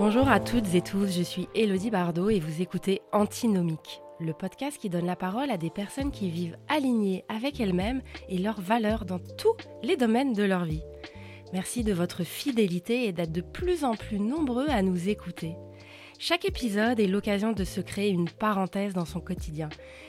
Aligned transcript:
Bonjour 0.00 0.30
à 0.30 0.40
toutes 0.40 0.74
et 0.74 0.80
tous, 0.80 1.14
je 1.14 1.22
suis 1.22 1.46
Elodie 1.54 1.90
Bardot 1.90 2.30
et 2.30 2.40
vous 2.40 2.62
écoutez 2.62 3.02
Antinomique, 3.12 4.00
le 4.18 4.32
podcast 4.32 4.78
qui 4.78 4.88
donne 4.88 5.04
la 5.04 5.14
parole 5.14 5.50
à 5.50 5.58
des 5.58 5.68
personnes 5.68 6.10
qui 6.10 6.30
vivent 6.30 6.56
alignées 6.68 7.22
avec 7.28 7.60
elles-mêmes 7.60 8.00
et 8.30 8.38
leurs 8.38 8.62
valeurs 8.62 9.04
dans 9.04 9.18
tous 9.18 9.58
les 9.82 9.98
domaines 9.98 10.32
de 10.32 10.42
leur 10.42 10.64
vie. 10.64 10.82
Merci 11.52 11.84
de 11.84 11.92
votre 11.92 12.24
fidélité 12.24 13.04
et 13.04 13.12
d'être 13.12 13.30
de 13.30 13.42
plus 13.42 13.84
en 13.84 13.94
plus 13.94 14.18
nombreux 14.18 14.70
à 14.70 14.80
nous 14.80 15.10
écouter. 15.10 15.54
Chaque 16.18 16.46
épisode 16.46 16.98
est 16.98 17.06
l'occasion 17.06 17.52
de 17.52 17.64
se 17.64 17.82
créer 17.82 18.08
une 18.08 18.30
parenthèse 18.30 18.94
dans 18.94 19.04
son 19.04 19.20
quotidien, 19.20 19.68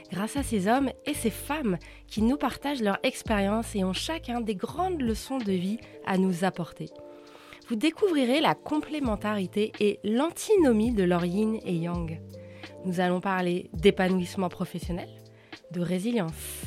grâce 0.10 0.38
à 0.38 0.44
ces 0.44 0.70
hommes 0.70 0.90
et 1.06 1.14
ces 1.14 1.30
femmes 1.30 1.78
qui 2.08 2.22
nous 2.22 2.38
partagent 2.38 2.82
leur 2.82 3.00
expérience 3.04 3.76
et 3.76 3.84
ont 3.84 3.92
chacun 3.92 4.40
des 4.40 4.56
grandes 4.56 5.02
leçons 5.02 5.40
de 5.40 5.52
vie 5.52 5.80
à 6.06 6.18
nous 6.18 6.46
apporter. 6.46 6.88
Vous 7.68 7.76
découvrirez 7.76 8.42
la 8.42 8.56
complémentarité 8.56 9.72
et 9.80 10.00
l'antinomie 10.04 10.92
de 10.92 11.04
leur 11.04 11.26
yin 11.26 11.60
et 11.66 11.76
yang. 11.76 12.20
Nous 12.86 13.00
allons 13.00 13.22
parler 13.22 13.70
d'épanouissement 13.74 14.50
professionnel, 14.50 15.10
de 15.72 15.82
résilience, 15.82 16.64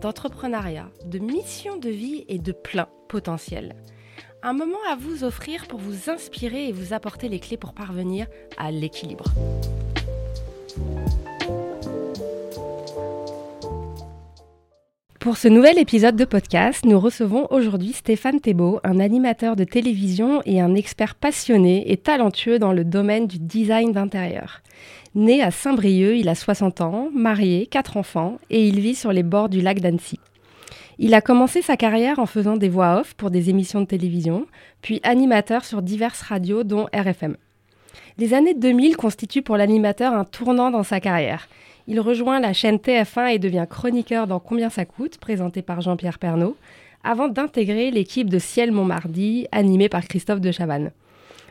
d'entrepreneuriat, 0.00 0.90
de 1.04 1.18
mission 1.18 1.76
de 1.76 1.90
vie 1.90 2.24
et 2.28 2.38
de 2.38 2.52
plein 2.52 2.88
potentiel 3.08 3.76
un 4.42 4.52
moment 4.52 4.78
à 4.88 4.94
vous 4.94 5.24
offrir 5.24 5.66
pour 5.66 5.80
vous 5.80 6.10
inspirer 6.10 6.68
et 6.68 6.72
vous 6.72 6.92
apporter 6.92 7.28
les 7.28 7.40
clés 7.40 7.56
pour 7.56 7.74
parvenir 7.74 8.26
à 8.56 8.70
l'équilibre. 8.70 9.24
Pour 15.20 15.36
ce 15.36 15.48
nouvel 15.48 15.80
épisode 15.80 16.14
de 16.14 16.24
podcast, 16.24 16.84
nous 16.84 17.00
recevons 17.00 17.48
aujourd'hui 17.50 17.92
Stéphane 17.92 18.38
Thébault, 18.38 18.78
un 18.84 19.00
animateur 19.00 19.56
de 19.56 19.64
télévision 19.64 20.42
et 20.46 20.60
un 20.60 20.76
expert 20.76 21.16
passionné 21.16 21.90
et 21.90 21.96
talentueux 21.96 22.60
dans 22.60 22.72
le 22.72 22.84
domaine 22.84 23.26
du 23.26 23.40
design 23.40 23.90
d'intérieur. 23.90 24.62
Né 25.16 25.42
à 25.42 25.50
Saint-Brieuc, 25.50 26.16
il 26.16 26.28
a 26.28 26.36
60 26.36 26.82
ans, 26.82 27.08
marié, 27.12 27.66
4 27.66 27.96
enfants 27.96 28.38
et 28.48 28.68
il 28.68 28.78
vit 28.78 28.94
sur 28.94 29.12
les 29.12 29.24
bords 29.24 29.48
du 29.48 29.60
lac 29.60 29.80
d'Annecy. 29.80 30.20
Il 31.00 31.14
a 31.14 31.20
commencé 31.20 31.62
sa 31.62 31.76
carrière 31.76 32.20
en 32.20 32.26
faisant 32.26 32.56
des 32.56 32.68
voix 32.68 33.00
off 33.00 33.14
pour 33.14 33.32
des 33.32 33.50
émissions 33.50 33.80
de 33.80 33.86
télévision, 33.86 34.46
puis 34.82 35.00
animateur 35.02 35.64
sur 35.64 35.82
diverses 35.82 36.22
radios 36.22 36.62
dont 36.62 36.86
RFM. 36.94 37.36
Les 38.18 38.34
années 38.34 38.54
2000 38.54 38.96
constituent 38.96 39.42
pour 39.42 39.56
l'animateur 39.56 40.12
un 40.12 40.24
tournant 40.24 40.72
dans 40.72 40.82
sa 40.82 40.98
carrière. 40.98 41.48
Il 41.86 42.00
rejoint 42.00 42.40
la 42.40 42.52
chaîne 42.52 42.78
TF1 42.78 43.34
et 43.34 43.38
devient 43.38 43.66
chroniqueur 43.70 44.26
dans 44.26 44.40
Combien 44.40 44.70
ça 44.70 44.84
coûte, 44.84 45.18
présenté 45.18 45.62
par 45.62 45.82
Jean-Pierre 45.82 46.18
Pernaud, 46.18 46.56
avant 47.04 47.28
d'intégrer 47.28 47.92
l'équipe 47.92 48.28
de 48.28 48.40
Ciel 48.40 48.72
Montmardi, 48.72 49.46
animée 49.52 49.88
par 49.88 50.04
Christophe 50.04 50.40
de 50.40 50.50
Chavannes. 50.50 50.90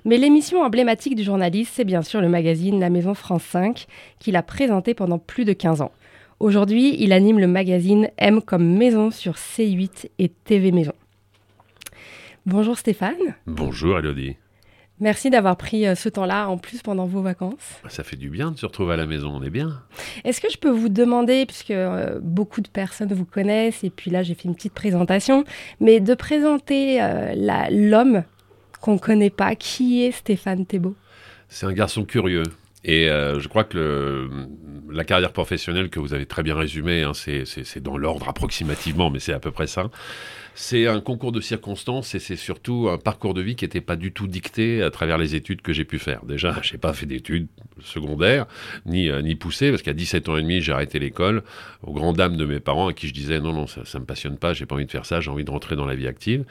Mais 0.04 0.18
l'émission 0.18 0.62
emblématique 0.62 1.16
du 1.16 1.23
journaliste, 1.23 1.72
c'est 1.73 1.86
bien 1.86 2.02
sûr 2.02 2.20
le 2.20 2.28
magazine 2.28 2.82
La 2.82 2.90
Maison 2.90 3.14
France 3.14 3.44
5, 3.44 3.88
qu'il 4.20 4.36
a 4.36 4.44
présenté 4.44 4.94
pendant 4.94 5.20
plus 5.20 5.45
de 5.45 5.54
15 5.54 5.82
ans. 5.82 5.94
Aujourd'hui, 6.42 6.98
il 7.00 7.14
anime 7.14 7.40
le 7.40 7.48
magazine 7.48 8.10
M 8.18 8.42
comme 8.42 8.78
Maison 8.78 9.10
sur 9.10 9.36
C8 9.36 10.10
et 10.20 10.28
TV 10.28 10.73
Maison. 10.73 10.94
Bonjour 12.45 12.78
Stéphane. 12.78 13.36
Bonjour 13.45 13.98
Elodie. 13.98 14.36
Merci 15.00 15.30
d'avoir 15.30 15.58
pris 15.58 15.86
euh, 15.86 15.94
ce 15.94 16.09
temps-là 16.09 16.50
en 16.50 16.58
plus 16.58 16.81
pendant 16.81 17.06
vos 17.06 17.22
vacances. 17.22 17.80
Ça 17.88 18.03
fait 18.03 18.16
du 18.16 18.30
bien 18.31 18.50
de 18.52 18.58
se 18.58 18.66
retrouver 18.66 18.94
à 18.94 18.98
la 18.98 19.06
maison, 19.06 19.30
on 19.30 19.44
est 19.44 19.52
bien. 19.52 19.81
Est-ce 20.23 20.42
que 20.42 20.50
je 20.50 20.58
peux 20.58 20.72
vous 20.72 20.89
demander, 20.89 21.45
puisque 21.45 21.72
euh, 21.72 22.20
beaucoup 22.22 22.62
de 22.62 22.67
personnes 22.67 23.14
vous 23.14 23.26
connaissent, 23.26 23.84
et 23.84 23.92
puis 23.92 24.09
là 24.09 24.23
j'ai 24.23 24.34
fait 24.34 24.45
une 24.45 24.56
petite 24.56 24.73
présentation, 24.73 25.44
mais 25.80 26.00
de 26.00 26.16
présenter 26.16 27.00
euh, 27.02 27.36
l'homme 27.70 28.23
qu'on 28.81 28.94
ne 28.94 29.00
connaît 29.00 29.30
pas, 29.30 29.56
qui 29.56 30.04
est 30.04 30.12
Stéphane 30.12 30.66
Thébault? 30.66 30.95
C'est 31.48 31.67
un 31.67 31.73
garçon 31.73 32.04
curieux, 32.04 32.44
et 32.84 33.09
euh, 33.09 33.39
je 33.39 33.48
crois 33.48 33.66
que 33.66 34.27
la 34.89 35.04
carrière 35.04 35.32
professionnelle 35.32 35.89
que 35.89 35.99
vous 35.99 36.14
avez 36.14 36.26
très 36.26 36.42
bien 36.42 36.55
résumée, 36.55 37.04
hein, 37.04 37.11
c'est 37.14 37.83
dans 37.83 37.98
l'ordre 37.98 38.30
approximativement, 38.30 39.10
mais 39.10 39.20
c'est 39.20 39.33
à 39.33 39.39
peu 39.39 39.52
près 39.52 39.67
ça. 39.67 39.89
C'est 40.60 40.88
un 40.88 41.02
concours 41.02 41.32
de 41.32 41.40
circonstances 41.40 42.16
et 42.16 42.20
c'est 42.20 42.36
surtout 42.36 42.90
un 42.90 42.98
parcours 42.98 43.36
de 43.36 43.44
vie 43.44 43.56
qui 43.56 43.64
n'était 43.64 43.80
pas 43.80 43.95
du 43.95 44.12
tout 44.12 44.26
dicté 44.26 44.82
à 44.82 44.90
travers 44.90 45.20
les 45.20 45.36
études 45.36 45.62
que 45.62 45.72
j'ai 45.72 45.86
pu 45.86 46.00
faire. 46.00 46.26
Déjà, 46.26 46.60
je 46.64 46.73
n'ai 46.73 46.80
pas 46.80 46.94
fait 46.94 47.06
d'études 47.06 47.45
secondaires, 47.84 48.48
ni, 48.88 49.08
euh, 49.08 49.22
ni 49.22 49.36
poussées, 49.36 49.70
parce 49.70 49.84
qu'à 49.84 49.94
17 49.94 50.30
ans 50.30 50.36
et 50.36 50.42
demi, 50.42 50.60
j'ai 50.62 50.72
arrêté 50.72 50.98
l'école, 50.98 51.44
aux 51.84 51.94
grandes 51.94 52.17
dames 52.17 52.38
de 52.38 52.46
mes 52.46 52.60
parents, 52.60 52.88
à 52.88 52.94
qui 52.94 53.08
je 53.08 53.14
disais 53.14 53.40
non, 53.40 53.54
non, 53.54 53.67
ça 53.67 53.82
ne 53.82 54.00
me 54.00 54.06
passionne 54.06 54.36
pas, 54.36 54.54
j'ai 54.54 54.66
pas 54.66 54.73
envie 54.73 54.88
de 54.88 54.92
faire 54.92 55.06
ça, 55.06 55.20
j'ai 55.22 55.30
envie 55.30 55.46
de 55.46 55.52
rentrer 55.52 55.76
dans 55.76 55.86
la 55.86 55.94
vie 55.94 56.08
active. 56.08 56.44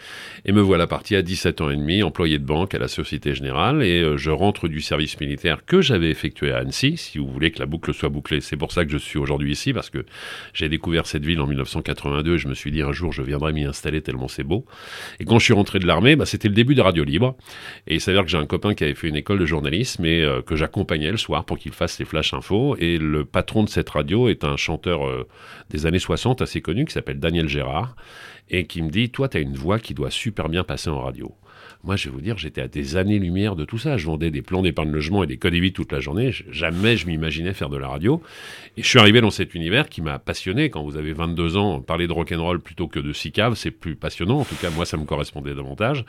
Et 0.45 0.53
me 0.53 0.61
voilà 0.61 0.87
parti 0.87 1.17
à 1.17 1.23
17 1.23 1.61
ans 1.61 1.71
et 1.71 1.77
demi, 1.77 2.05
employé 2.05 2.39
de 2.39 2.45
banque 2.45 2.75
à 2.75 2.79
la 2.79 2.87
Société 2.87 3.35
Générale, 3.35 3.83
et 3.83 4.03
euh, 4.03 4.17
je 4.17 4.31
rentre 4.31 4.69
du 4.69 4.83
service 4.83 5.19
militaire 5.19 5.65
que 5.67 5.81
j'avais 5.81 6.11
effectué 6.11 6.53
à 6.53 6.59
Annecy, 6.59 6.97
si 6.97 7.19
vous 7.19 7.27
voulez 7.27 7.51
que 7.51 7.59
la 7.59 7.67
boucle 7.67 7.93
soit 7.93 8.09
bouclée. 8.09 8.41
C'est 8.41 8.57
pour 8.57 8.71
ça 8.71 8.85
que 8.85 8.93
je 8.93 8.99
suis 8.99 9.19
aujourd'hui 9.19 9.51
ici, 9.51 9.73
parce 9.73 9.91
que 9.91 10.07
j'ai 10.55 10.69
découvert 10.69 11.09
cette 11.09 11.25
ville 11.25 11.41
en 11.41 11.49
1982 11.49 12.35
et 12.35 12.39
je 12.39 12.47
me 12.47 12.55
suis 12.55 12.71
dit 12.71 12.83
un 12.83 12.93
jour 12.93 13.11
je 13.11 13.23
viendrai 13.23 13.53
m'y 13.53 13.65
installer 13.65 13.96
tellement 14.01 14.29
c'est 14.29 14.45
beau. 14.45 14.65
Et 15.21 15.25
quand 15.25 15.39
je 15.39 15.45
suis 15.45 15.53
rentré 15.53 15.79
de 15.79 15.87
l'armée, 15.87 16.17
bah, 16.17 16.27
c'était 16.27 16.49
le 16.49 16.55
début 16.55 16.75
de 16.75 16.81
Radio 16.81 17.05
Libre. 17.05 17.37
Et 17.87 17.95
il 17.95 18.01
s'avère 18.01 18.23
que 18.25 18.29
j'ai 18.29 18.39
un 18.39 18.47
copain 18.47 18.75
qui 18.75 18.85
avait 18.85 18.95
fait 18.95 19.09
une 19.09 19.17
école 19.17 19.39
de 19.39 19.47
journalisme 19.47 20.05
et 20.05 20.23
euh, 20.23 20.43
que 20.43 20.57
j'accompagnais 20.57 21.11
le 21.11 21.17
soir 21.17 21.45
pour 21.45 21.59
qu'il 21.59 21.73
fasse 21.73 21.99
les 21.99 22.05
flash 22.05 22.35
infos. 22.35 22.77
Et 22.79 22.99
le 22.99 23.25
patron 23.25 23.65
de 23.65 23.69
cette 23.69 23.89
radio 23.89 24.29
est 24.29 24.45
un 24.45 24.57
chanteur 24.57 25.07
euh, 25.07 25.27
des 25.71 25.87
années 25.87 25.99
60 25.99 26.43
assez 26.43 26.61
connu 26.61 26.85
qui 26.85 26.93
s'appelle 26.93 27.21
Daniel 27.21 27.49
Gérard 27.49 27.97
et 28.49 28.67
qui 28.67 28.83
me 28.83 28.91
dit 28.91 29.11
Toi, 29.11 29.29
tu 29.29 29.39
as 29.39 29.41
une 29.41 29.57
voix 29.57 29.79
qui 29.79 29.95
doit 29.95 30.11
super 30.11 30.49
bien 30.49 30.65
passer 30.65 30.91
en 30.91 31.01
radio. 31.01 31.35
Moi, 31.85 31.97
je 31.97 32.09
vais 32.09 32.15
vous 32.15 32.21
dire, 32.21 32.39
j'étais 32.39 32.61
à 32.61 32.69
des 32.69 32.97
années-lumière 32.97 33.57
de 33.57 33.65
tout 33.65 33.79
ça. 33.79 33.97
Je 33.97 34.07
vendais 34.07 34.31
des 34.31 34.43
plans 34.43 34.63
d'épargne 34.63 34.91
logement 34.91 35.23
et 35.23 35.27
des 35.27 35.37
codes 35.37 35.55
vie 35.61 35.73
toute 35.73 35.93
la 35.93 36.01
journée. 36.01 36.33
Jamais 36.51 36.97
je 36.97 37.07
m'imaginais 37.07 37.55
faire 37.55 37.69
de 37.69 37.77
la 37.77 37.89
radio. 37.89 38.23
Et 38.77 38.83
je 38.83 38.89
suis 38.89 38.99
arrivé 38.99 39.21
dans 39.21 39.31
cet 39.31 39.55
univers 39.55 39.89
qui 39.89 40.03
m'a 40.03 40.19
passionné. 40.19 40.71
Quand 40.71 40.83
vous 40.83 40.97
avez 40.97 41.13
22 41.13 41.57
ans, 41.57 41.81
parler 41.81 42.07
de 42.07 42.13
rock'n'roll 42.13 42.61
plutôt 42.61 42.89
que 42.89 42.99
de 42.99 43.13
cicave, 43.13 43.55
c'est 43.55 43.71
plus 43.71 43.97
passionnant. 43.97 44.41
En 44.41 44.45
tout 44.45 44.57
cas, 44.57 44.71
moi, 44.71 44.85
ça 44.85 44.97
me 44.97 45.05
correspondait 45.05 45.55
davantage. 45.55 46.05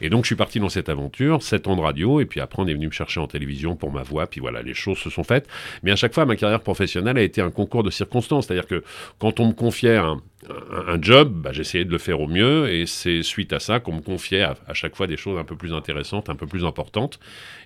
Et 0.00 0.10
donc, 0.10 0.24
je 0.24 0.28
suis 0.28 0.36
parti 0.36 0.60
dans 0.60 0.68
cette 0.68 0.88
aventure, 0.88 1.42
7 1.42 1.68
ans 1.68 1.76
de 1.76 1.80
radio. 1.80 2.20
Et 2.20 2.26
puis 2.26 2.40
après, 2.40 2.62
on 2.62 2.66
est 2.66 2.74
venu 2.74 2.86
me 2.86 2.92
chercher 2.92 3.20
en 3.20 3.26
télévision 3.26 3.76
pour 3.76 3.92
ma 3.92 4.02
voix. 4.02 4.26
Puis 4.26 4.40
voilà, 4.40 4.62
les 4.62 4.74
choses 4.74 4.98
se 4.98 5.10
sont 5.10 5.24
faites. 5.24 5.48
Mais 5.82 5.90
à 5.90 5.96
chaque 5.96 6.14
fois, 6.14 6.26
ma 6.26 6.36
carrière 6.36 6.60
professionnelle 6.60 7.18
a 7.18 7.22
été 7.22 7.40
un 7.40 7.50
concours 7.50 7.82
de 7.82 7.90
circonstances. 7.90 8.46
C'est-à-dire 8.46 8.66
que 8.66 8.84
quand 9.18 9.40
on 9.40 9.48
me 9.48 9.52
confiait 9.52 9.96
un, 9.96 10.20
un, 10.48 11.00
job, 11.00 11.32
bah, 11.32 11.52
j'essayais 11.52 11.84
de 11.84 11.90
le 11.90 11.98
faire 11.98 12.20
au 12.20 12.26
mieux 12.26 12.68
et 12.68 12.86
c'est 12.86 13.22
suite 13.22 13.52
à 13.52 13.60
ça 13.60 13.80
qu'on 13.80 13.94
me 13.94 14.00
confiait 14.00 14.42
à, 14.42 14.74
chaque 14.74 14.96
fois 14.96 15.06
des 15.06 15.16
choses 15.16 15.38
un 15.38 15.44
peu 15.44 15.56
plus 15.56 15.72
intéressantes, 15.72 16.28
un 16.28 16.34
peu 16.34 16.46
plus 16.46 16.64
importantes 16.64 17.20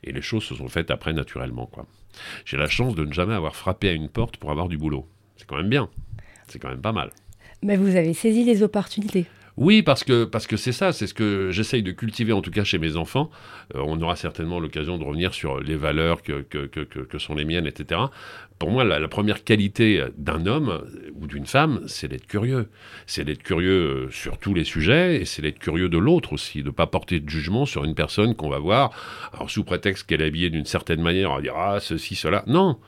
et 0.04 0.12
les 0.12 0.22
choses 0.22 0.44
se 0.44 0.54
sont 0.54 0.68
faites 0.68 0.90
après 0.90 1.12
naturellement. 1.12 1.66
quoi. 1.66 1.86
J'ai 2.44 2.56
la 2.56 2.68
chance 2.68 2.94
de 2.94 3.04
ne 3.04 3.12
jamais 3.12 3.34
avoir 3.34 3.56
frappé 3.56 3.88
à 3.88 3.92
une 3.92 4.08
porte 4.08 4.36
pour 4.36 4.50
avoir 4.50 4.68
du 4.68 4.76
boulot. 4.76 5.06
C'est 5.36 5.46
quand 5.46 5.56
même 5.56 5.70
bien, 5.70 5.88
c'est 6.48 6.58
quand 6.58 6.68
même 6.68 6.82
pas 6.82 6.92
mal. 6.92 7.10
Mais 7.62 7.76
vous 7.76 7.96
avez 7.96 8.12
saisi 8.12 8.44
les 8.44 8.62
opportunités. 8.62 9.26
Oui, 9.56 9.82
parce 9.82 10.04
que 10.04 10.24
parce 10.24 10.46
que 10.46 10.58
c'est 10.58 10.72
ça, 10.72 10.92
c'est 10.92 11.06
ce 11.06 11.14
que 11.14 11.50
j'essaye 11.50 11.82
de 11.82 11.90
cultiver 11.90 12.34
en 12.34 12.42
tout 12.42 12.50
cas 12.50 12.62
chez 12.62 12.78
mes 12.78 12.96
enfants. 12.96 13.30
Euh, 13.74 13.80
on 13.86 13.98
aura 14.02 14.14
certainement 14.14 14.60
l'occasion 14.60 14.98
de 14.98 15.04
revenir 15.04 15.32
sur 15.32 15.60
les 15.60 15.76
valeurs 15.76 16.22
que, 16.22 16.42
que, 16.42 16.66
que, 16.66 17.18
sont 17.18 17.34
les 17.34 17.46
miennes, 17.46 17.66
etc. 17.66 18.02
Pour 18.58 18.70
moi, 18.70 18.84
la, 18.84 19.08
première 19.08 19.44
qualité 19.44 20.04
d'un 20.18 20.44
homme 20.46 20.84
ou 21.14 21.26
d'une 21.26 21.46
femme, 21.46 21.80
c'est 21.86 22.08
d'être 22.08 22.26
curieux. 22.26 22.68
C'est 23.06 23.24
d'être 23.24 23.42
curieux 23.42 24.06
euh, 24.06 24.10
sur 24.10 24.36
tous 24.36 24.52
les 24.52 24.64
sujets 24.64 25.22
et 25.22 25.24
c'est 25.24 25.40
d'être 25.40 25.58
curieux 25.58 25.88
de 25.88 25.98
l'autre 25.98 26.34
aussi, 26.34 26.62
de 26.62 26.70
pas 26.70 26.86
porter 26.86 27.20
de 27.20 27.28
jugement 27.28 27.64
sur 27.64 27.84
une 27.84 27.94
personne 27.94 28.34
qu'on 28.34 28.50
va 28.50 28.58
voir, 28.58 28.90
alors 29.32 29.50
sous 29.50 29.64
prétexte 29.64 30.06
qu'elle 30.06 30.20
est 30.20 30.26
habillée 30.26 30.50
d'une 30.50 30.66
certaine 30.66 31.00
manière, 31.00 31.30
on 31.30 31.36
va 31.36 31.42
dire 31.42 31.56
ah 31.56 31.78
ceci 31.80 32.14
cela. 32.14 32.44
Non, 32.46 32.78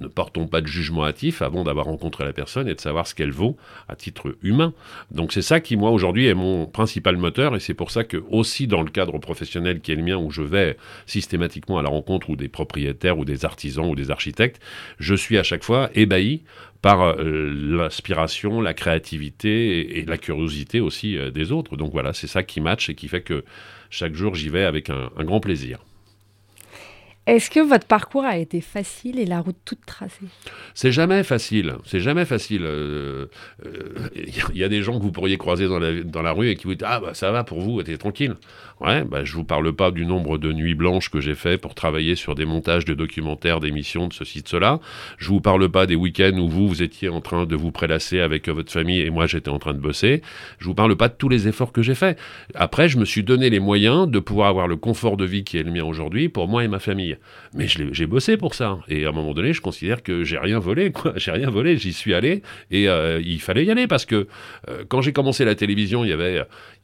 ne 0.00 0.08
portons 0.08 0.46
pas 0.46 0.60
de 0.60 0.66
jugement 0.66 1.04
hâtif 1.04 1.42
avant 1.42 1.64
d'avoir 1.64 1.86
rencontré 1.86 2.24
la 2.24 2.32
personne 2.32 2.68
et 2.68 2.74
de 2.74 2.80
savoir 2.80 3.06
ce 3.06 3.14
qu'elle 3.14 3.30
vaut 3.30 3.56
à 3.88 3.96
titre 3.96 4.36
humain. 4.42 4.74
Donc 5.10 5.32
c'est 5.32 5.42
ça 5.42 5.60
qui, 5.60 5.76
moi, 5.76 5.90
aujourd'hui, 5.90 6.26
est 6.26 6.34
mon 6.34 6.66
principal 6.66 7.16
moteur 7.16 7.56
et 7.56 7.60
c'est 7.60 7.74
pour 7.74 7.90
ça 7.90 8.04
que, 8.04 8.22
aussi 8.30 8.66
dans 8.66 8.82
le 8.82 8.90
cadre 8.90 9.18
professionnel 9.18 9.80
qui 9.80 9.92
est 9.92 9.96
le 9.96 10.02
mien, 10.02 10.16
où 10.16 10.30
je 10.30 10.42
vais 10.42 10.76
systématiquement 11.06 11.78
à 11.78 11.82
la 11.82 11.88
rencontre 11.88 12.30
ou 12.30 12.36
des 12.36 12.48
propriétaires 12.48 13.18
ou 13.18 13.24
des 13.24 13.44
artisans 13.44 13.86
ou 13.86 13.94
des 13.94 14.10
architectes, 14.10 14.60
je 14.98 15.14
suis 15.14 15.38
à 15.38 15.42
chaque 15.42 15.64
fois 15.64 15.90
ébahi 15.94 16.42
par 16.82 17.02
euh, 17.02 17.50
l'inspiration, 17.52 18.60
la 18.60 18.74
créativité 18.74 19.98
et, 19.98 20.04
la 20.04 20.18
curiosité 20.18 20.80
aussi 20.80 21.16
euh, 21.16 21.30
des 21.30 21.52
autres. 21.52 21.76
Donc 21.76 21.92
voilà, 21.92 22.12
c'est 22.12 22.26
ça 22.26 22.42
qui 22.42 22.60
match 22.60 22.90
et 22.90 22.94
qui 22.94 23.08
fait 23.08 23.22
que 23.22 23.44
chaque 23.90 24.14
jour 24.14 24.34
j'y 24.34 24.50
vais 24.50 24.64
avec 24.64 24.90
un 24.90 25.24
grand 25.24 25.40
plaisir. 25.40 25.78
Est-ce 27.26 27.50
que 27.50 27.58
votre 27.58 27.88
parcours 27.88 28.24
a 28.24 28.36
été 28.36 28.60
facile 28.60 29.18
et 29.18 29.26
la 29.26 29.40
route 29.40 29.56
toute 29.64 29.84
tracée? 29.84 30.26
C'est 30.74 30.92
jamais 30.92 31.24
facile. 31.24 31.74
C'est 31.84 31.98
jamais 31.98 32.24
facile. 32.24 32.60
Il 32.60 32.66
euh, 32.66 33.26
euh, 33.66 34.08
y 34.54 34.62
a 34.62 34.68
des 34.68 34.80
gens 34.82 34.96
que 34.96 35.02
vous 35.02 35.10
pourriez 35.10 35.36
croiser 35.36 35.66
dans 35.66 36.22
la, 36.22 36.32
rue 36.32 36.50
et 36.50 36.54
qui 36.54 36.64
vous 36.64 36.76
disent 36.76 36.86
Ah, 36.88 37.00
bah 37.00 37.14
ça 37.14 37.32
va 37.32 37.42
pour 37.42 37.60
vous, 37.60 37.82
t'es 37.82 37.96
tranquille. 37.96 38.36
Ouais, 38.80 39.04
bah, 39.04 39.24
je 39.24 39.32
vous 39.32 39.42
parle 39.42 39.72
pas 39.72 39.90
du 39.90 40.06
nombre 40.06 40.38
de 40.38 40.52
nuits 40.52 40.74
blanches 40.74 41.10
que 41.10 41.20
j'ai 41.20 41.34
fait 41.34 41.58
pour 41.58 41.74
travailler 41.74 42.14
sur 42.14 42.36
des 42.36 42.44
montages 42.44 42.84
de 42.84 42.94
documentaires, 42.94 43.58
d'émissions, 43.58 44.06
de 44.06 44.12
ceci, 44.12 44.42
de 44.42 44.48
cela. 44.48 44.78
Je 45.18 45.28
vous 45.28 45.40
parle 45.40 45.68
pas 45.68 45.86
des 45.86 45.96
week-ends 45.96 46.38
où 46.38 46.48
vous, 46.48 46.68
vous 46.68 46.82
étiez 46.82 47.08
en 47.08 47.20
train 47.20 47.44
de 47.46 47.56
vous 47.56 47.72
prélasser 47.72 48.20
avec 48.20 48.48
votre 48.48 48.70
famille 48.70 49.00
et 49.00 49.10
moi, 49.10 49.26
j'étais 49.26 49.48
en 49.48 49.58
train 49.58 49.72
de 49.72 49.80
bosser. 49.80 50.22
Je 50.58 50.66
vous 50.66 50.74
parle 50.74 50.94
pas 50.94 51.08
de 51.08 51.14
tous 51.14 51.28
les 51.28 51.48
efforts 51.48 51.72
que 51.72 51.82
j'ai 51.82 51.94
faits. 51.96 52.18
Après, 52.54 52.88
je 52.88 52.98
me 52.98 53.04
suis 53.04 53.24
donné 53.24 53.50
les 53.50 53.60
moyens 53.60 54.06
de 54.08 54.18
pouvoir 54.20 54.48
avoir 54.48 54.68
le 54.68 54.76
confort 54.76 55.16
de 55.16 55.24
vie 55.24 55.42
qui 55.42 55.58
est 55.58 55.64
le 55.64 55.72
mien 55.72 55.84
aujourd'hui 55.84 56.28
pour 56.28 56.46
moi 56.46 56.62
et 56.62 56.68
ma 56.68 56.78
famille. 56.78 57.15
Mais 57.54 57.66
j'ai 57.68 58.06
bossé 58.06 58.36
pour 58.36 58.54
ça. 58.54 58.78
Et 58.88 59.04
à 59.04 59.10
un 59.10 59.12
moment 59.12 59.34
donné, 59.34 59.52
je 59.52 59.60
considère 59.60 60.02
que 60.02 60.24
j'ai 60.24 60.38
rien 60.38 60.58
volé. 60.58 60.92
J'ai 61.16 61.30
rien 61.30 61.50
volé. 61.50 61.76
J'y 61.76 61.92
suis 61.92 62.14
allé 62.14 62.42
et 62.70 62.88
euh, 62.88 63.20
il 63.24 63.40
fallait 63.40 63.64
y 63.64 63.70
aller 63.70 63.86
parce 63.86 64.04
que 64.04 64.26
euh, 64.68 64.84
quand 64.88 65.00
j'ai 65.00 65.12
commencé 65.12 65.44
la 65.44 65.54
télévision, 65.54 66.04
il 66.04 66.10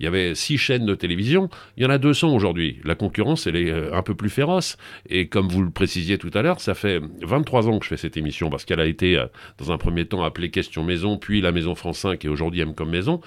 y 0.00 0.06
avait 0.06 0.34
six 0.34 0.58
chaînes 0.58 0.86
de 0.86 0.94
télévision. 0.94 1.48
Il 1.76 1.82
y 1.82 1.86
en 1.86 1.90
a 1.90 1.98
200 1.98 2.34
aujourd'hui. 2.34 2.80
La 2.84 2.94
concurrence, 2.94 3.46
elle 3.46 3.56
est 3.56 3.70
euh, 3.70 3.94
un 3.94 4.02
peu 4.02 4.14
plus 4.14 4.30
féroce. 4.30 4.76
Et 5.08 5.28
comme 5.28 5.48
vous 5.48 5.62
le 5.62 5.70
précisiez 5.70 6.18
tout 6.18 6.30
à 6.34 6.42
l'heure, 6.42 6.60
ça 6.60 6.74
fait 6.74 7.00
23 7.22 7.68
ans 7.68 7.78
que 7.78 7.84
je 7.84 7.90
fais 7.90 7.96
cette 7.96 8.16
émission 8.16 8.50
parce 8.50 8.64
qu'elle 8.64 8.80
a 8.80 8.86
été 8.86 9.22
dans 9.58 9.72
un 9.72 9.78
premier 9.78 10.06
temps 10.06 10.22
appelée 10.22 10.50
Question 10.50 10.84
Maison, 10.84 11.18
puis 11.18 11.40
la 11.40 11.52
Maison 11.52 11.74
France 11.74 11.98
5 11.98 12.24
et 12.24 12.28
aujourd'hui 12.28 12.60
M 12.60 12.74
comme 12.74 12.90
Maison. 12.90 13.20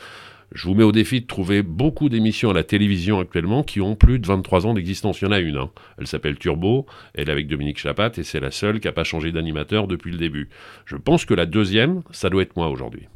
Je 0.55 0.69
vous 0.69 0.73
mets 0.73 0.85
au 0.85 0.93
défi 0.93 1.19
de 1.19 1.27
trouver 1.27 1.63
beaucoup 1.63 2.07
d'émissions 2.07 2.49
à 2.49 2.53
la 2.53 2.63
télévision 2.63 3.19
actuellement 3.19 3.61
qui 3.61 3.81
ont 3.81 3.97
plus 3.97 4.19
de 4.19 4.25
23 4.25 4.65
ans 4.65 4.73
d'existence. 4.73 5.19
Il 5.19 5.25
y 5.25 5.27
en 5.27 5.33
a 5.33 5.39
une. 5.39 5.57
Hein. 5.57 5.69
Elle 5.99 6.07
s'appelle 6.07 6.37
Turbo. 6.37 6.85
Elle 7.13 7.27
est 7.27 7.31
avec 7.31 7.49
Dominique 7.49 7.77
Chapat 7.77 8.11
et 8.15 8.23
c'est 8.23 8.39
la 8.39 8.51
seule 8.51 8.79
qui 8.79 8.87
n'a 8.87 8.93
pas 8.93 9.03
changé 9.03 9.33
d'animateur 9.33 9.85
depuis 9.85 10.13
le 10.13 10.17
début. 10.17 10.47
Je 10.85 10.95
pense 10.95 11.25
que 11.25 11.33
la 11.33 11.45
deuxième, 11.45 12.03
ça 12.11 12.29
doit 12.29 12.41
être 12.41 12.55
moi 12.55 12.69
aujourd'hui 12.69 13.09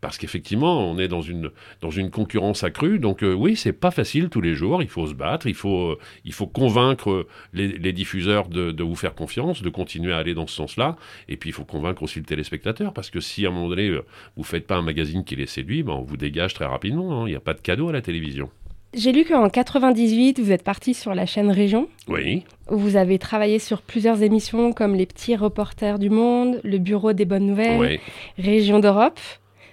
parce 0.00 0.18
qu'effectivement, 0.18 0.90
on 0.90 0.98
est 0.98 1.08
dans 1.08 1.20
une, 1.20 1.50
dans 1.80 1.90
une 1.90 2.10
concurrence 2.10 2.64
accrue. 2.64 2.98
Donc 2.98 3.22
euh, 3.22 3.32
oui, 3.32 3.56
c'est 3.56 3.72
pas 3.72 3.90
facile 3.90 4.28
tous 4.28 4.40
les 4.40 4.54
jours. 4.54 4.82
Il 4.82 4.88
faut 4.88 5.06
se 5.06 5.14
battre, 5.14 5.46
il 5.46 5.54
faut, 5.54 5.90
euh, 5.90 5.98
il 6.24 6.32
faut 6.32 6.46
convaincre 6.46 7.26
les, 7.52 7.92
diffuseurs 7.92 8.48
de, 8.48 8.70
de, 8.70 8.82
vous 8.82 8.96
faire 8.96 9.14
confiance, 9.14 9.62
de 9.62 9.68
continuer 9.68 10.12
à 10.12 10.18
aller 10.18 10.34
dans 10.34 10.46
ce 10.46 10.54
sens-là. 10.54 10.96
Et 11.28 11.36
puis 11.36 11.50
il 11.50 11.52
faut 11.52 11.64
convaincre 11.64 12.02
aussi 12.02 12.18
le 12.18 12.24
téléspectateur, 12.24 12.92
parce 12.92 13.10
que 13.10 13.20
si 13.20 13.44
à 13.44 13.50
un 13.50 13.52
moment 13.52 13.68
donné, 13.68 13.88
euh, 13.88 14.04
vous 14.36 14.44
faites 14.44 14.66
pas 14.66 14.76
un 14.76 14.82
magazine 14.82 15.24
qui 15.24 15.36
les 15.36 15.46
séduit, 15.46 15.82
ben, 15.82 15.92
on 15.92 16.02
vous 16.02 16.16
dégage 16.16 16.54
très 16.54 16.66
rapidement. 16.66 17.22
Hein. 17.22 17.24
Il 17.26 17.30
n'y 17.30 17.36
a 17.36 17.40
pas 17.40 17.54
de 17.54 17.60
cadeau 17.60 17.88
à 17.88 17.92
la 17.92 18.02
télévision. 18.02 18.50
J'ai 18.92 19.12
lu 19.12 19.24
qu'en 19.24 19.48
98, 19.48 20.40
vous 20.40 20.50
êtes 20.50 20.64
parti 20.64 20.94
sur 20.94 21.14
la 21.14 21.24
chaîne 21.24 21.52
Région. 21.52 21.88
Oui. 22.08 22.42
Vous 22.66 22.96
avez 22.96 23.20
travaillé 23.20 23.60
sur 23.60 23.82
plusieurs 23.82 24.22
émissions 24.24 24.72
comme 24.72 24.96
Les 24.96 25.06
Petits 25.06 25.36
Reporters 25.36 26.00
du 26.00 26.10
Monde, 26.10 26.60
Le 26.64 26.78
Bureau 26.78 27.12
des 27.12 27.24
Bonnes 27.24 27.46
Nouvelles, 27.46 28.00
Région 28.36 28.80
d'Europe 28.80 29.20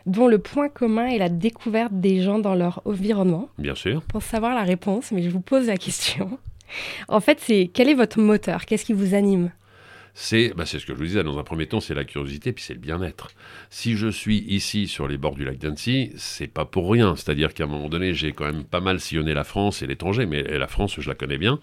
dont 0.07 0.27
le 0.27 0.39
point 0.39 0.69
commun 0.69 1.07
est 1.07 1.17
la 1.17 1.29
découverte 1.29 1.93
des 1.93 2.21
gens 2.21 2.39
dans 2.39 2.55
leur 2.55 2.81
environnement. 2.85 3.49
Bien 3.57 3.75
sûr. 3.75 4.01
Pour 4.03 4.23
savoir 4.23 4.55
la 4.55 4.63
réponse, 4.63 5.11
mais 5.11 5.21
je 5.21 5.29
vous 5.29 5.41
pose 5.41 5.67
la 5.67 5.77
question. 5.77 6.39
En 7.07 7.19
fait, 7.19 7.39
c'est 7.39 7.69
quel 7.73 7.89
est 7.89 7.93
votre 7.93 8.19
moteur? 8.19 8.65
Qu'est-ce 8.65 8.85
qui 8.85 8.93
vous 8.93 9.13
anime? 9.13 9.51
C'est 10.19 10.51
bah 10.55 10.65
ce 10.65 10.77
que 10.77 10.93
je 10.93 10.93
vous 10.93 11.03
disais 11.03 11.23
dans 11.23 11.37
un 11.37 11.43
premier 11.43 11.67
temps, 11.67 11.79
c'est 11.79 11.93
la 11.93 12.03
curiosité, 12.03 12.51
puis 12.51 12.63
c'est 12.63 12.73
le 12.73 12.79
bien-être. 12.79 13.27
Si 13.69 13.95
je 13.95 14.07
suis 14.07 14.39
ici 14.47 14.87
sur 14.87 15.07
les 15.07 15.17
bords 15.17 15.35
du 15.35 15.45
lac 15.45 15.59
d'Annecy, 15.59 16.11
c'est 16.15 16.47
pas 16.47 16.65
pour 16.65 16.89
rien. 16.91 17.15
C'est-à-dire 17.15 17.53
qu'à 17.53 17.65
un 17.65 17.67
moment 17.67 17.87
donné, 17.87 18.15
j'ai 18.15 18.31
quand 18.31 18.45
même 18.45 18.63
pas 18.63 18.79
mal 18.79 18.99
sillonné 18.99 19.35
la 19.35 19.43
France 19.43 19.83
et 19.83 19.87
l'étranger, 19.87 20.25
mais 20.25 20.41
la 20.41 20.67
France, 20.67 20.99
je 20.99 21.07
la 21.07 21.13
connais 21.13 21.37
bien. 21.37 21.59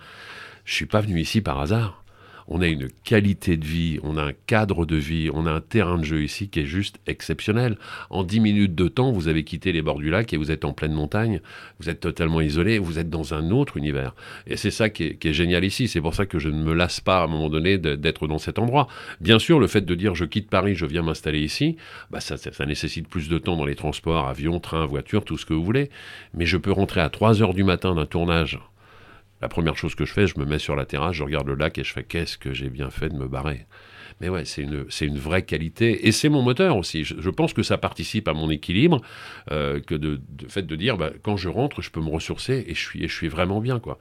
Je 0.65 0.75
suis 0.75 0.87
pas 0.87 1.01
venu 1.01 1.21
ici 1.21 1.41
par 1.41 1.61
hasard 1.61 2.04
on 2.49 2.61
a 2.61 2.67
une 2.67 2.89
qualité 3.05 3.57
de 3.57 3.65
vie, 3.65 3.99
on 4.03 4.17
a 4.17 4.23
un 4.23 4.33
cadre 4.47 4.87
de 4.87 4.97
vie, 4.97 5.31
on 5.33 5.47
a 5.47 5.53
un 5.53 5.61
terrain 5.61 5.99
de 5.99 6.05
jeu 6.05 6.23
ici 6.23 6.49
qui 6.49 6.61
est 6.61 6.67
juste 6.67 6.99
exceptionnel. 7.07 7.77
En 8.11 8.23
10 8.23 8.41
minutes 8.41 8.75
de 8.75 8.89
temps, 8.89 9.13
vous 9.13 9.29
avez 9.29 9.45
quitté 9.45 9.73
les 9.73 9.83
bords 9.83 9.99
du 9.99 10.11
lac 10.11 10.33
et 10.33 10.37
vous 10.37 10.51
êtes 10.51 10.65
en 10.65 10.73
pleine 10.73 10.93
montagne, 10.93 11.41
vous 11.81 11.89
êtes 11.89 12.01
totalement 12.01 12.41
isolé, 12.41 12.79
vous 12.79 12.99
êtes 12.99 13.11
dans 13.11 13.35
un 13.35 13.51
autre 13.51 13.77
univers. 13.77 14.15
Et 14.47 14.57
c'est 14.57 14.71
ça 14.71 14.89
qui 14.91 15.17
est, 15.21 15.33
génial 15.33 15.65
ici, 15.65 15.89
c'est 15.89 16.01
pour 16.01 16.15
ça 16.15 16.27
que 16.27 16.39
je 16.39 16.49
ne 16.49 16.63
me 16.63 16.75
lasse 16.75 17.01
pas 17.01 17.21
à 17.21 17.25
un 17.25 17.27
moment 17.27 17.49
donné 17.49 17.79
d'être 17.79 18.27
dans 18.27 18.39
cet 18.39 18.59
endroit. 18.59 18.89
Bien 19.21 19.39
sûr, 19.39 19.59
le 19.59 19.67
fait 19.67 19.83
de 19.83 19.95
dire 19.95 20.15
je 20.15 20.25
quitte 20.25 20.51
Paris, 20.51 20.75
je 20.75 20.87
viens 20.87 21.03
m'installer 21.03 21.41
ici, 21.41 21.77
bah 22.11 22.21
ça, 22.21 22.37
ça, 22.37 22.67
nécessite 22.67 23.09
plus 23.09 23.29
de 23.29 23.39
temps 23.39 23.57
dans 23.57 23.65
les 23.65 23.75
transports, 23.75 24.29
avion, 24.29 24.61
train, 24.61 24.87
voiture, 24.87 25.25
tout 25.25 25.39
ce 25.39 25.47
que 25.47 25.55
vous 25.55 25.65
voulez. 25.65 25.91
Mais 26.35 26.47
je 26.47 26.57
peux 26.57 26.73
rentrer 26.73 27.01
à 27.01 27.09
3 27.09 27.43
heures 27.43 27.55
du 27.55 27.65
matin 27.65 27.95
d'un 27.95 28.07
tournage 28.07 28.59
la 29.41 29.49
première 29.49 29.77
chose 29.77 29.95
que 29.95 30.05
je 30.05 30.13
fais, 30.13 30.27
je 30.27 30.39
me 30.39 30.45
mets 30.45 30.59
sur 30.59 30.77
la 30.77 30.87
terrasse, 30.87 31.17
je 31.17 31.23
regarde 31.23 31.47
le 31.47 31.55
lac 31.55 31.77
et 31.79 31.85
je 31.85 31.93
fais 31.93 32.05
qu'est-ce 32.05 32.39
que 32.39 32.53
j'ai 32.53 32.71
bien 32.71 32.91
fait 32.91 33.09
de 33.09 33.17
me 33.17 33.29
barrer. 33.29 33.67
Mais 34.21 34.29
ouais, 34.29 34.45
c'est 34.45 34.63
une, 34.63 34.85
c'est 34.91 35.07
une 35.07 35.19
vraie 35.19 35.43
qualité. 35.43 36.07
Et 36.07 36.13
c'est 36.13 36.29
mon 36.29 36.43
moteur 36.43 36.77
aussi. 36.77 37.05
Je, 37.05 37.31
pense 37.31 37.53
que 37.53 37.63
ça 37.63 37.79
participe 37.79 38.29
à 38.29 38.33
mon 38.33 38.49
équilibre, 38.49 39.01
euh, 39.51 39.81
que 39.81 39.95
de, 39.95 40.21
fait 40.49 40.63
de 40.63 40.77
dire, 40.77 40.97
bah, 40.97 41.11
quand 41.23 41.37
je 41.37 41.49
rentre, 41.49 41.83
je 41.83 41.91
peux 41.91 42.01
me 42.01 42.11
ressourcer 42.11 42.65
et 42.69 42.75
je 42.75 42.81
suis, 42.81 43.09
je 43.09 43.15
suis 43.15 43.29
vraiment 43.29 43.61
bien. 43.61 43.81
quoi. 43.81 43.99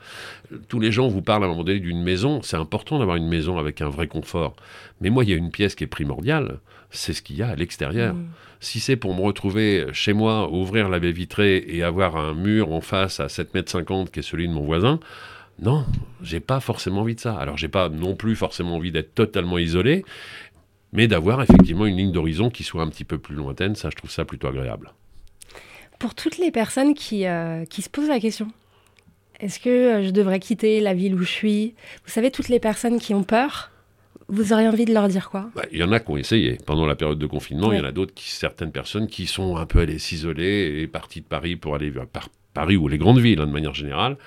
Tous 0.68 0.80
les 0.80 0.92
gens 0.92 1.08
vous 1.08 1.22
parlent 1.22 1.44
à 1.44 1.48
un 1.48 1.50
moment 1.50 1.64
donné 1.64 1.80
d'une 1.80 2.04
maison. 2.04 2.42
C'est 2.44 2.58
important 2.58 3.00
d'avoir 3.00 3.18
une 3.18 3.28
maison 3.28 3.58
avec 3.58 3.82
un 3.82 3.90
vrai 3.90 4.08
confort. 4.08 4.56
Mais 5.02 5.10
moi, 5.10 5.24
il 5.24 5.32
y 5.32 5.34
a 5.34 5.38
une 5.38 5.52
pièce 5.52 5.74
qui 5.76 5.84
est 5.84 5.88
primordiale. 5.88 6.60
C'est 6.92 7.14
ce 7.14 7.24
qu'il 7.24 7.38
y 7.38 7.42
a 7.42 7.50
à 7.50 7.56
l'extérieur. 7.56 8.14
Mmh. 8.14 8.28
Si 8.64 8.80
c'est 8.80 8.96
pour 8.96 9.14
me 9.14 9.20
retrouver 9.20 9.88
chez 9.92 10.14
moi, 10.14 10.50
ouvrir 10.50 10.88
la 10.88 11.02
baie 11.02 11.12
vitrée 11.12 11.66
et 11.68 11.84
avoir 11.84 12.16
un 12.16 12.34
mur 12.34 12.72
en 12.72 12.80
face 12.80 13.20
à 13.20 13.28
7,50 13.28 14.04
m 14.04 14.10
qui 14.10 14.20
est 14.20 14.24
celui 14.24 14.48
de 14.48 14.54
mon 14.54 14.64
voisin, 14.64 15.02
non, 15.60 15.86
j'ai 16.22 16.40
pas 16.40 16.62
forcément 16.62 17.02
envie 17.02 17.16
de 17.16 17.20
ça. 17.20 17.36
Alors 17.36 17.58
j'ai 17.58 17.68
pas 17.68 17.90
non 17.90 18.16
plus 18.16 18.38
forcément 18.38 18.78
envie 18.78 18.94
d'être 18.94 19.14
totalement 19.14 19.58
isolé, 19.58 20.06
mais 20.94 21.10
d'avoir 21.10 21.42
effectivement 21.42 21.86
une 21.86 21.98
ligne 21.98 22.14
d'horizon 22.14 22.50
qui 22.50 22.64
soit 22.64 22.82
un 22.82 22.88
petit 22.88 23.04
peu 23.04 23.18
plus 23.18 23.36
lointaine, 23.36 23.76
ça 23.76 23.90
je 23.90 23.98
trouve 23.98 24.12
ça 24.12 24.24
plutôt 24.24 24.48
agréable. 24.48 24.94
Pour 26.00 26.16
toutes 26.16 26.38
les 26.38 26.50
personnes 26.50 26.94
qui, 26.94 27.28
euh, 27.28 27.66
qui 27.66 27.82
se 27.82 27.90
posent 27.90 28.08
la 28.08 28.22
question, 28.22 28.48
est-ce 29.42 29.60
que 29.60 29.70
euh, 29.70 30.04
je 30.06 30.12
devrais 30.12 30.40
quitter 30.40 30.80
la 30.80 30.94
ville 30.94 31.16
où 31.16 31.24
je 31.24 31.30
suis? 31.30 31.76
Vous 32.06 32.12
savez, 32.12 32.32
toutes 32.32 32.48
les 32.48 32.62
personnes 32.62 32.98
qui 32.98 33.14
ont 33.14 33.24
peur, 33.24 33.73
vous 34.28 34.54
auriez 34.54 34.68
envie 34.68 34.86
de 34.86 34.94
leur 34.94 35.08
dire 35.08 35.30
quoi? 35.30 35.50
Bah, 35.56 35.64
Il 35.72 35.80
y 35.80 35.84
en 35.84 35.92
a 35.92 36.00
qui 36.00 36.12
ont 36.12 36.18
essayé 36.18 36.58
pendant 36.66 36.86
la 36.86 36.96
période 36.96 37.20
de 37.20 37.28
confinement. 37.28 37.72
Il 37.72 37.78
y 37.78 37.82
en 37.82 37.86
a 37.86 37.92
d'autres, 37.92 38.14
certaines 38.18 38.72
personnes 38.72 39.08
qui 39.08 39.28
sont 39.28 39.58
un 39.58 39.66
peu 39.66 39.80
allées 39.80 40.00
s'isoler 40.00 40.82
et 40.82 40.88
parties 40.88 41.22
de 41.22 41.26
Paris 41.26 41.56
pour 41.56 41.76
aller 41.76 41.90
vers 41.90 42.08
Paris 42.54 42.78
ou 42.78 42.88
les 42.88 42.98
grandes 42.98 43.20
villes 43.20 43.40
hein, 43.40 43.48
de 43.48 43.52
manière 43.52 43.74
générale. 43.74 44.18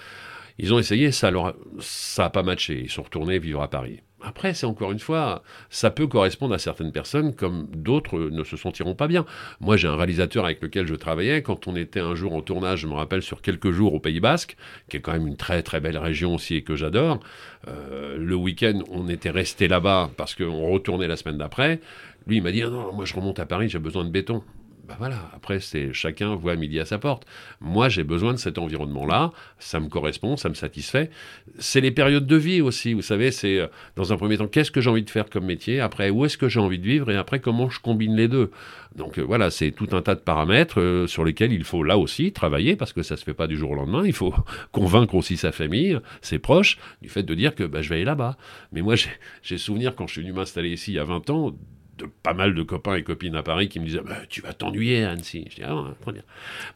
Ils 0.59 0.73
ont 0.73 0.79
essayé, 0.79 1.13
ça 1.13 1.31
n'a 1.31 1.55
ça 1.81 2.31
pas 2.31 2.43
matché. 2.43 2.81
Ils 2.85 2.91
sont 2.91 3.03
retournés 3.03 3.39
vivre 3.39 3.63
à 3.63 3.69
Paris. 3.69 4.01
Après, 4.23 4.55
c'est 4.55 4.67
encore 4.67 4.93
une 4.93 4.99
fois, 4.99 5.43
ça 5.69 5.91
peut 5.91 6.07
correspondre 6.07 6.55
à 6.55 6.59
certaines 6.59 6.91
personnes 6.91 7.35
comme 7.35 7.67
d'autres 7.71 8.19
ne 8.19 8.45
se 8.45 8.57
sentiront 8.57 8.95
pas 8.95 9.09
bien. 9.09 9.27
Moi, 9.61 9.77
j'ai 9.77 9.89
un 9.89 9.97
réalisateur 9.97 10.47
avec 10.47 10.63
lequel 10.63 10.87
je 10.87 10.95
travaillais. 10.95 11.43
Quand 11.43 11.69
on 11.69 11.77
était 11.77 12.01
un 12.01 12.15
jour 12.15 12.35
en 12.35 12.41
tournage, 12.41 12.81
je 12.81 12.87
me 12.87 12.95
rappelle, 12.95 13.21
sur 13.21 13.43
quelques 13.43 13.71
jours 13.71 13.93
au 13.93 14.01
Pays 14.01 14.21
Basque, 14.21 14.57
qui 14.89 14.97
est 14.97 15.01
quand 15.01 15.13
même 15.13 15.27
une 15.27 15.37
très 15.37 15.63
très 15.63 15.81
belle 15.81 15.99
région 15.99 16.35
aussi 16.35 16.57
et 16.57 16.63
que 16.63 16.77
j'adore. 16.77 17.21
Euh, 17.69 18.17
le 18.17 18.35
week-end, 18.35 18.83
on 18.91 19.09
était 19.09 19.31
resté 19.31 19.69
là-bas 19.69 20.11
parce 20.17 20.35
qu'on 20.35 20.71
retournait 20.71 21.09
la 21.09 21.17
semaine 21.17 21.39
d'après. 21.39 21.81
Lui, 22.27 22.39
il 22.39 22.43
m'a 22.43 22.53
dit 22.53 22.63
ah 22.63 22.71
non, 22.71 22.93
moi 22.95 23.05
je 23.05 23.15
remonte 23.15 23.39
à 23.39 23.47
Paris, 23.47 23.69
j'ai 23.69 23.79
besoin 23.79 24.05
de 24.05 24.11
béton 24.11 24.43
bah 24.87 24.95
voilà, 24.99 25.31
après, 25.35 25.59
c'est 25.59 25.93
chacun 25.93 26.37
voit 26.37 26.55
midi 26.55 26.79
à 26.79 26.85
sa 26.85 26.99
porte. 26.99 27.27
Moi, 27.61 27.89
j'ai 27.89 28.05
besoin 28.05 28.33
de 28.33 28.39
cet 28.39 28.57
environnement-là, 28.57 29.33
ça 29.59 29.81
me 29.81 29.89
correspond, 29.89 30.37
ça 30.37 30.49
me 30.49 30.55
satisfait. 30.55 31.11
C'est 31.59 31.81
les 31.81 31.91
périodes 31.91 32.27
de 32.27 32.37
vie 32.37 32.61
aussi, 32.61 32.95
vous 32.95 33.03
savez, 33.03 33.33
c'est 33.33 33.59
euh, 33.59 33.67
dans 33.97 34.13
un 34.13 34.17
premier 34.17 34.39
temps, 34.39 34.47
qu'est-ce 34.47 34.71
que 34.71 34.81
j'ai 34.81 34.89
envie 34.89 35.03
de 35.03 35.11
faire 35.11 35.29
comme 35.29 35.47
métier, 35.47 35.81
après, 35.81 36.11
où 36.11 36.25
est-ce 36.25 36.39
que 36.39 36.49
j'ai 36.49 36.61
envie 36.61 36.79
de 36.79 36.87
vivre, 36.87 37.11
et 37.11 37.17
après, 37.17 37.41
comment 37.41 37.69
je 37.69 37.81
combine 37.81 38.15
les 38.15 38.29
deux. 38.29 38.53
Donc 38.95 39.19
euh, 39.19 39.23
voilà, 39.23 39.51
c'est 39.51 39.73
tout 39.73 39.89
un 39.91 40.03
tas 40.03 40.15
de 40.15 40.21
paramètres 40.21 40.81
euh, 40.81 41.07
sur 41.09 41.25
lesquels 41.25 41.53
il 41.53 41.65
faut 41.65 41.83
là 41.83 41.99
aussi 41.99 42.33
travailler, 42.33 42.77
parce 42.77 42.93
que 42.93 43.03
ça 43.03 43.17
se 43.17 43.25
fait 43.25 43.35
pas 43.35 43.49
du 43.49 43.57
jour 43.57 43.73
au 43.73 43.75
lendemain, 43.75 44.05
il 44.07 44.13
faut 44.13 44.35
convaincre 44.71 45.17
aussi 45.17 45.37
sa 45.37 45.51
famille, 45.51 45.99
ses 46.23 46.39
proches, 46.39 46.79
du 47.03 47.09
fait 47.09 47.25
de 47.25 47.35
dire 47.35 47.57
que 47.57 47.65
bah, 47.65 47.83
je 47.83 47.89
vais 47.89 47.97
aller 47.97 48.05
là-bas. 48.05 48.37
Mais 48.71 48.83
moi, 48.83 48.95
j'ai 49.43 49.59
souvenir, 49.59 49.97
quand 49.97 50.07
je 50.07 50.13
suis 50.13 50.23
venu 50.23 50.33
m'installer 50.33 50.71
ici 50.71 50.93
il 50.93 50.95
y 50.95 51.01
a 51.01 51.05
20 51.05 51.29
ans, 51.31 51.57
de 51.99 52.07
pas 52.23 52.35
mal 52.35 52.55
de 52.55 52.63
copains 52.63 52.97
et 52.97 53.03
copines 53.03 53.37
à 53.37 53.43
Paris 53.43 53.69
qui 53.69 53.81
me 53.81 53.87
disaient 53.87 54.01
bah, 54.01 54.17
Tu 54.29 54.41
vas 54.41 54.53
t'ennuyer, 54.53 55.05
Annecy. 55.05 55.47
Je 55.51 55.57
dis 55.57 55.63
Ah, 55.65 55.85
très 56.03 56.13
bien. 56.13 56.23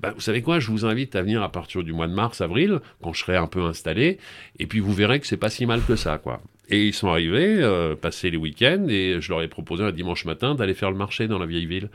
Bah, 0.01 0.13
vous 0.15 0.21
savez 0.21 0.43
quoi 0.43 0.61
Je 0.61 0.71
vous 0.71 0.85
invite 0.85 1.17
à 1.17 1.23
venir 1.23 1.43
à 1.43 1.51
partir 1.53 1.83
du 1.83 1.93
mois 1.93 2.09
de 2.09 2.15
mars, 2.15 2.41
avril, 2.41 2.81
quand 3.03 3.13
je 3.13 3.21
serai 3.21 3.37
un 3.37 3.47
peu 3.47 3.63
installé, 3.63 4.19
et 4.59 4.67
puis 4.67 4.81
vous 4.81 4.93
verrez 4.93 5.21
que 5.21 5.27
c'est 5.27 5.37
pas 5.37 5.51
si 5.51 5.67
mal 5.67 5.83
que 5.85 5.97
ça, 5.97 6.19
quoi. 6.19 6.41
Et 6.73 6.87
ils 6.87 6.95
sont 6.95 7.09
arrivés, 7.09 7.61
euh, 7.61 7.97
les 8.23 8.37
week-ends, 8.37 8.87
et 8.89 9.21
je 9.21 9.29
leur 9.31 9.43
ai 9.43 9.49
proposé 9.49 9.83
un 9.83 9.91
dimanche 9.91 10.25
matin 10.25 10.55
d'aller 10.55 10.75
faire 10.75 10.93
le 10.93 10.97
marché 10.97 11.27
dans 11.27 11.39
la 11.39 11.47
vieille 11.47 11.67
ville. 11.67 11.91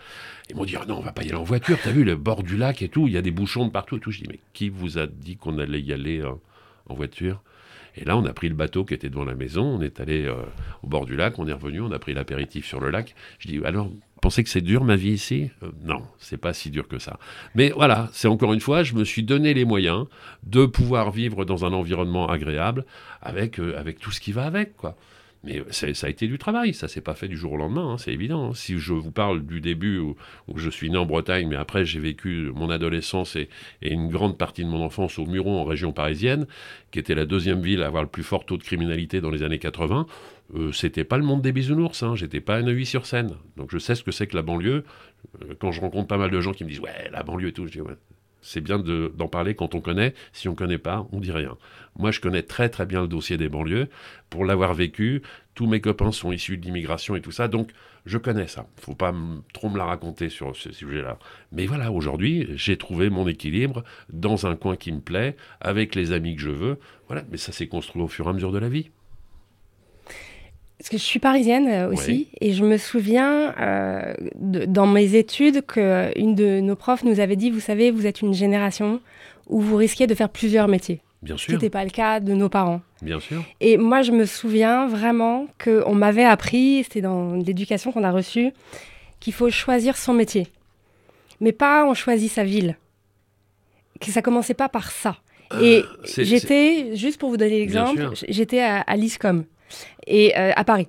Ils 0.49 0.55
m'ont 0.55 0.65
dit 0.65 0.75
ah 0.75 0.85
non, 0.85 0.97
on 0.97 1.01
va 1.01 1.13
pas 1.13 1.23
y 1.23 1.27
aller 1.27 1.35
en 1.35 1.43
voiture, 1.43 1.77
t'as 1.81 1.91
vu 1.91 2.03
le 2.03 2.15
bord 2.17 2.43
du 2.43 2.57
lac 2.57 2.81
et 2.81 2.89
tout, 2.89 3.07
il 3.07 3.13
y 3.13 3.17
a 3.17 3.21
des 3.21 3.31
bouchons 3.31 3.65
de 3.65 3.71
partout 3.71 3.95
et 3.95 3.99
tout. 4.01 4.11
Je 4.11 4.19
dis 4.19 4.27
Mais 4.29 4.39
qui 4.53 4.67
vous 4.67 4.97
a 4.97 5.07
dit 5.07 5.37
qu'on 5.37 5.57
allait 5.59 5.79
y 5.79 5.93
aller 5.93 6.19
euh, 6.19 6.33
en 6.87 6.93
voiture? 6.93 7.41
Et 7.97 8.03
là, 8.05 8.17
on 8.17 8.25
a 8.25 8.33
pris 8.33 8.49
le 8.49 8.55
bateau 8.55 8.83
qui 8.85 8.93
était 8.93 9.09
devant 9.09 9.25
la 9.25 9.35
maison, 9.35 9.63
on 9.63 9.81
est 9.81 9.99
allé 9.99 10.25
euh, 10.25 10.35
au 10.83 10.87
bord 10.87 11.05
du 11.05 11.15
lac, 11.15 11.39
on 11.39 11.47
est 11.47 11.53
revenu, 11.53 11.81
on 11.81 11.91
a 11.91 11.99
pris 11.99 12.13
l'apéritif 12.13 12.65
sur 12.65 12.79
le 12.79 12.89
lac. 12.89 13.15
Je 13.39 13.47
dis, 13.47 13.61
alors, 13.63 13.89
pensez 14.21 14.43
que 14.43 14.49
c'est 14.49 14.61
dur 14.61 14.83
ma 14.83 14.95
vie 14.95 15.11
ici? 15.11 15.49
Euh, 15.63 15.71
Non, 15.83 16.01
c'est 16.19 16.37
pas 16.37 16.53
si 16.53 16.69
dur 16.69 16.87
que 16.87 16.99
ça. 16.99 17.19
Mais 17.55 17.69
voilà, 17.69 18.09
c'est 18.11 18.27
encore 18.27 18.53
une 18.53 18.59
fois, 18.59 18.83
je 18.83 18.95
me 18.95 19.03
suis 19.03 19.23
donné 19.23 19.53
les 19.53 19.65
moyens 19.65 20.05
de 20.43 20.65
pouvoir 20.65 21.11
vivre 21.11 21.45
dans 21.45 21.65
un 21.65 21.73
environnement 21.73 22.27
agréable 22.27 22.85
avec, 23.21 23.59
euh, 23.59 23.77
avec 23.79 23.99
tout 23.99 24.11
ce 24.11 24.19
qui 24.19 24.31
va 24.31 24.45
avec, 24.45 24.75
quoi. 24.75 24.97
Mais 25.45 25.61
ça 25.69 25.87
a 26.07 26.09
été 26.09 26.27
du 26.27 26.39
travail, 26.39 26.73
ça 26.73 26.87
s'est 26.87 27.01
pas 27.01 27.13
fait 27.13 27.27
du 27.27 27.37
jour 27.37 27.53
au 27.53 27.57
lendemain, 27.57 27.91
hein, 27.91 27.97
c'est 27.99 28.11
évident. 28.11 28.49
Hein. 28.49 28.53
Si 28.55 28.79
je 28.79 28.93
vous 28.93 29.11
parle 29.11 29.45
du 29.45 29.61
début 29.61 29.99
où, 29.99 30.15
je 30.55 30.69
suis 30.69 30.89
né 30.89 30.97
en 30.97 31.05
Bretagne, 31.05 31.47
mais 31.47 31.55
après 31.55 31.85
j'ai 31.85 31.99
vécu 31.99 32.51
mon 32.55 32.69
adolescence 32.71 33.35
et, 33.35 33.49
une 33.81 34.09
grande 34.09 34.37
partie 34.37 34.63
de 34.63 34.69
mon 34.69 34.83
enfance 34.83 35.19
au 35.19 35.25
Muron, 35.25 35.61
en 35.61 35.63
région 35.63 35.93
parisienne, 35.93 36.47
qui 36.91 36.97
était 36.97 37.15
la 37.15 37.25
deuxième 37.25 37.61
ville 37.61 37.83
à 37.83 37.87
avoir 37.87 38.01
le 38.01 38.09
plus 38.09 38.23
fort 38.23 38.45
taux 38.45 38.57
de 38.57 38.63
criminalité 38.63 39.21
dans 39.21 39.29
les 39.29 39.43
années 39.43 39.59
80, 39.59 40.07
euh, 40.55 40.71
c'était 40.71 41.03
pas 41.03 41.17
le 41.17 41.23
monde 41.23 41.41
des 41.41 41.51
bisounours, 41.51 42.01
hein, 42.01 42.15
j'étais 42.15 42.41
pas 42.41 42.55
à 42.55 42.61
Neuilly 42.63 42.85
sur 42.85 43.05
scène. 43.05 43.31
Donc 43.55 43.69
je 43.71 43.77
sais 43.77 43.93
ce 43.93 44.03
que 44.03 44.11
c'est 44.11 44.27
que 44.27 44.35
la 44.35 44.41
banlieue. 44.41 44.83
Euh, 45.43 45.53
quand 45.59 45.71
je 45.71 45.81
rencontre 45.81 46.07
pas 46.07 46.17
mal 46.17 46.31
de 46.31 46.41
gens 46.41 46.53
qui 46.53 46.63
me 46.63 46.69
disent 46.69 46.79
ouais 46.79 47.09
la 47.11 47.23
banlieue 47.23 47.49
et 47.49 47.53
tout, 47.53 47.67
je 47.67 47.71
dis 47.71 47.81
ouais 47.81 47.95
c'est 48.45 48.61
bien 48.61 48.77
d'en 48.77 49.27
parler 49.27 49.55
quand 49.55 49.73
on 49.73 49.81
connaît. 49.81 50.13
Si 50.31 50.47
on 50.47 50.51
ne 50.51 50.55
connaît 50.55 50.77
pas, 50.77 51.07
on 51.11 51.19
dit 51.19 51.31
rien. 51.31 51.57
Moi, 51.97 52.11
je 52.11 52.21
connais 52.21 52.43
très 52.43 52.69
très 52.69 52.85
bien 52.85 53.01
le 53.01 53.07
dossier 53.07 53.37
des 53.37 53.49
banlieues. 53.49 53.87
Pour 54.29 54.45
l'avoir 54.45 54.75
vécu, 54.75 55.23
tous 55.55 55.65
mes 55.65 55.81
copains 55.81 56.11
sont 56.11 56.31
issus 56.31 56.57
de 56.57 56.65
l'immigration 56.65 57.15
et 57.15 57.21
tout 57.21 57.31
ça, 57.31 57.47
donc 57.47 57.71
je 58.05 58.19
connais 58.19 58.47
ça. 58.47 58.67
Il 58.77 58.83
faut 58.83 58.93
pas 58.93 59.13
trop 59.53 59.69
me 59.69 59.77
la 59.77 59.85
raconter 59.85 60.29
sur 60.29 60.55
ce 60.55 60.71
sujet-là. 60.71 61.17
Mais 61.51 61.65
voilà, 61.65 61.91
aujourd'hui, 61.91 62.47
j'ai 62.53 62.77
trouvé 62.77 63.09
mon 63.09 63.27
équilibre 63.27 63.83
dans 64.09 64.45
un 64.45 64.55
coin 64.55 64.75
qui 64.75 64.91
me 64.91 65.01
plaît, 65.01 65.35
avec 65.59 65.95
les 65.95 66.11
amis 66.11 66.35
que 66.35 66.41
je 66.41 66.51
veux. 66.51 66.79
Voilà, 67.07 67.23
mais 67.31 67.37
ça 67.37 67.51
s'est 67.51 67.67
construit 67.67 68.03
au 68.03 68.07
fur 68.07 68.27
et 68.27 68.29
à 68.29 68.33
mesure 68.33 68.51
de 68.51 68.59
la 68.59 68.69
vie. 68.69 68.91
Parce 70.85 70.91
que 70.91 70.97
je 70.99 71.03
suis 71.03 71.19
parisienne 71.19 71.67
euh, 71.67 71.91
aussi, 71.91 72.27
et 72.39 72.53
je 72.53 72.63
me 72.63 72.77
souviens 72.77 73.55
euh, 73.59 74.13
dans 74.35 74.85
mes 74.85 75.15
études 75.15 75.65
qu'une 75.65 76.35
de 76.35 76.59
nos 76.59 76.75
profs 76.75 77.03
nous 77.03 77.19
avait 77.19 77.35
dit, 77.35 77.49
vous 77.49 77.59
savez, 77.59 77.89
vous 77.89 78.05
êtes 78.05 78.21
une 78.21 78.35
génération 78.35 79.01
où 79.47 79.61
vous 79.61 79.77
risquez 79.77 80.05
de 80.05 80.13
faire 80.13 80.29
plusieurs 80.29 80.67
métiers. 80.67 81.01
Bien 81.23 81.37
sûr. 81.37 81.47
Ce 81.47 81.51
n'était 81.53 81.71
pas 81.71 81.83
le 81.83 81.89
cas 81.89 82.19
de 82.19 82.35
nos 82.35 82.49
parents. 82.49 82.81
Bien 83.01 83.19
sûr. 83.19 83.43
Et 83.61 83.77
moi, 83.77 84.03
je 84.03 84.11
me 84.11 84.25
souviens 84.25 84.85
vraiment 84.85 85.47
qu'on 85.57 85.95
m'avait 85.95 86.23
appris, 86.23 86.83
c'était 86.83 87.01
dans 87.01 87.33
l'éducation 87.33 87.91
qu'on 87.91 88.03
a 88.03 88.11
reçue, 88.11 88.51
qu'il 89.19 89.33
faut 89.33 89.49
choisir 89.49 89.97
son 89.97 90.13
métier. 90.13 90.49
Mais 91.41 91.51
pas 91.51 91.83
on 91.87 91.95
choisit 91.95 92.31
sa 92.31 92.43
ville. 92.43 92.77
Que 93.99 94.11
ça 94.11 94.21
commençait 94.21 94.53
pas 94.53 94.69
par 94.69 94.91
ça. 94.91 95.17
Euh, 95.51 95.63
et 95.63 95.83
j'étais, 96.05 96.95
juste 96.95 97.19
pour 97.19 97.31
vous 97.31 97.37
donner 97.37 97.57
l'exemple, 97.57 98.11
j'étais 98.29 98.59
à, 98.59 98.81
à 98.81 98.95
l'ISCOM 98.95 99.45
et 100.07 100.37
euh, 100.37 100.51
à 100.55 100.63
Paris. 100.63 100.87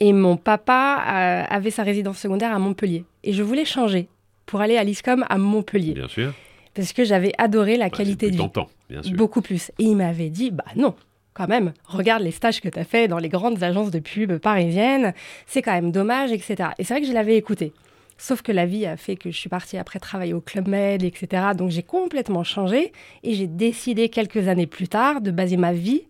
Et 0.00 0.12
mon 0.12 0.36
papa 0.36 1.02
euh, 1.06 1.54
avait 1.54 1.70
sa 1.70 1.82
résidence 1.82 2.18
secondaire 2.18 2.54
à 2.54 2.58
Montpellier. 2.58 3.04
Et 3.24 3.32
je 3.32 3.42
voulais 3.42 3.64
changer 3.64 4.08
pour 4.46 4.60
aller 4.60 4.76
à 4.76 4.84
l'ISCOM 4.84 5.24
à 5.28 5.38
Montpellier. 5.38 5.94
Bien 5.94 6.08
sûr. 6.08 6.32
Parce 6.74 6.92
que 6.92 7.04
j'avais 7.04 7.32
adoré 7.38 7.76
la 7.76 7.88
bah, 7.88 7.96
qualité 7.96 8.30
de 8.30 8.36
vie. 8.36 8.48
bien 8.88 9.02
sûr. 9.02 9.16
Beaucoup 9.16 9.42
plus. 9.42 9.70
Et 9.78 9.84
il 9.84 9.96
m'avait 9.96 10.30
dit, 10.30 10.50
bah 10.52 10.64
non, 10.76 10.94
quand 11.34 11.48
même, 11.48 11.72
regarde 11.84 12.22
les 12.22 12.30
stages 12.30 12.60
que 12.60 12.68
tu 12.68 12.78
as 12.78 12.84
fait 12.84 13.08
dans 13.08 13.18
les 13.18 13.28
grandes 13.28 13.62
agences 13.62 13.90
de 13.90 13.98
pub 13.98 14.38
parisiennes, 14.38 15.14
c'est 15.46 15.62
quand 15.62 15.72
même 15.72 15.90
dommage, 15.90 16.30
etc. 16.32 16.70
Et 16.78 16.84
c'est 16.84 16.94
vrai 16.94 17.00
que 17.00 17.06
je 17.06 17.12
l'avais 17.12 17.36
écouté. 17.36 17.72
Sauf 18.16 18.42
que 18.42 18.50
la 18.50 18.66
vie 18.66 18.84
a 18.86 18.96
fait 18.96 19.14
que 19.14 19.30
je 19.30 19.36
suis 19.36 19.48
partie 19.48 19.78
après 19.78 20.00
travailler 20.00 20.34
au 20.34 20.40
Club 20.40 20.66
Med, 20.66 21.04
etc. 21.04 21.48
Donc 21.56 21.70
j'ai 21.70 21.84
complètement 21.84 22.42
changé 22.42 22.92
et 23.22 23.34
j'ai 23.34 23.46
décidé 23.46 24.08
quelques 24.08 24.48
années 24.48 24.66
plus 24.66 24.88
tard 24.88 25.20
de 25.20 25.30
baser 25.30 25.56
ma 25.56 25.72
vie 25.72 26.02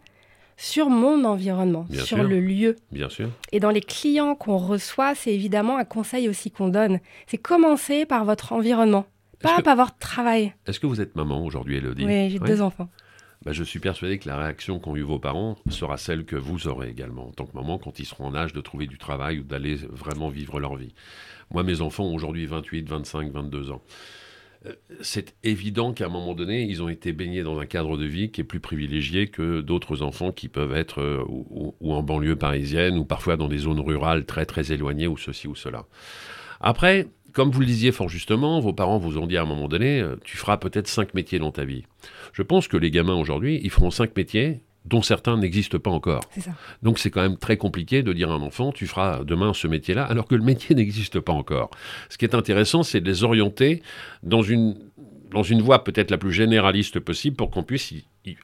sur 0.58 0.90
mon 0.90 1.24
environnement, 1.24 1.86
sur 2.04 2.22
le 2.22 2.40
lieu. 2.40 2.76
Bien 2.90 3.08
sûr. 3.08 3.30
Et 3.52 3.60
dans 3.60 3.70
les 3.70 3.80
clients 3.80 4.34
qu'on 4.34 4.58
reçoit, 4.58 5.14
c'est 5.14 5.32
évidemment 5.32 5.78
un 5.78 5.84
conseil 5.84 6.28
aussi 6.28 6.50
qu'on 6.50 6.68
donne. 6.68 6.98
C'est 7.28 7.38
commencer 7.38 8.04
par 8.04 8.24
votre 8.24 8.52
environnement, 8.52 9.06
pas 9.40 9.62
par 9.62 9.76
votre 9.76 9.96
travail. 9.98 10.52
Est-ce 10.66 10.80
que 10.80 10.86
vous 10.86 11.00
êtes 11.00 11.14
maman 11.14 11.44
aujourd'hui, 11.44 11.76
Elodie 11.76 12.04
Oui, 12.04 12.28
j'ai 12.28 12.40
deux 12.40 12.60
enfants. 12.60 12.88
Bah, 13.44 13.52
je 13.52 13.62
suis 13.62 13.78
persuadé 13.78 14.18
que 14.18 14.28
la 14.28 14.36
réaction 14.36 14.80
qu'ont 14.80 14.96
eu 14.96 15.02
vos 15.02 15.20
parents 15.20 15.56
sera 15.70 15.96
celle 15.96 16.24
que 16.24 16.34
vous 16.34 16.66
aurez 16.66 16.88
également 16.88 17.28
en 17.28 17.30
tant 17.30 17.46
que 17.46 17.56
maman 17.56 17.78
quand 17.78 18.00
ils 18.00 18.04
seront 18.04 18.26
en 18.26 18.34
âge 18.34 18.52
de 18.52 18.60
trouver 18.60 18.88
du 18.88 18.98
travail 18.98 19.38
ou 19.38 19.44
d'aller 19.44 19.76
vraiment 19.76 20.28
vivre 20.28 20.58
leur 20.58 20.74
vie. 20.74 20.92
Moi, 21.52 21.62
mes 21.62 21.80
enfants 21.80 22.04
ont 22.04 22.14
aujourd'hui 22.14 22.46
28, 22.46 22.88
25, 22.88 23.30
22 23.30 23.70
ans. 23.70 23.80
Euh, 24.66 24.72
c'est 25.00 25.34
évident 25.44 25.92
qu'à 25.92 26.06
un 26.06 26.08
moment 26.08 26.34
donné, 26.34 26.62
ils 26.62 26.82
ont 26.82 26.88
été 26.88 27.12
baignés 27.12 27.42
dans 27.42 27.58
un 27.58 27.66
cadre 27.66 27.96
de 27.96 28.04
vie 28.04 28.30
qui 28.30 28.40
est 28.40 28.44
plus 28.44 28.60
privilégié 28.60 29.28
que 29.28 29.60
d'autres 29.60 30.02
enfants 30.02 30.32
qui 30.32 30.48
peuvent 30.48 30.74
être 30.74 31.00
euh, 31.00 31.24
ou, 31.28 31.92
en 31.92 32.02
banlieue 32.02 32.36
parisienne 32.36 32.98
ou 32.98 33.04
parfois 33.04 33.36
dans 33.36 33.48
des 33.48 33.58
zones 33.58 33.80
rurales 33.80 34.24
très 34.24 34.46
très 34.46 34.72
éloignées 34.72 35.06
ou 35.06 35.16
ceci 35.16 35.46
ou 35.46 35.54
cela. 35.54 35.86
Après, 36.60 37.06
comme 37.32 37.50
vous 37.50 37.60
le 37.60 37.66
disiez 37.66 37.92
fort 37.92 38.08
justement, 38.08 38.58
vos 38.58 38.72
parents 38.72 38.98
vous 38.98 39.18
ont 39.18 39.26
dit 39.26 39.36
à 39.36 39.42
un 39.42 39.46
moment 39.46 39.68
donné, 39.68 40.00
euh, 40.00 40.16
tu 40.24 40.36
feras 40.36 40.56
peut-être 40.56 40.88
cinq 40.88 41.14
métiers 41.14 41.38
dans 41.38 41.52
ta 41.52 41.64
vie. 41.64 41.84
Je 42.32 42.42
pense 42.42 42.66
que 42.66 42.76
les 42.76 42.90
gamins 42.90 43.14
aujourd'hui, 43.14 43.60
ils 43.62 43.70
feront 43.70 43.90
cinq 43.90 44.16
métiers 44.16 44.60
dont 44.88 45.02
certains 45.02 45.36
n'existent 45.36 45.78
pas 45.78 45.90
encore. 45.90 46.22
Donc 46.82 46.98
c'est 46.98 47.10
quand 47.10 47.22
même 47.22 47.36
très 47.36 47.56
compliqué 47.56 48.02
de 48.02 48.12
dire 48.12 48.30
à 48.30 48.34
un 48.34 48.42
enfant, 48.42 48.72
tu 48.72 48.86
feras 48.86 49.24
demain 49.24 49.52
ce 49.54 49.66
métier-là, 49.66 50.04
alors 50.04 50.26
que 50.26 50.34
le 50.34 50.42
métier 50.50 50.74
n'existe 50.74 51.20
pas 51.20 51.32
encore. 51.32 51.70
Ce 52.08 52.18
qui 52.18 52.24
est 52.24 52.34
intéressant, 52.34 52.82
c'est 52.82 53.00
de 53.00 53.08
les 53.08 53.24
orienter 53.24 53.82
dans 54.22 54.42
une, 54.42 54.76
dans 55.32 55.42
une 55.42 55.60
voie 55.60 55.84
peut-être 55.84 56.10
la 56.10 56.18
plus 56.18 56.32
généraliste 56.32 57.00
possible 57.00 57.36
pour 57.36 57.50
qu'on 57.50 57.62
puisse 57.62 57.92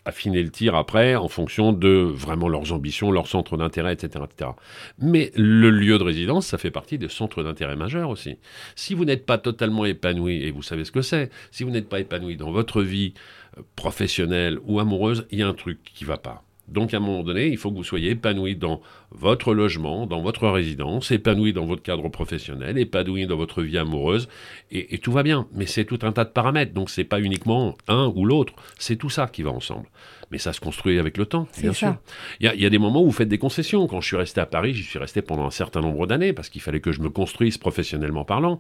affiner 0.05 0.43
le 0.43 0.51
tir 0.51 0.75
après 0.75 1.15
en 1.15 1.29
fonction 1.29 1.73
de 1.73 1.89
vraiment 1.89 2.49
leurs 2.49 2.73
ambitions, 2.73 3.11
leurs 3.11 3.27
centres 3.27 3.57
d'intérêt, 3.57 3.93
etc., 3.93 4.25
etc. 4.25 4.51
Mais 4.99 5.31
le 5.37 5.71
lieu 5.71 5.99
de 5.99 6.05
résidence, 6.05 6.47
ça 6.47 6.59
fait 6.59 6.71
partie 6.71 6.99
des 6.99 7.09
centres 7.09 7.43
d'intérêt 7.43 7.77
majeurs 7.77 8.11
aussi. 8.11 8.39
Si 8.77 8.95
vous 8.95 9.05
n'êtes 9.05 9.27
pas 9.27 9.39
totalement 9.39 9.85
épanoui, 9.85 10.43
et 10.43 10.51
vous 10.51 10.63
savez 10.63 10.85
ce 10.85 10.93
que 10.93 11.03
c'est, 11.03 11.31
si 11.51 11.65
vous 11.65 11.71
n'êtes 11.71 11.89
pas 11.89 12.01
épanoui 12.01 12.37
dans 12.37 12.51
votre 12.51 12.83
vie, 12.83 13.15
professionnelle 13.77 14.59
ou 14.65 14.81
amoureuse, 14.81 15.27
il 15.31 15.39
y 15.39 15.43
a 15.43 15.49
un 15.49 15.55
truc 15.55 15.79
qui 15.85 16.05
va 16.05 16.19
pas. 16.19 16.45
Donc 16.69 16.95
à 16.95 16.97
un 16.97 17.01
moment 17.01 17.23
donné, 17.23 17.49
il 17.49 17.59
faut 17.59 17.71
que 17.71 17.77
vous 17.77 17.85
soyez 17.85 18.11
épanoui 18.11 18.57
dans 18.57 18.81
votre 19.11 19.55
logement, 19.55 20.07
dans 20.07 20.23
votre 20.23 20.49
résidence, 20.49 21.11
épanoui 21.11 21.53
dans 21.53 21.67
votre 21.67 21.83
cadre 21.83 22.09
professionnel, 22.09 22.79
épanoui 22.79 23.27
dans 23.27 23.37
votre 23.37 23.63
vie 23.63 23.79
amoureuse, 23.79 24.29
et, 24.71 24.99
tout 24.99 25.13
va 25.13 25.23
bien. 25.23 25.47
Mais 25.53 25.67
c'est 25.67 25.85
tout 25.85 25.99
un 26.03 26.13
tas 26.13 26.25
de 26.25 26.31
paramètres, 26.31 26.73
donc 26.73 26.91
c'est 26.91 27.05
pas 27.05 27.21
uniquement 27.21 27.77
un 27.87 28.13
ou 28.15 28.25
l'autre, 28.25 28.55
c'est 28.79 28.97
tout 28.97 29.11
ça 29.11 29.27
qui 29.27 29.43
va 29.43 29.51
ensemble. 29.51 29.87
Mais 30.31 30.39
ça 30.39 30.53
se 30.53 30.61
construit 30.61 30.99
avec 30.99 31.19
le 31.19 31.27
temps, 31.27 31.47
bien 31.61 31.73
sûr. 31.73 31.97
Il 32.41 32.47
y, 32.47 32.67
a, 32.67 32.71
des 32.71 32.79
moments 32.79 33.03
où 33.03 33.07
vous 33.07 33.13
faites 33.13 33.29
des 33.29 33.39
concessions. 33.39 33.87
Quand 33.87 34.01
je 34.01 34.07
suis 34.07 34.17
resté 34.17 34.41
à 34.41 34.47
Paris, 34.47 34.75
j'y 34.75 34.83
suis 34.83 34.99
resté 34.99 35.23
pendant 35.23 35.47
un 35.47 35.51
certain 35.51 35.81
nombre 35.81 36.07
d'années 36.07 36.33
parce 36.33 36.49
qu'il 36.49 36.63
fallait 36.63 36.81
que 36.81 36.93
je 36.93 37.03
me 37.03 37.11
construise 37.11 37.59
professionnellement 37.59 38.25
parlant 38.25 38.59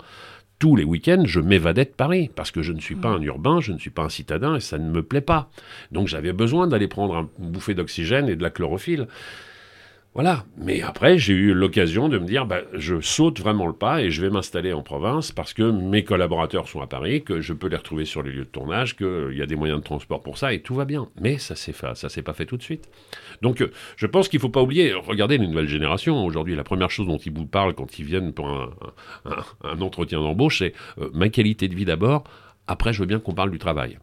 tous 0.58 0.76
les 0.76 0.84
week-ends, 0.84 1.24
je 1.26 1.40
m'évadais 1.40 1.84
de 1.84 1.90
Paris, 1.90 2.30
parce 2.34 2.50
que 2.50 2.62
je 2.62 2.72
ne 2.72 2.80
suis 2.80 2.94
pas 2.94 3.08
un 3.08 3.20
urbain, 3.20 3.60
je 3.60 3.72
ne 3.72 3.78
suis 3.78 3.90
pas 3.90 4.02
un 4.02 4.08
citadin, 4.08 4.56
et 4.56 4.60
ça 4.60 4.78
ne 4.78 4.90
me 4.90 5.02
plaît 5.02 5.20
pas. 5.20 5.50
Donc 5.92 6.08
j'avais 6.08 6.32
besoin 6.32 6.66
d'aller 6.66 6.88
prendre 6.88 7.28
une 7.38 7.50
bouffée 7.50 7.74
d'oxygène 7.74 8.28
et 8.28 8.36
de 8.36 8.42
la 8.42 8.50
chlorophylle. 8.50 9.08
Voilà. 10.14 10.44
Mais 10.56 10.80
après, 10.80 11.18
j'ai 11.18 11.32
eu 11.32 11.54
l'occasion 11.54 12.08
de 12.08 12.18
me 12.18 12.24
dire, 12.24 12.46
bah, 12.46 12.60
je 12.72 13.00
saute 13.00 13.40
vraiment 13.40 13.66
le 13.66 13.72
pas 13.72 14.00
et 14.00 14.12
je 14.12 14.22
vais 14.22 14.30
m'installer 14.30 14.72
en 14.72 14.82
province 14.82 15.32
parce 15.32 15.52
que 15.52 15.68
mes 15.68 16.04
collaborateurs 16.04 16.68
sont 16.68 16.80
à 16.80 16.86
Paris, 16.86 17.24
que 17.24 17.40
je 17.40 17.52
peux 17.52 17.66
les 17.66 17.76
retrouver 17.76 18.04
sur 18.04 18.22
les 18.22 18.30
lieux 18.30 18.44
de 18.44 18.48
tournage, 18.48 18.96
qu'il 18.96 19.34
y 19.36 19.42
a 19.42 19.46
des 19.46 19.56
moyens 19.56 19.80
de 19.80 19.84
transport 19.84 20.22
pour 20.22 20.38
ça 20.38 20.52
et 20.52 20.60
tout 20.60 20.76
va 20.76 20.84
bien. 20.84 21.08
Mais 21.20 21.38
ça 21.38 21.56
s'est 21.56 21.74
ça 21.94 22.08
s'est 22.08 22.22
pas 22.22 22.32
fait 22.32 22.46
tout 22.46 22.56
de 22.56 22.62
suite. 22.62 22.88
Donc, 23.42 23.60
euh, 23.60 23.72
je 23.96 24.06
pense 24.06 24.28
qu'il 24.28 24.38
faut 24.38 24.48
pas 24.48 24.62
oublier, 24.62 24.94
regardez 24.94 25.36
les 25.36 25.48
nouvelles 25.48 25.66
générations. 25.66 26.24
Aujourd'hui, 26.24 26.54
la 26.54 26.64
première 26.64 26.92
chose 26.92 27.08
dont 27.08 27.18
ils 27.18 27.32
vous 27.32 27.46
parlent 27.46 27.74
quand 27.74 27.98
ils 27.98 28.04
viennent 28.04 28.32
pour 28.32 28.48
un, 28.48 29.80
entretien 29.80 30.20
d'embauche, 30.20 30.58
c'est 30.58 30.74
euh, 30.98 31.10
ma 31.12 31.28
qualité 31.28 31.66
de 31.66 31.74
vie 31.74 31.84
d'abord. 31.84 32.22
Après, 32.68 32.92
je 32.92 33.00
veux 33.00 33.06
bien 33.06 33.18
qu'on 33.18 33.34
parle 33.34 33.50
du 33.50 33.58
travail 33.58 33.98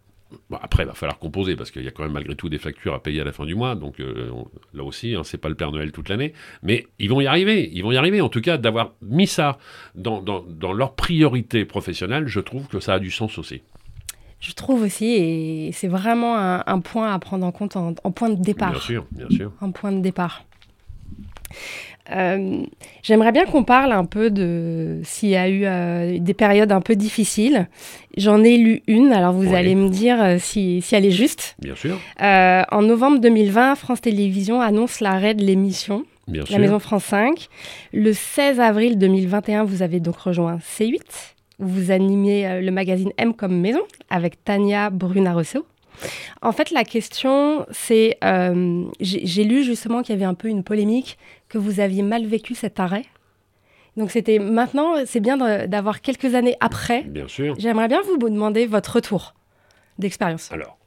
après, 0.61 0.83
il 0.83 0.87
va 0.87 0.93
falloir 0.93 1.19
composer 1.19 1.55
parce 1.55 1.71
qu'il 1.71 1.83
y 1.83 1.87
a 1.87 1.91
quand 1.91 2.03
même 2.03 2.11
malgré 2.11 2.35
tout 2.35 2.49
des 2.49 2.57
factures 2.57 2.93
à 2.93 3.01
payer 3.01 3.21
à 3.21 3.23
la 3.23 3.31
fin 3.31 3.45
du 3.45 3.55
mois. 3.55 3.75
Donc 3.75 3.99
euh, 3.99 4.31
là 4.73 4.83
aussi, 4.83 5.15
hein, 5.15 5.21
c'est 5.23 5.37
pas 5.37 5.49
le 5.49 5.55
Père 5.55 5.71
Noël 5.71 5.91
toute 5.91 6.09
l'année. 6.09 6.33
Mais 6.63 6.87
ils 6.99 7.09
vont 7.09 7.21
y 7.21 7.27
arriver. 7.27 7.69
Ils 7.73 7.83
vont 7.83 7.91
y 7.91 7.97
arriver. 7.97 8.21
En 8.21 8.29
tout 8.29 8.41
cas, 8.41 8.57
d'avoir 8.57 8.93
mis 9.01 9.27
ça 9.27 9.57
dans, 9.95 10.21
dans, 10.21 10.73
leur 10.73 10.95
priorité 10.95 11.65
professionnelle, 11.65 12.27
je 12.27 12.39
trouve 12.39 12.67
que 12.67 12.79
ça 12.79 12.95
a 12.95 12.99
du 12.99 13.11
sens 13.11 13.37
aussi. 13.37 13.61
Je 14.39 14.53
trouve 14.53 14.81
aussi, 14.81 15.05
et 15.05 15.71
c'est 15.71 15.87
vraiment 15.87 16.35
un, 16.35 16.79
point 16.79 17.13
à 17.13 17.19
prendre 17.19 17.45
en 17.45 17.51
compte 17.51 17.75
en, 17.75 17.93
en, 18.03 18.11
point 18.11 18.29
de 18.29 18.41
départ. 18.41 18.71
Bien 18.71 18.79
sûr, 18.79 19.05
bien 19.11 19.29
sûr. 19.29 19.51
Un 19.61 19.69
point 19.69 19.91
de 19.91 19.99
départ. 19.99 20.45
Euh, 22.11 22.63
j'aimerais 23.03 23.31
bien 23.31 23.45
qu'on 23.45 23.63
parle 23.63 23.91
un 23.91 24.05
peu 24.05 24.29
de 24.29 24.99
s'il 25.03 25.29
y 25.29 25.35
a 25.35 25.47
eu 25.47 25.65
euh, 25.65 26.17
des 26.19 26.33
périodes 26.33 26.71
un 26.71 26.81
peu 26.81 26.95
difficiles. 26.95 27.67
J'en 28.17 28.43
ai 28.43 28.57
lu 28.57 28.81
une, 28.87 29.11
alors 29.13 29.33
vous 29.33 29.53
allez 29.53 29.75
me 29.75 29.89
dire 29.89 30.21
euh, 30.21 30.37
si, 30.39 30.81
si, 30.81 30.95
elle 30.95 31.05
est 31.05 31.11
juste. 31.11 31.55
Bien 31.59 31.75
sûr. 31.75 31.99
en 32.19 32.81
novembre 32.81 33.19
2020, 33.19 33.75
France 33.75 34.01
Télévisions 34.01 34.61
annonce 34.61 34.99
l'arrêt 34.99 35.33
de 35.33 35.43
l'émission. 35.43 36.03
la 36.27 36.57
Maison 36.57 36.79
France 36.79 37.05
5. 37.05 37.47
Le 37.93 38.13
16 38.13 38.59
avril 38.59 38.97
2021, 38.97 39.63
vous 39.63 39.81
avez 39.81 39.99
donc 39.99 40.17
rejoint 40.17 40.57
C8. 40.57 40.99
Vous 41.59 41.91
animez 41.91 42.59
le 42.61 42.71
magazine 42.71 43.11
M 43.17 43.35
comme 43.35 43.59
Maison 43.59 43.81
avec 44.09 44.43
Tania 44.43 44.89
Bruna-Rousseau. 44.89 45.65
En 46.41 46.51
fait, 46.51 46.71
la 46.71 46.83
question, 46.83 47.65
c'est, 47.71 48.17
euh, 48.23 48.83
j'ai 48.99 49.43
lu 49.43 49.63
justement 49.63 50.01
qu'il 50.01 50.15
y 50.15 50.17
avait 50.17 50.25
un 50.25 50.33
peu 50.33 50.47
une 50.47 50.63
polémique, 50.63 51.17
que 51.51 51.57
vous 51.57 51.81
aviez 51.81 52.01
mal 52.01 52.25
vécu 52.25 52.55
cet 52.55 52.79
arrêt. 52.79 53.03
Donc 53.97 54.09
c'était 54.09 54.39
maintenant, 54.39 54.93
c'est 55.05 55.19
bien 55.19 55.35
d'avoir 55.67 55.99
quelques 55.99 56.33
années 56.33 56.55
après. 56.61 57.03
Bien 57.03 57.27
sûr. 57.27 57.55
J'aimerais 57.59 57.89
bien 57.89 58.01
vous 58.01 58.17
demander 58.29 58.65
votre 58.65 58.95
retour 58.95 59.33
d'expérience. 59.99 60.49
Alors, 60.53 60.77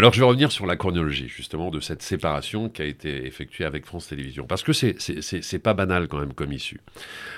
alors, 0.00 0.14
je 0.14 0.20
vais 0.20 0.24
revenir 0.24 0.50
sur 0.50 0.64
la 0.64 0.76
chronologie, 0.76 1.28
justement, 1.28 1.68
de 1.70 1.78
cette 1.78 2.00
séparation 2.00 2.70
qui 2.70 2.80
a 2.80 2.86
été 2.86 3.26
effectuée 3.26 3.66
avec 3.66 3.84
France 3.84 4.08
Télévisions. 4.08 4.46
Parce 4.46 4.62
que 4.62 4.72
c'est 4.72 5.58
pas 5.58 5.74
banal, 5.74 6.08
quand 6.08 6.18
même, 6.18 6.32
comme 6.32 6.54
issue. 6.54 6.80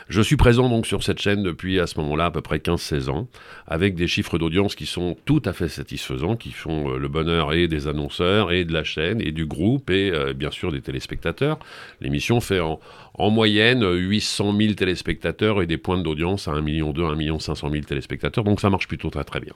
Je 0.09 0.23
suis 0.23 0.37
présent, 0.37 0.69
donc, 0.69 0.87
sur 0.87 1.03
cette 1.03 1.21
chaîne 1.21 1.43
depuis, 1.43 1.81
à 1.81 1.89
ce 1.89 1.99
moment-là, 1.99 2.27
à 2.27 2.31
peu 2.31 2.41
près 2.41 2.59
15-16 2.59 3.11
ans, 3.11 3.27
avec 3.67 3.97
des 3.97 4.07
chiffres 4.07 4.39
d'audience 4.39 4.77
qui 4.77 4.87
sont 4.87 5.17
tout 5.25 5.43
à 5.45 5.53
fait 5.53 5.67
satisfaisants, 5.67 6.37
qui 6.37 6.53
font 6.53 6.93
euh, 6.93 6.99
le 6.99 7.09
bonheur 7.09 7.53
et 7.53 7.67
des 7.67 7.89
annonceurs, 7.89 8.53
et 8.53 8.65
de 8.65 8.73
la 8.73 8.85
chaîne, 8.85 9.21
et 9.21 9.33
du 9.33 9.45
groupe, 9.45 9.91
et 9.91 10.13
euh, 10.13 10.33
bien 10.33 10.53
sûr 10.53 10.71
des 10.71 10.83
téléspectateurs. 10.83 11.59
L'émission 12.01 12.41
fait 12.41 12.61
en, 12.61 12.79
en 13.15 13.31
moyenne 13.31 13.85
800 13.85 14.57
000 14.57 14.75
téléspectateurs 14.75 15.63
et 15.63 15.67
des 15.67 15.77
points 15.77 15.99
d'audience 15.99 16.49
à 16.49 16.53
1 16.53 16.61
million 16.61 16.93
2, 16.93 17.05
1 17.05 17.15
million 17.15 17.39
500 17.39 17.71
000 17.71 17.85
téléspectateurs. 17.85 18.45
Donc 18.45 18.61
ça 18.61 18.71
marche 18.71 18.89
plutôt 18.89 19.11
très 19.11 19.25
très 19.25 19.41
bien. 19.41 19.55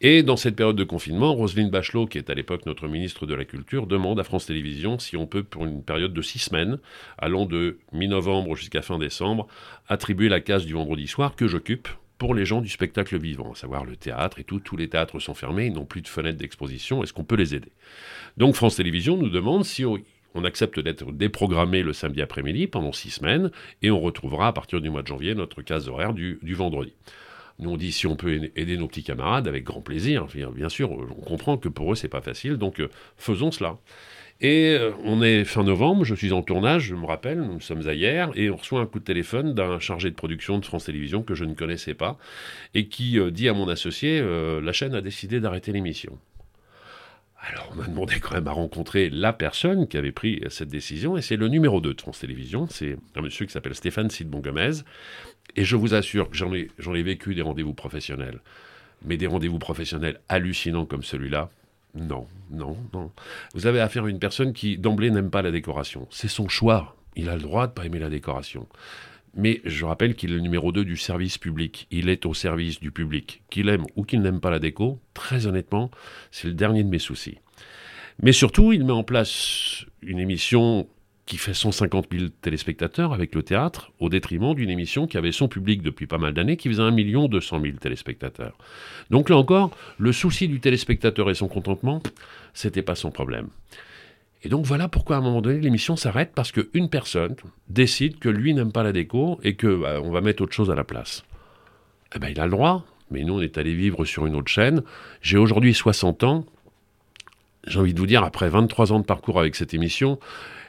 Et 0.00 0.22
dans 0.22 0.36
cette 0.36 0.56
période 0.56 0.76
de 0.76 0.84
confinement, 0.84 1.34
Roselyne 1.34 1.70
Bachelot, 1.70 2.06
qui 2.06 2.18
est 2.18 2.30
à 2.30 2.34
l'époque 2.34 2.66
notre 2.66 2.88
ministre 2.88 3.26
de 3.26 3.34
la 3.34 3.44
Culture, 3.44 3.86
demande 3.86 4.18
à 4.20 4.24
France 4.24 4.46
Télévisions 4.46 4.98
si 4.98 5.16
on 5.16 5.26
peut, 5.26 5.42
pour 5.42 5.64
une 5.64 5.82
période 5.82 6.12
de 6.12 6.22
six 6.22 6.38
semaines, 6.38 6.78
allant 7.18 7.46
de 7.46 7.78
mi-novembre 7.92 8.56
jusqu'à 8.56 8.82
fin 8.82 8.98
décembre, 8.98 9.46
attribuer 9.88 10.28
la 10.28 10.40
case 10.40 10.66
du 10.66 10.72
vendredi 10.72 11.06
soir 11.06 11.36
que 11.36 11.46
j'occupe 11.46 11.88
pour 12.18 12.34
les 12.34 12.44
gens 12.44 12.60
du 12.60 12.68
spectacle 12.68 13.16
vivant, 13.16 13.52
à 13.52 13.54
savoir 13.54 13.84
le 13.84 13.94
théâtre 13.94 14.40
et 14.40 14.44
tout. 14.44 14.58
Tous 14.58 14.76
les 14.76 14.88
théâtres 14.88 15.20
sont 15.20 15.34
fermés, 15.34 15.66
ils 15.66 15.72
n'ont 15.72 15.84
plus 15.84 16.02
de 16.02 16.08
fenêtres 16.08 16.38
d'exposition. 16.38 17.02
Est-ce 17.02 17.12
qu'on 17.12 17.24
peut 17.24 17.36
les 17.36 17.54
aider? 17.54 17.70
Donc 18.36 18.56
France 18.56 18.76
Télévisions 18.76 19.16
nous 19.16 19.30
demande 19.30 19.64
si 19.64 19.84
on 19.84 19.98
accepte 20.44 20.80
d'être 20.80 21.12
déprogrammé 21.12 21.82
le 21.82 21.92
samedi 21.92 22.22
après-midi 22.22 22.66
pendant 22.66 22.92
six 22.92 23.10
semaines 23.10 23.50
et 23.82 23.90
on 23.90 24.00
retrouvera 24.00 24.48
à 24.48 24.52
partir 24.52 24.80
du 24.80 24.90
mois 24.90 25.02
de 25.02 25.06
janvier 25.06 25.34
notre 25.34 25.62
case 25.62 25.88
horaire 25.88 26.14
du, 26.14 26.38
vendredi. 26.42 26.94
Nous 27.58 27.70
on 27.70 27.76
dit 27.76 27.92
si 27.92 28.06
on 28.06 28.16
peut 28.16 28.50
aider 28.54 28.76
nos 28.76 28.86
petits 28.86 29.02
camarades 29.02 29.48
avec 29.48 29.64
grand 29.64 29.80
plaisir. 29.80 30.26
Bien 30.54 30.68
sûr, 30.68 30.92
on 30.92 31.22
comprend 31.22 31.56
que 31.56 31.68
pour 31.68 31.92
eux 31.92 31.96
c'est 31.96 32.08
pas 32.08 32.20
facile, 32.20 32.56
donc 32.56 32.80
euh, 32.80 32.88
faisons 33.16 33.50
cela. 33.50 33.78
Et 34.40 34.76
euh, 34.78 34.92
on 35.04 35.20
est 35.20 35.44
fin 35.44 35.64
novembre, 35.64 36.04
je 36.04 36.14
suis 36.14 36.32
en 36.32 36.42
tournage, 36.42 36.84
je 36.84 36.94
me 36.94 37.06
rappelle, 37.06 37.40
nous 37.40 37.60
sommes 37.60 37.88
à 37.88 37.94
hier, 37.94 38.30
et 38.36 38.50
on 38.50 38.56
reçoit 38.56 38.80
un 38.80 38.86
coup 38.86 39.00
de 39.00 39.04
téléphone 39.04 39.52
d'un 39.52 39.80
chargé 39.80 40.10
de 40.10 40.14
production 40.14 40.58
de 40.58 40.64
France 40.64 40.84
Télévisions 40.84 41.24
que 41.24 41.34
je 41.34 41.44
ne 41.44 41.54
connaissais 41.54 41.94
pas, 41.94 42.18
et 42.74 42.86
qui 42.86 43.18
euh, 43.18 43.32
dit 43.32 43.48
à 43.48 43.52
mon 43.52 43.68
associé, 43.68 44.22
la 44.22 44.72
chaîne 44.72 44.94
a 44.94 45.00
décidé 45.00 45.40
d'arrêter 45.40 45.72
l'émission. 45.72 46.16
Alors, 47.50 47.70
on 47.72 47.76
m'a 47.76 47.86
demandé 47.86 48.20
quand 48.20 48.34
même 48.34 48.48
à 48.48 48.52
rencontrer 48.52 49.08
la 49.08 49.32
personne 49.32 49.88
qui 49.88 49.96
avait 49.96 50.12
pris 50.12 50.42
cette 50.50 50.68
décision, 50.68 51.16
et 51.16 51.22
c'est 51.22 51.36
le 51.36 51.48
numéro 51.48 51.80
2 51.80 51.94
de 51.94 52.00
France 52.00 52.20
Télévisions, 52.20 52.66
c'est 52.68 52.96
un 53.16 53.22
monsieur 53.22 53.46
qui 53.46 53.52
s'appelle 53.52 53.74
Stéphane 53.74 54.10
Sidbon 54.10 54.40
Gomez, 54.40 54.82
et 55.56 55.64
je 55.64 55.76
vous 55.76 55.94
assure 55.94 56.28
que 56.28 56.36
j'en 56.36 56.52
ai, 56.54 56.68
ai 56.78 57.02
vécu 57.02 57.34
des 57.34 57.42
rendez-vous 57.42 57.74
professionnels, 57.74 58.40
mais 59.04 59.16
des 59.16 59.26
rendez-vous 59.26 59.58
professionnels 59.58 60.20
hallucinants 60.28 60.84
comme 60.84 61.02
celui-là, 61.02 61.50
non, 61.94 62.26
non, 62.50 62.76
non. 62.92 63.10
Vous 63.54 63.66
avez 63.66 63.80
affaire 63.80 64.04
à 64.04 64.10
une 64.10 64.18
personne 64.18 64.52
qui, 64.52 64.76
d'emblée, 64.76 65.10
n'aime 65.10 65.30
pas 65.30 65.42
la 65.42 65.50
décoration. 65.50 66.06
C'est 66.10 66.28
son 66.28 66.48
choix. 66.48 66.96
Il 67.16 67.28
a 67.28 67.34
le 67.34 67.40
droit 67.42 67.66
de 67.66 67.72
pas 67.72 67.86
aimer 67.86 67.98
la 67.98 68.10
décoration. 68.10 68.68
Mais 69.34 69.60
je 69.64 69.84
rappelle 69.84 70.14
qu'il 70.14 70.30
est 70.30 70.34
le 70.34 70.40
numéro 70.40 70.72
2 70.72 70.84
du 70.84 70.96
service 70.96 71.38
public. 71.38 71.86
Il 71.90 72.08
est 72.08 72.26
au 72.26 72.34
service 72.34 72.80
du 72.80 72.90
public. 72.90 73.42
Qu'il 73.50 73.68
aime 73.68 73.84
ou 73.96 74.04
qu'il 74.04 74.20
n'aime 74.20 74.40
pas 74.40 74.50
la 74.50 74.58
déco, 74.58 75.00
très 75.14 75.46
honnêtement, 75.46 75.90
c'est 76.30 76.48
le 76.48 76.54
dernier 76.54 76.82
de 76.82 76.88
mes 76.88 76.98
soucis. 76.98 77.38
Mais 78.22 78.32
surtout, 78.32 78.72
il 78.72 78.84
met 78.84 78.92
en 78.92 79.04
place 79.04 79.84
une 80.02 80.18
émission 80.18 80.88
qui 81.28 81.36
fait 81.36 81.52
150 81.52 82.06
000 82.10 82.30
téléspectateurs 82.40 83.12
avec 83.12 83.34
le 83.34 83.42
théâtre, 83.42 83.92
au 84.00 84.08
détriment 84.08 84.54
d'une 84.54 84.70
émission 84.70 85.06
qui 85.06 85.18
avait 85.18 85.30
son 85.30 85.46
public 85.46 85.82
depuis 85.82 86.06
pas 86.06 86.16
mal 86.16 86.32
d'années, 86.32 86.56
qui 86.56 86.68
faisait 86.68 86.82
1 86.82 86.90
200 86.90 87.60
000 87.60 87.76
téléspectateurs. 87.76 88.56
Donc 89.10 89.28
là 89.28 89.36
encore, 89.36 89.70
le 89.98 90.12
souci 90.12 90.48
du 90.48 90.58
téléspectateur 90.58 91.28
et 91.28 91.34
son 91.34 91.46
contentement, 91.46 92.02
c'était 92.54 92.82
pas 92.82 92.94
son 92.94 93.10
problème. 93.10 93.48
Et 94.42 94.48
donc 94.48 94.64
voilà 94.64 94.88
pourquoi 94.88 95.16
à 95.16 95.18
un 95.18 95.22
moment 95.22 95.40
donné 95.40 95.60
l'émission 95.60 95.96
s'arrête 95.96 96.32
parce 96.34 96.52
qu'une 96.52 96.88
personne 96.88 97.34
décide 97.68 98.18
que 98.18 98.28
lui 98.28 98.54
n'aime 98.54 98.72
pas 98.72 98.82
la 98.82 98.92
déco 98.92 99.40
et 99.42 99.54
que 99.54 99.74
bah, 99.74 100.00
on 100.02 100.10
va 100.10 100.20
mettre 100.20 100.42
autre 100.42 100.54
chose 100.54 100.70
à 100.70 100.74
la 100.74 100.84
place. 100.84 101.24
Eh 102.14 102.18
ben 102.18 102.28
il 102.28 102.40
a 102.40 102.44
le 102.44 102.52
droit, 102.52 102.84
mais 103.10 103.24
nous 103.24 103.34
on 103.34 103.40
est 103.40 103.58
allé 103.58 103.74
vivre 103.74 104.04
sur 104.04 104.26
une 104.26 104.36
autre 104.36 104.50
chaîne. 104.50 104.82
J'ai 105.22 105.38
aujourd'hui 105.38 105.74
60 105.74 106.24
ans. 106.24 106.46
J'ai 107.66 107.80
envie 107.80 107.92
de 107.92 107.98
vous 107.98 108.06
dire, 108.06 108.22
après 108.22 108.48
23 108.48 108.92
ans 108.92 109.00
de 109.00 109.04
parcours 109.04 109.38
avec 109.38 109.56
cette 109.56 109.74
émission, 109.74 110.18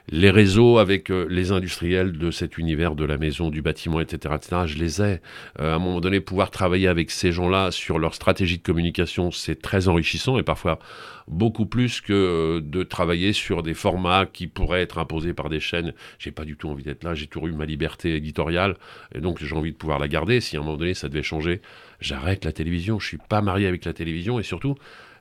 les 0.08 0.32
réseaux 0.32 0.78
avec 0.78 1.12
euh, 1.12 1.28
les 1.30 1.52
industriels 1.52 2.14
de 2.14 2.32
cet 2.32 2.58
univers 2.58 2.96
de 2.96 3.06
la 3.06 3.18
maison, 3.18 3.50
du 3.50 3.62
bâtiment, 3.62 4.00
etc., 4.00 4.36
etc. 4.36 4.62
Je 4.66 4.78
les 4.78 5.02
ai. 5.02 5.20
Euh, 5.60 5.74
à 5.74 5.76
un 5.76 5.80
moment 5.80 6.02
donné, 6.02 6.20
pouvoir 6.20 6.52
travailler 6.52 6.88
avec 6.88 7.12
ces 7.12 7.32
gens-là 7.32 7.72
sur 7.72 8.00
leur 8.00 8.16
stratégie 8.16 8.58
de 8.58 8.64
communication, 8.64 9.32
c'est 9.32 9.62
très 9.62 9.88
enrichissant 9.88 10.38
et 10.38 10.44
parfois 10.44 10.80
beaucoup 11.28 11.66
plus 11.66 12.02
que 12.02 12.14
euh, 12.14 12.62
de 12.62 12.84
travailler 12.84 13.34
sur 13.34 13.62
des 13.62 13.74
formats 13.74 14.26
qui 14.26 14.48
pourraient 14.48 14.82
être 14.82 14.98
imposés 14.98 15.34
par 15.34 15.50
des 15.50 15.60
chaînes. 15.60 15.94
J'ai 16.18 16.32
pas 16.32 16.46
du 16.46 16.58
tout 16.58 16.70
envie 16.70 16.84
d'être 16.84 17.04
là. 17.04 17.14
J'ai 17.14 17.28
toujours 17.28 17.48
eu 17.48 17.54
ma 17.54 17.66
liberté 17.66 18.16
éditoriale 18.16 18.76
et 19.14 19.22
donc 19.22 19.44
j'ai 19.44 19.56
envie 19.56 19.72
de 19.72 19.78
pouvoir 19.78 20.00
la 20.00 20.08
garder. 20.08 20.42
Si 20.42 20.58
à 20.58 20.60
un 20.60 20.64
moment 20.64 20.78
donné 20.78 20.96
ça 20.96 21.08
devait 21.08 21.24
changer, 21.24 21.62
j'arrête 22.02 22.46
la 22.46 22.52
télévision. 22.52 23.00
Je 23.00 23.08
suis 23.08 23.20
pas 23.30 23.42
marié 23.42 23.68
avec 23.68 23.86
la 23.86 23.94
télévision 23.94 24.40
et 24.40 24.44
surtout, 24.44 24.76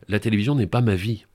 la 0.09 0.19
télévision 0.19 0.55
n'est 0.55 0.67
pas 0.67 0.81
ma 0.81 0.95
vie. 0.95 1.27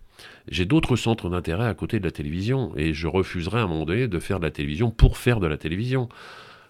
J'ai 0.49 0.65
d'autres 0.65 0.95
centres 0.95 1.29
d'intérêt 1.29 1.67
à 1.67 1.73
côté 1.73 1.99
de 1.99 2.05
la 2.05 2.11
télévision 2.11 2.73
et 2.75 2.93
je 2.93 3.07
refuserai 3.07 3.59
à 3.59 3.63
un 3.63 3.67
moment 3.67 3.85
donné 3.85 4.07
de 4.07 4.19
faire 4.19 4.39
de 4.39 4.45
la 4.45 4.51
télévision 4.51 4.91
pour 4.91 5.17
faire 5.17 5.39
de 5.39 5.47
la 5.47 5.57
télévision. 5.57 6.09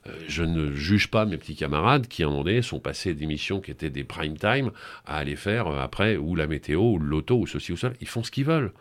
Euh, 0.08 0.12
je 0.28 0.44
ne 0.44 0.72
juge 0.74 1.10
pas 1.10 1.26
mes 1.26 1.38
petits 1.38 1.56
camarades 1.56 2.08
qui, 2.08 2.24
à 2.24 2.28
un 2.28 2.30
moment 2.30 2.44
donné, 2.44 2.62
sont 2.62 2.80
passés 2.80 3.14
d'émissions 3.14 3.62
qui 3.62 3.72
étaient 3.72 3.90
des 3.90 4.04
prime 4.04 4.38
time 4.38 4.72
à 5.06 5.18
aller 5.18 5.36
faire 5.36 5.68
euh, 5.68 5.80
après 5.80 6.18
ou 6.18 6.36
la 6.36 6.48
météo 6.48 6.82
ou 6.82 7.00
le 7.00 7.06
loto 7.06 7.38
ou 7.38 7.48
ceci 7.48 7.72
ou 7.72 7.78
cela. 7.78 7.94
Ils 8.02 8.08
font 8.08 8.24
ce 8.24 8.32
qu'ils 8.32 8.46
veulent. 8.46 8.72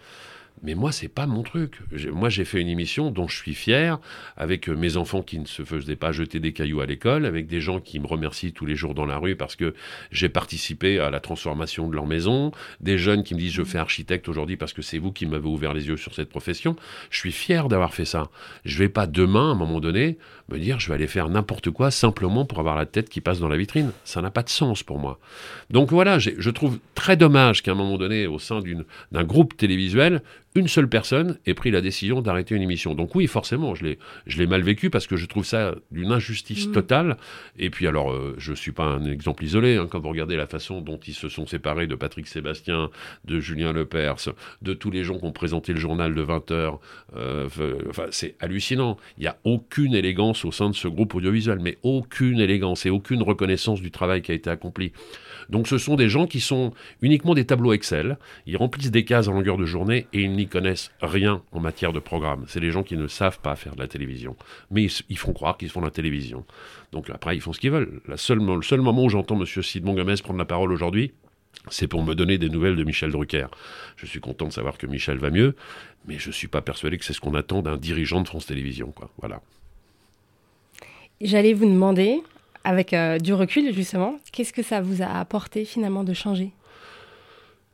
Mais 0.63 0.75
moi, 0.75 0.93
c'est 0.93 1.09
pas 1.09 1.27
mon 1.27 1.43
truc. 1.43 1.79
Moi, 2.13 2.29
j'ai 2.29 2.45
fait 2.45 2.61
une 2.61 2.69
émission 2.69 3.11
dont 3.11 3.27
je 3.27 3.37
suis 3.37 3.55
fier, 3.55 3.99
avec 4.37 4.69
euh, 4.69 4.77
mes 4.77 4.97
enfants 4.97 5.23
qui 5.23 5.39
ne 5.39 5.47
se 5.47 5.65
faisaient 5.65 5.97
pas 5.97 6.13
jeter 6.13 6.39
des 6.39 6.53
cailloux 6.53 6.81
à 6.81 6.87
l'école, 6.87 7.27
avec 7.27 7.49
des 7.49 7.61
gens 7.61 7.81
qui 7.81 7.99
me 7.99 8.07
remercient 8.07 8.53
tous 8.53 8.65
les 8.65 8.77
jours 8.77 8.95
dans 8.95 9.07
la 9.07 9.19
rue 9.19 9.35
parce 9.35 9.57
que 9.57 9.75
j'ai 10.13 10.29
participé 10.29 11.01
à 11.01 11.11
la 11.11 11.21
transformation 11.21 11.89
de 11.89 11.95
leur 11.95 12.07
maison, 12.07 12.53
des 12.81 12.97
jeunes 12.97 13.25
qui 13.25 13.35
me 13.35 13.41
disent 13.41 13.53
je 13.53 13.65
fais 13.65 13.79
architecte 13.79 14.29
aujourd'hui 14.29 14.57
parce 14.57 14.73
que 14.73 14.83
c'est 14.83 14.99
vous 14.99 15.11
qui 15.11 15.27
m'avez 15.27 15.49
ouvert 15.49 15.75
les 15.75 15.89
yeux 15.89 15.97
sur 15.97 16.15
cette 16.15 16.29
profession. 16.29 16.77
Je 17.11 17.19
suis 17.19 17.33
fier 17.33 17.69
d'avoir 17.69 17.93
fait 17.93 18.05
ça. 18.05 18.31
Je 18.65 18.79
vais 18.79 18.89
pas 18.89 19.07
demain, 19.07 19.51
à 19.51 19.53
un 19.53 19.57
moment 19.57 19.81
donné, 19.81 20.19
me 20.49 20.59
dire 20.59 20.79
je 20.79 20.89
vais 20.89 20.95
aller 20.95 21.09
faire 21.09 21.29
n'importe 21.29 21.71
quoi 21.71 21.91
simplement 21.91 22.45
pour 22.45 22.61
avoir 22.61 22.77
la 22.77 22.87
tête 22.87 23.09
qui 23.09 23.21
passe 23.21 23.41
dans 23.41 23.49
la 23.49 23.57
vitrine. 23.57 23.91
Ça 24.05 24.23
n'a 24.23 24.31
pas 24.31 24.43
de 24.43 24.49
sens 24.49 24.83
pour 24.83 24.99
moi. 24.99 25.19
Donc 25.71 25.91
voilà, 25.91 26.19
je 26.19 26.51
trouve 26.51 26.79
très 26.95 27.17
dommage 27.17 27.63
qu'à 27.63 27.73
un 27.73 27.75
moment 27.75 27.99
donné, 27.99 28.27
au 28.27 28.39
sein 28.39 28.61
d'un 29.11 29.25
groupe 29.25 29.57
télévisuel, 29.57 30.23
une 30.55 30.69
seule 30.69 30.89
personne 30.89 31.39
ait 31.47 31.55
pris 31.55 31.71
la 31.71 31.81
décision 31.81 32.21
d'arrêter 32.21 32.55
une 32.55 32.63
émission. 32.63 32.95
Donc 32.95 33.15
oui, 33.15 33.27
forcément, 33.27 33.75
je 33.75 33.97
l'ai 34.27 34.47
mal 34.47 34.63
vécu 34.63 34.91
parce 34.91 35.07
que 35.07 35.17
je 35.17 35.27
trouve 35.27 35.45
ça 35.45 35.75
d'une 35.91 36.13
injustice 36.13 36.69
mmh. 36.69 36.73
totale. 36.73 37.17
Et 37.59 37.71
puis 37.71 37.87
alors, 37.87 38.13
euh, 38.13 38.35
je 38.39 38.51
ne 38.51 38.57
suis 38.57 38.73
pas 38.73 38.85
un 38.85 39.05
exemple 39.05 39.45
isolé. 39.45 39.77
Hein, 39.77 39.87
quand 39.91 40.01
vous 40.01 40.11
regardez 40.11 40.37
la 40.37 40.47
façon 40.47 40.81
dont 40.81 40.99
ils 40.99 41.15
se 41.15 41.29
sont 41.29 41.47
séparés 41.47 41.87
de 41.87 41.95
Patrick 41.95 42.27
Sébastien, 42.27 42.91
de 43.25 43.41
Julien 43.41 43.73
Lepers, 43.73 44.35
de 44.61 44.75
tous 44.75 44.91
les 44.91 45.05
gens 45.05 45.19
qui 45.19 45.25
ont 45.25 45.33
présenté 45.33 45.73
le 45.73 45.81
journal 45.81 46.15
de 46.15 46.23
20 46.23 46.51
heures, 46.51 46.81
euh, 47.17 47.49
enfin, 47.89 48.07
c'est 48.11 48.37
hallucinant. 48.41 48.99
Il 49.19 49.23
n'y 49.23 49.29
a 49.29 49.39
aucune 49.45 49.95
élégance 49.95 50.45
au 50.45 50.53
sein 50.53 50.69
de 50.69 50.75
ce 50.75 50.89
groupe 50.89 51.15
audiovisuel, 51.15 51.61
mais 51.61 51.79
aucune 51.83 52.41
élégance 52.41 52.85
et 52.85 52.91
aucune 52.91 53.23
reconnaissance 53.23 53.81
du 53.81 53.91
travail 53.91 54.21
qui 54.21 54.33
a 54.33 54.35
été 54.35 54.51
accompli. 54.51 54.93
Donc 55.53 55.69
ce 55.69 55.77
sont 55.77 55.97
des 55.97 56.09
gens 56.09 56.27
qui 56.27 56.41
sont 56.41 56.73
uniquement 57.03 57.35
des 57.35 57.45
tableaux 57.45 57.75
Excel, 57.75 58.17
ils 58.47 58.57
remplissent 58.57 58.91
des 58.91 59.05
cases 59.05 59.29
en 59.29 59.35
longueur 59.35 59.59
de 59.59 59.67
journée 59.67 60.07
et 60.15 60.23
ils 60.23 60.33
n'y 60.33 60.47
connaissent 60.49 60.91
rien 61.03 61.43
en 61.53 61.61
matière 61.61 61.93
de 61.93 62.01
programme. 62.01 62.47
C'est 62.49 62.59
les 62.59 62.71
gens 62.71 62.83
qui 62.83 62.97
ne 62.97 63.07
savent 63.07 63.39
pas 63.39 63.55
faire 63.55 63.77
de 63.77 63.83
la 63.83 63.87
télévision. 63.87 64.35
Mais 64.71 64.87
ils, 65.11 65.19
font 65.19 65.35
croire 65.35 65.59
qu'ils 65.59 65.69
font 65.69 65.81
de 65.81 65.85
la 65.85 65.91
télévision. 65.91 66.47
Donc 66.91 67.11
après, 67.11 67.37
ils 67.37 67.43
font 67.43 67.53
ce 67.53 67.61
qu'ils 67.61 67.71
veulent. 67.71 68.01
La 68.09 68.17
seule, 68.17 68.39
le 68.39 68.63
seul 68.63 68.81
moment 68.81 69.05
où 69.05 69.11
j'entends 69.11 69.39
M. 69.39 69.45
Sidmon 69.45 69.93
Gomez 69.93 70.15
prendre 70.23 70.39
la 70.39 70.47
parole 70.47 70.73
aujourd'hui, 70.73 71.13
c'est 71.69 71.87
pour 71.87 72.03
me 72.03 72.15
donner 72.15 72.39
des 72.39 72.49
nouvelles 72.49 72.77
de 72.77 72.85
Michel 72.85 73.11
Drucker. 73.11 73.49
Je 73.97 74.07
suis 74.07 74.21
content 74.21 74.47
de 74.47 74.53
savoir 74.55 74.79
que 74.79 74.87
Michel 74.87 75.19
va 75.19 75.29
mieux, 75.29 75.55
mais 76.09 76.19
je 76.19 76.29
ne 76.29 76.33
suis 76.33 76.49
pas 76.49 76.63
persuadé 76.63 76.97
que 76.97 77.05
c'est 77.05 77.13
ce 77.13 77.21
qu'on 77.21 77.35
attend 77.35 77.61
d'un 77.61 77.77
dirigeant 77.77 78.23
de 78.23 78.27
France 78.27 78.47
Télévisions. 78.47 78.95
Voilà. 79.19 79.43
J'allais 81.21 81.53
vous 81.53 81.67
demander, 81.67 82.23
avec 82.65 82.93
euh, 82.93 83.19
du 83.19 83.35
recul 83.35 83.73
justement, 83.75 84.17
qu'est-ce 84.33 84.53
que 84.53 84.63
ça 84.63 84.81
vous 84.81 85.03
a 85.03 85.19
apporté 85.19 85.65
finalement 85.65 86.05
de 86.05 86.13
changer? 86.13 86.53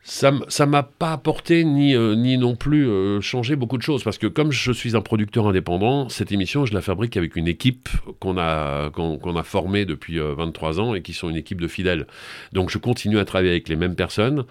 Ça 0.02 0.30
ne 0.30 0.64
m'a 0.64 0.82
pas 0.82 1.12
apporté 1.12 1.64
ni, 1.64 1.94
euh, 1.94 2.14
ni 2.14 2.38
non 2.38 2.56
plus 2.56 2.88
euh, 2.88 3.20
changé 3.20 3.56
beaucoup 3.56 3.76
de 3.76 3.82
choses 3.82 4.02
parce 4.02 4.16
que 4.16 4.26
comme 4.26 4.52
je 4.52 4.72
suis 4.72 4.96
un 4.96 5.00
producteur 5.00 5.48
indépendant, 5.48 6.08
cette 6.08 6.32
émission 6.32 6.64
je 6.64 6.72
la 6.72 6.80
fabrique 6.80 7.16
avec 7.16 7.36
une 7.36 7.48
équipe 7.48 7.88
qu'on 8.20 8.38
a, 8.38 8.90
qu'on, 8.90 9.36
a 9.36 9.42
formée 9.42 9.84
depuis 9.84 10.18
23 10.18 10.78
euh, 10.78 10.82
ans 10.82 10.94
et 10.94 11.02
qui 11.02 11.12
sont 11.12 11.28
une 11.28 11.36
équipe 11.36 11.60
de 11.60 11.68
fidèles. 11.68 12.06
Donc 12.52 12.70
je 12.70 12.78
continue 12.78 13.18
à 13.18 13.24
travailler 13.24 13.50
avec 13.50 13.68
les 13.68 13.76
mêmes 13.76 13.96
personnes. 13.96 14.44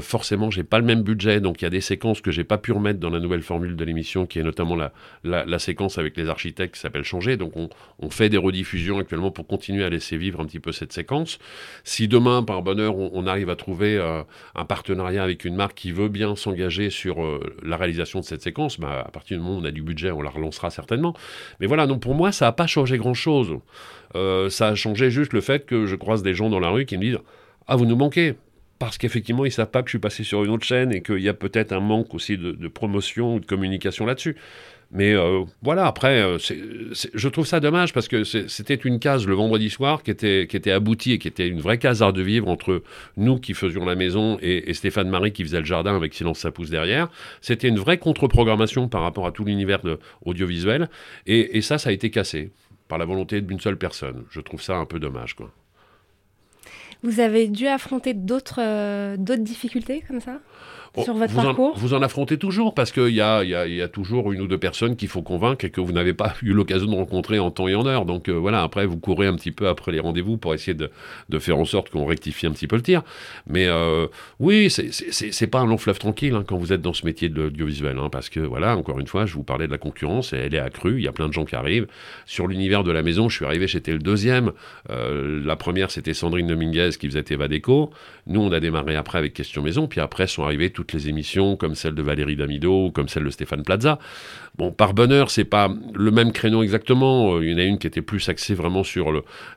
forcément, 0.00 0.50
j'ai 0.50 0.64
pas 0.64 0.78
le 0.78 0.84
même 0.84 1.02
budget, 1.02 1.40
donc 1.40 1.60
il 1.60 1.64
y 1.64 1.66
a 1.66 1.70
des 1.70 1.80
séquences 1.80 2.20
que 2.20 2.30
j'ai 2.30 2.44
pas 2.44 2.58
pu 2.58 2.72
remettre 2.72 2.98
dans 2.98 3.10
la 3.10 3.20
nouvelle 3.20 3.42
formule 3.42 3.76
de 3.76 3.84
l'émission 3.84 4.26
qui 4.26 4.38
est 4.38 4.42
notamment 4.42 4.74
la, 4.74 4.92
la, 5.22 5.58
séquence 5.58 5.98
avec 5.98 6.16
les 6.16 6.28
architectes 6.28 6.74
qui 6.74 6.80
s'appelle 6.80 7.04
Changer. 7.04 7.36
Donc 7.36 7.52
on, 7.56 8.10
fait 8.10 8.30
des 8.30 8.38
rediffusions 8.38 8.98
actuellement 8.98 9.30
pour 9.30 9.46
continuer 9.46 9.84
à 9.84 9.90
laisser 9.90 10.16
vivre 10.16 10.40
un 10.40 10.46
petit 10.46 10.60
peu 10.60 10.72
cette 10.72 10.92
séquence. 10.92 11.38
Si 11.84 12.08
demain, 12.08 12.42
par 12.42 12.62
bonheur, 12.62 12.96
on, 12.96 13.10
on 13.12 13.26
arrive 13.26 13.50
à 13.50 13.56
trouver 13.56 13.98
un 14.54 14.64
partenaire 14.64 14.77
partenariat 14.78 15.24
avec 15.24 15.44
une 15.44 15.56
marque 15.56 15.74
qui 15.74 15.90
veut 15.90 16.08
bien 16.08 16.36
s'engager 16.36 16.88
sur 16.88 17.20
euh, 17.24 17.40
la 17.64 17.76
réalisation 17.76 18.20
de 18.20 18.24
cette 18.24 18.42
séquence, 18.42 18.78
bah, 18.78 19.04
à 19.04 19.10
partir 19.10 19.36
du 19.36 19.42
moment 19.42 19.58
où 19.58 19.60
on 19.60 19.64
a 19.64 19.72
du 19.72 19.82
budget, 19.82 20.12
on 20.12 20.22
la 20.22 20.30
relancera 20.30 20.70
certainement. 20.70 21.14
Mais 21.58 21.66
voilà, 21.66 21.88
donc 21.88 22.00
pour 22.00 22.14
moi, 22.14 22.30
ça 22.30 22.44
n'a 22.44 22.52
pas 22.52 22.68
changé 22.68 22.96
grand-chose. 22.96 23.58
Euh, 24.14 24.48
ça 24.50 24.68
a 24.68 24.74
changé 24.76 25.10
juste 25.10 25.32
le 25.32 25.40
fait 25.40 25.66
que 25.66 25.86
je 25.86 25.96
croise 25.96 26.22
des 26.22 26.32
gens 26.32 26.48
dans 26.48 26.60
la 26.60 26.70
rue 26.70 26.86
qui 26.86 26.96
me 26.96 27.02
disent 27.02 27.18
Ah, 27.66 27.74
vous 27.74 27.86
nous 27.86 27.96
manquez 27.96 28.36
parce 28.78 28.98
qu'effectivement, 28.98 29.44
ils 29.44 29.48
ne 29.48 29.52
savent 29.52 29.70
pas 29.72 29.82
que 29.82 29.88
je 29.88 29.92
suis 29.92 29.98
passé 29.98 30.22
sur 30.22 30.44
une 30.44 30.50
autre 30.50 30.64
chaîne 30.64 30.92
et 30.92 31.02
qu'il 31.02 31.18
y 31.18 31.28
a 31.28 31.34
peut-être 31.34 31.72
un 31.72 31.80
manque 31.80 32.14
aussi 32.14 32.38
de, 32.38 32.52
de 32.52 32.68
promotion 32.68 33.34
ou 33.34 33.40
de 33.40 33.46
communication 33.46 34.06
là-dessus. 34.06 34.36
Mais 34.90 35.12
euh, 35.12 35.44
voilà, 35.60 35.86
après, 35.86 36.22
euh, 36.22 36.38
je 36.38 37.28
trouve 37.28 37.46
ça 37.46 37.60
dommage 37.60 37.92
parce 37.92 38.08
que 38.08 38.24
c'était 38.24 38.74
une 38.74 38.98
case 38.98 39.26
le 39.26 39.34
vendredi 39.34 39.68
soir 39.68 40.02
qui 40.02 40.10
était, 40.10 40.46
qui 40.48 40.56
était 40.56 40.70
aboutie 40.70 41.12
et 41.12 41.18
qui 41.18 41.28
était 41.28 41.46
une 41.46 41.60
vraie 41.60 41.78
case 41.78 42.00
art 42.00 42.14
de 42.14 42.22
vivre 42.22 42.48
entre 42.48 42.82
nous 43.18 43.38
qui 43.38 43.52
faisions 43.52 43.84
la 43.84 43.96
maison 43.96 44.38
et, 44.40 44.72
Stéphane 44.72 45.10
Marie 45.10 45.32
qui 45.32 45.42
faisait 45.42 45.58
le 45.58 45.66
jardin 45.66 45.94
avec 45.94 46.14
Silence 46.14 46.38
ça 46.38 46.50
pousse 46.52 46.70
derrière. 46.70 47.08
C'était 47.42 47.68
une 47.68 47.78
vraie 47.78 47.98
contre-programmation 47.98 48.88
par 48.88 49.02
rapport 49.02 49.26
à 49.26 49.32
tout 49.32 49.44
l'univers 49.44 49.80
audiovisuel. 50.24 50.88
Et, 51.26 51.60
ça, 51.60 51.76
ça 51.76 51.90
a 51.90 51.92
été 51.92 52.10
cassé 52.10 52.50
par 52.86 52.96
la 52.96 53.04
volonté 53.04 53.42
d'une 53.42 53.60
seule 53.60 53.76
personne. 53.76 54.24
Je 54.30 54.40
trouve 54.40 54.62
ça 54.62 54.76
un 54.76 54.86
peu 54.86 54.98
dommage, 54.98 55.34
quoi. 55.34 55.52
Vous 57.02 57.20
avez 57.20 57.46
dû 57.46 57.66
affronter 57.66 58.12
d'autres 58.12 58.60
euh, 58.60 59.16
d'autres 59.16 59.42
difficultés 59.42 60.02
comme 60.08 60.20
ça? 60.20 60.40
Sur 61.02 61.14
votre 61.14 61.32
vous 61.32 61.42
parcours 61.42 61.76
en, 61.76 61.78
Vous 61.78 61.94
en 61.94 62.02
affrontez 62.02 62.38
toujours 62.38 62.74
parce 62.74 62.92
qu'il 62.92 63.14
y 63.14 63.20
a, 63.20 63.44
y, 63.44 63.54
a, 63.54 63.66
y 63.66 63.82
a, 63.82 63.88
toujours 63.88 64.32
une 64.32 64.40
ou 64.40 64.46
deux 64.46 64.58
personnes 64.58 64.96
qu'il 64.96 65.08
faut 65.08 65.22
convaincre 65.22 65.64
et 65.64 65.70
que 65.70 65.80
vous 65.80 65.92
n'avez 65.92 66.14
pas 66.14 66.34
eu 66.42 66.52
l'occasion 66.52 66.86
de 66.86 66.94
rencontrer 66.94 67.38
en 67.38 67.50
temps 67.50 67.68
et 67.68 67.74
en 67.74 67.86
heure. 67.86 68.04
Donc 68.04 68.28
euh, 68.28 68.32
voilà, 68.32 68.62
après, 68.62 68.86
vous 68.86 68.98
courez 68.98 69.26
un 69.26 69.34
petit 69.34 69.52
peu 69.52 69.68
après 69.68 69.92
les 69.92 70.00
rendez-vous 70.00 70.36
pour 70.36 70.54
essayer 70.54 70.74
de, 70.74 70.90
de 71.28 71.38
faire 71.38 71.58
en 71.58 71.64
sorte 71.64 71.90
qu'on 71.90 72.06
rectifie 72.06 72.46
un 72.46 72.52
petit 72.52 72.66
peu 72.66 72.76
le 72.76 72.82
tir. 72.82 73.02
Mais 73.46 73.66
euh, 73.66 74.06
oui, 74.40 74.70
c'est 74.70 75.46
pas 75.46 75.60
un 75.60 75.66
long 75.66 75.78
fleuve 75.78 75.98
tranquille 75.98 76.34
hein, 76.34 76.44
quand 76.46 76.56
vous 76.56 76.72
êtes 76.72 76.82
dans 76.82 76.92
ce 76.92 77.04
métier 77.04 77.28
de 77.28 77.42
l'audiovisuel. 77.42 77.98
Hein, 77.98 78.08
parce 78.10 78.28
que 78.28 78.40
voilà, 78.40 78.76
encore 78.76 79.00
une 79.00 79.06
fois, 79.06 79.26
je 79.26 79.34
vous 79.34 79.44
parlais 79.44 79.66
de 79.66 79.72
la 79.72 79.78
concurrence 79.78 80.32
et 80.32 80.36
elle 80.36 80.54
est 80.54 80.60
accrue. 80.60 80.98
Il 80.98 81.04
y 81.04 81.08
a 81.08 81.12
plein 81.12 81.28
de 81.28 81.32
gens 81.32 81.44
qui 81.44 81.56
arrivent. 81.56 81.86
Sur 82.26 82.46
l'univers 82.46 82.84
de 82.84 82.92
la 82.92 83.02
maison, 83.02 83.28
je 83.28 83.36
suis 83.36 83.44
arrivé, 83.44 83.66
j'étais 83.66 83.92
le 83.92 83.98
deuxième. 83.98 84.52
Euh, 84.90 85.42
la 85.44 85.56
première, 85.56 85.90
c'était 85.90 86.14
Sandrine 86.14 86.46
Dominguez 86.46 86.90
qui 86.98 87.06
faisait 87.08 87.24
Eva 87.30 87.48
Déco. 87.48 87.90
Nous, 88.26 88.40
on 88.40 88.52
a 88.52 88.60
démarré 88.60 88.96
après 88.96 89.18
avec 89.18 89.34
Question 89.34 89.62
Maison. 89.62 89.86
Puis 89.86 90.00
après 90.00 90.26
sont 90.26 90.44
arrivées 90.44 90.70
toutes 90.78 90.92
les 90.92 91.08
émissions 91.08 91.56
comme 91.56 91.74
celle 91.74 91.96
de 91.96 92.02
Valérie 92.02 92.36
Damido 92.36 92.86
ou 92.86 92.90
comme 92.92 93.08
celle 93.08 93.24
de 93.24 93.30
Stéphane 93.30 93.64
Plaza. 93.64 93.98
Bon, 94.56 94.70
par 94.70 94.94
bonheur, 94.94 95.28
c'est 95.28 95.44
pas 95.44 95.68
le 95.92 96.10
même 96.12 96.30
créneau 96.30 96.62
exactement. 96.62 97.34
Euh, 97.34 97.44
il 97.44 97.50
y 97.50 97.54
en 97.54 97.58
a 97.58 97.64
une 97.64 97.78
qui 97.78 97.88
était 97.88 98.00
plus 98.00 98.28
axée 98.28 98.54
vraiment 98.54 98.84
sur 98.84 99.12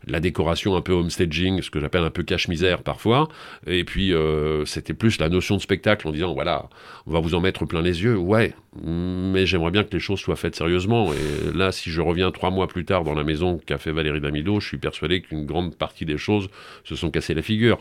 la 0.08 0.20
décoration 0.20 0.76
un 0.76 0.82
peu 0.82 0.94
homestaging, 0.94 1.62
ce 1.62 1.70
que 1.70 1.80
j'appelle 1.80 2.04
un 2.04 2.10
peu 2.10 2.24
cache-misère 2.24 2.82
parfois. 2.82 3.30
Et 3.68 3.84
puis, 3.84 4.16
euh, 4.16 4.66
c'était 4.66 4.96
plus 4.96 5.20
la 5.20 5.30
notion 5.30 5.58
de 5.58 5.62
spectacle 5.62 6.08
en 6.08 6.12
disant, 6.12 6.34
voilà, 6.34 6.70
on 7.06 7.12
va 7.12 7.20
vous 7.20 7.36
en 7.36 7.40
mettre 7.40 7.66
plein 7.66 7.84
les 7.84 8.02
yeux. 8.02 8.18
Ouais, 8.18 8.56
mais 8.84 9.46
j'aimerais 9.46 9.72
bien 9.72 9.84
que 9.84 9.94
les 9.94 10.00
choses 10.00 10.20
soient 10.20 10.36
faites 10.36 10.56
sérieusement. 10.56 11.14
Et 11.14 11.56
là, 11.56 11.72
si 11.72 11.92
je 11.92 12.02
reviens 12.02 12.32
trois 12.32 12.50
mois 12.50 12.68
plus 12.68 12.86
tard 12.86 13.04
dans 13.04 13.14
la 13.14 13.24
maison 13.24 13.60
qu'a 13.64 13.78
fait 13.78 13.92
Valérie 13.92 14.22
Damido, 14.22 14.60
je 14.60 14.68
suis 14.68 14.80
persuadé 14.80 15.22
qu'une 15.22 15.46
grande 15.46 15.76
partie 15.76 16.06
des 16.06 16.18
choses 16.18 16.50
se 16.84 16.96
sont 16.96 17.12
cassées 17.12 17.36
la 17.36 17.44
figure. 17.44 17.78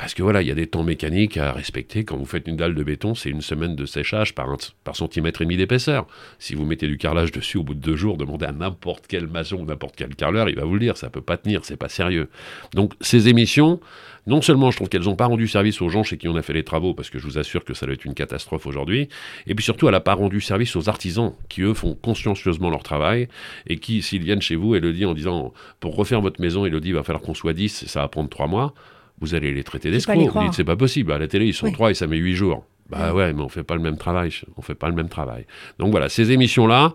Parce 0.00 0.14
que 0.14 0.22
voilà, 0.22 0.40
il 0.40 0.48
y 0.48 0.50
a 0.50 0.54
des 0.54 0.66
temps 0.66 0.82
mécaniques 0.82 1.36
à 1.36 1.52
respecter. 1.52 2.04
Quand 2.04 2.16
vous 2.16 2.24
faites 2.24 2.48
une 2.48 2.56
dalle 2.56 2.74
de 2.74 2.82
béton, 2.82 3.14
c'est 3.14 3.28
une 3.28 3.42
semaine 3.42 3.76
de 3.76 3.84
séchage 3.84 4.34
par, 4.34 4.46
centimètre 4.94 5.42
et 5.42 5.44
demi 5.44 5.58
d'épaisseur. 5.58 6.06
Si 6.38 6.54
vous 6.54 6.64
mettez 6.64 6.88
du 6.88 6.96
carrelage 6.96 7.32
dessus 7.32 7.58
au 7.58 7.64
bout 7.64 7.74
de 7.74 7.80
deux 7.80 7.96
jours, 7.96 8.16
demandez 8.16 8.46
à 8.46 8.52
n'importe 8.52 9.04
quel 9.06 9.26
maçon 9.26 9.56
ou 9.56 9.66
n'importe 9.66 9.96
quel 9.96 10.14
carreleur, 10.14 10.48
il 10.48 10.56
va 10.56 10.64
vous 10.64 10.72
le 10.72 10.80
dire, 10.80 10.96
ça 10.96 11.10
peut 11.10 11.20
pas 11.20 11.36
tenir, 11.36 11.66
c'est 11.66 11.76
pas 11.76 11.90
sérieux. 11.90 12.30
Donc 12.72 12.94
ces 13.02 13.28
émissions, 13.28 13.78
non 14.26 14.40
seulement 14.40 14.70
je 14.70 14.76
trouve 14.76 14.88
qu'elles 14.88 15.02
n'ont 15.02 15.16
pas 15.16 15.26
rendu 15.26 15.46
service 15.46 15.82
aux 15.82 15.90
gens 15.90 16.02
chez 16.02 16.16
qui 16.16 16.28
on 16.28 16.36
a 16.36 16.40
fait 16.40 16.54
les 16.54 16.64
travaux, 16.64 16.94
parce 16.94 17.10
que 17.10 17.18
je 17.18 17.26
vous 17.26 17.36
assure 17.36 17.62
que 17.66 17.74
ça 17.74 17.84
doit 17.84 17.94
être 17.94 18.06
une 18.06 18.14
catastrophe 18.14 18.64
aujourd'hui, 18.64 19.10
et 19.46 19.54
puis 19.54 19.62
surtout 19.62 19.86
elle 19.86 19.92
n'a 19.92 20.00
pas 20.00 20.14
rendu 20.14 20.40
service 20.40 20.76
aux 20.76 20.88
artisans, 20.88 21.34
qui 21.50 21.60
eux 21.60 21.74
font 21.74 21.94
consciencieusement 21.94 22.70
leur 22.70 22.82
travail, 22.82 23.28
et 23.66 23.76
qui, 23.76 24.00
s'ils 24.00 24.24
viennent 24.24 24.40
chez 24.40 24.56
vous, 24.56 24.74
Elodie, 24.74 25.04
en 25.04 25.12
disant, 25.12 25.52
pour 25.78 25.94
refaire 25.94 26.22
votre 26.22 26.40
maison, 26.40 26.64
il 26.64 26.94
va 26.94 27.02
falloir 27.02 27.20
qu'on 27.22 27.34
soit 27.34 27.52
10, 27.52 27.84
ça 27.84 28.00
va 28.00 28.08
prendre 28.08 28.30
trois 28.30 28.46
mois, 28.46 28.72
vous 29.20 29.34
allez 29.34 29.52
les 29.52 29.64
traiter 29.64 29.90
d'escrocs. 29.90 30.16
Vous 30.16 30.42
dites, 30.42 30.54
c'est 30.54 30.64
pas 30.64 30.76
possible. 30.76 31.12
À 31.12 31.18
la 31.18 31.28
télé, 31.28 31.46
ils 31.46 31.54
sont 31.54 31.70
trois 31.72 31.90
et 31.90 31.94
ça 31.94 32.06
met 32.06 32.16
huit 32.16 32.34
jours. 32.34 32.64
Bah 32.88 33.14
ouais, 33.14 33.32
mais 33.32 33.42
on 33.42 33.48
fait 33.48 33.62
pas 33.62 33.76
le 33.76 33.82
même 33.82 33.96
travail. 33.96 34.32
On 34.56 34.62
fait 34.62 34.74
pas 34.74 34.88
le 34.88 34.94
même 34.94 35.08
travail. 35.08 35.46
Donc 35.78 35.90
voilà, 35.90 36.08
ces 36.08 36.32
émissions-là, 36.32 36.94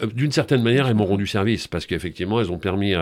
euh, 0.00 0.06
d'une 0.06 0.32
certaine 0.32 0.62
manière, 0.62 0.86
elles 0.88 0.94
m'ont 0.94 1.04
rendu 1.04 1.26
service 1.26 1.68
parce 1.68 1.84
qu'effectivement, 1.84 2.40
elles 2.40 2.50
ont 2.50 2.58
permis 2.58 2.94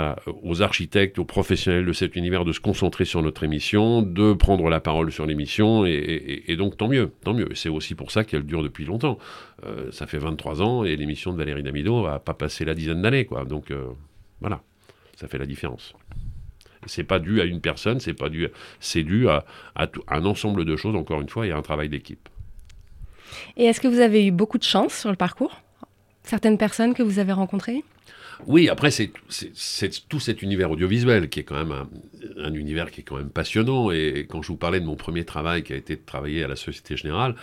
aux 0.42 0.62
architectes, 0.62 1.18
aux 1.18 1.24
professionnels 1.24 1.86
de 1.86 1.92
cet 1.92 2.16
univers 2.16 2.44
de 2.44 2.52
se 2.52 2.60
concentrer 2.60 3.04
sur 3.04 3.22
notre 3.22 3.44
émission, 3.44 4.02
de 4.02 4.32
prendre 4.32 4.68
la 4.68 4.80
parole 4.80 5.12
sur 5.12 5.26
l'émission, 5.26 5.84
et, 5.86 6.56
donc 6.58 6.76
tant 6.76 6.88
mieux, 6.88 7.12
tant 7.22 7.34
mieux. 7.34 7.48
C'est 7.54 7.68
aussi 7.68 7.94
pour 7.94 8.10
ça 8.10 8.24
qu'elle 8.24 8.44
dure 8.44 8.62
depuis 8.62 8.84
longtemps. 8.84 9.18
Euh, 9.64 9.90
ça 9.92 10.06
fait 10.06 10.18
23 10.18 10.62
ans 10.62 10.84
et 10.84 10.96
l'émission 10.96 11.32
de 11.32 11.38
Valérie 11.38 11.62
Damido 11.62 12.02
va 12.02 12.18
pas 12.18 12.34
passer 12.34 12.64
la 12.64 12.74
dizaine 12.74 13.02
d'années, 13.02 13.24
quoi. 13.24 13.44
Donc 13.44 13.70
euh, 13.70 13.86
voilà, 14.40 14.62
ça 15.16 15.28
fait 15.28 15.38
la 15.38 15.46
différence. 15.46 15.94
C'est 16.87 17.05
pas 17.05 17.18
dû 17.18 17.40
à 17.40 17.44
une 17.44 17.61
personne, 17.61 18.01
c'est 18.01 18.14
pas 18.14 18.29
dû, 18.29 18.49
c'est 18.81 19.03
dû 19.03 19.29
à, 19.29 19.44
un 19.77 20.25
ensemble 20.25 20.64
de 20.64 20.77
choses. 20.77 20.96
Encore 20.96 21.20
une 21.20 21.29
fois, 21.29 21.46
il 21.46 21.51
y 21.51 21.53
a 21.53 21.57
un 21.57 21.62
travail 21.62 21.88
d'équipe. 21.88 22.29
Et 23.57 23.64
est-ce 23.64 23.81
que 23.81 23.88
vous 23.88 24.01
avez 24.01 24.27
eu 24.27 24.31
beaucoup 24.31 24.59
de 24.59 24.64
chance 24.64 24.94
sur 24.94 25.11
le 25.11 25.16
parcours? 25.16 25.61
Certaines 26.22 26.59
personnes 26.59 26.94
que 26.94 27.03
vous 27.03 27.18
avez 27.18 27.33
rencontrées? 27.33 27.85
Oui, 28.46 28.68
après, 28.68 28.90
c'est 28.90 29.11
tout 30.09 30.20
cet 30.20 30.42
univers 30.42 30.70
audiovisuel 30.70 31.29
qui 31.29 31.40
est 31.40 31.44
quand 31.44 31.57
même 31.57 31.87
un, 32.37 32.53
univers 32.53 32.90
qui 32.90 33.01
est 33.01 33.05
quand 33.05 33.16
même 33.16 33.31
passionnant. 33.31 33.90
Et 33.90 34.27
quand 34.29 34.42
je 34.42 34.49
vous 34.49 34.57
parlais 34.57 34.81
de 34.81 34.85
mon 34.85 34.96
premier 34.96 35.25
travail 35.25 35.62
qui 35.62 35.72
a 35.72 35.77
été 35.77 35.96
de 35.96 36.03
travailler 36.05 36.44
à 36.44 36.49
la 36.49 36.57
Société 36.57 36.96
Générale, 36.96 37.35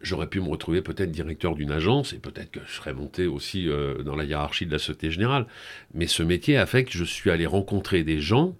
j'aurais 0.00 0.28
pu 0.28 0.40
me 0.40 0.48
retrouver 0.48 0.82
peut-être 0.82 1.10
directeur 1.10 1.54
d'une 1.54 1.72
agence 1.72 2.12
et 2.12 2.18
peut-être 2.18 2.50
que 2.50 2.60
je 2.66 2.72
serais 2.72 2.92
monté 2.92 3.26
aussi 3.26 3.68
euh, 3.68 4.02
dans 4.02 4.16
la 4.16 4.24
hiérarchie 4.24 4.66
de 4.66 4.72
la 4.72 4.78
Société 4.78 5.10
Générale. 5.10 5.46
Mais 5.94 6.06
ce 6.06 6.22
métier 6.22 6.58
a 6.58 6.66
fait 6.66 6.84
que 6.84 6.92
je 6.92 7.04
suis 7.04 7.30
allé 7.30 7.46
rencontrer 7.46 8.04
des 8.04 8.20
gens 8.20 8.54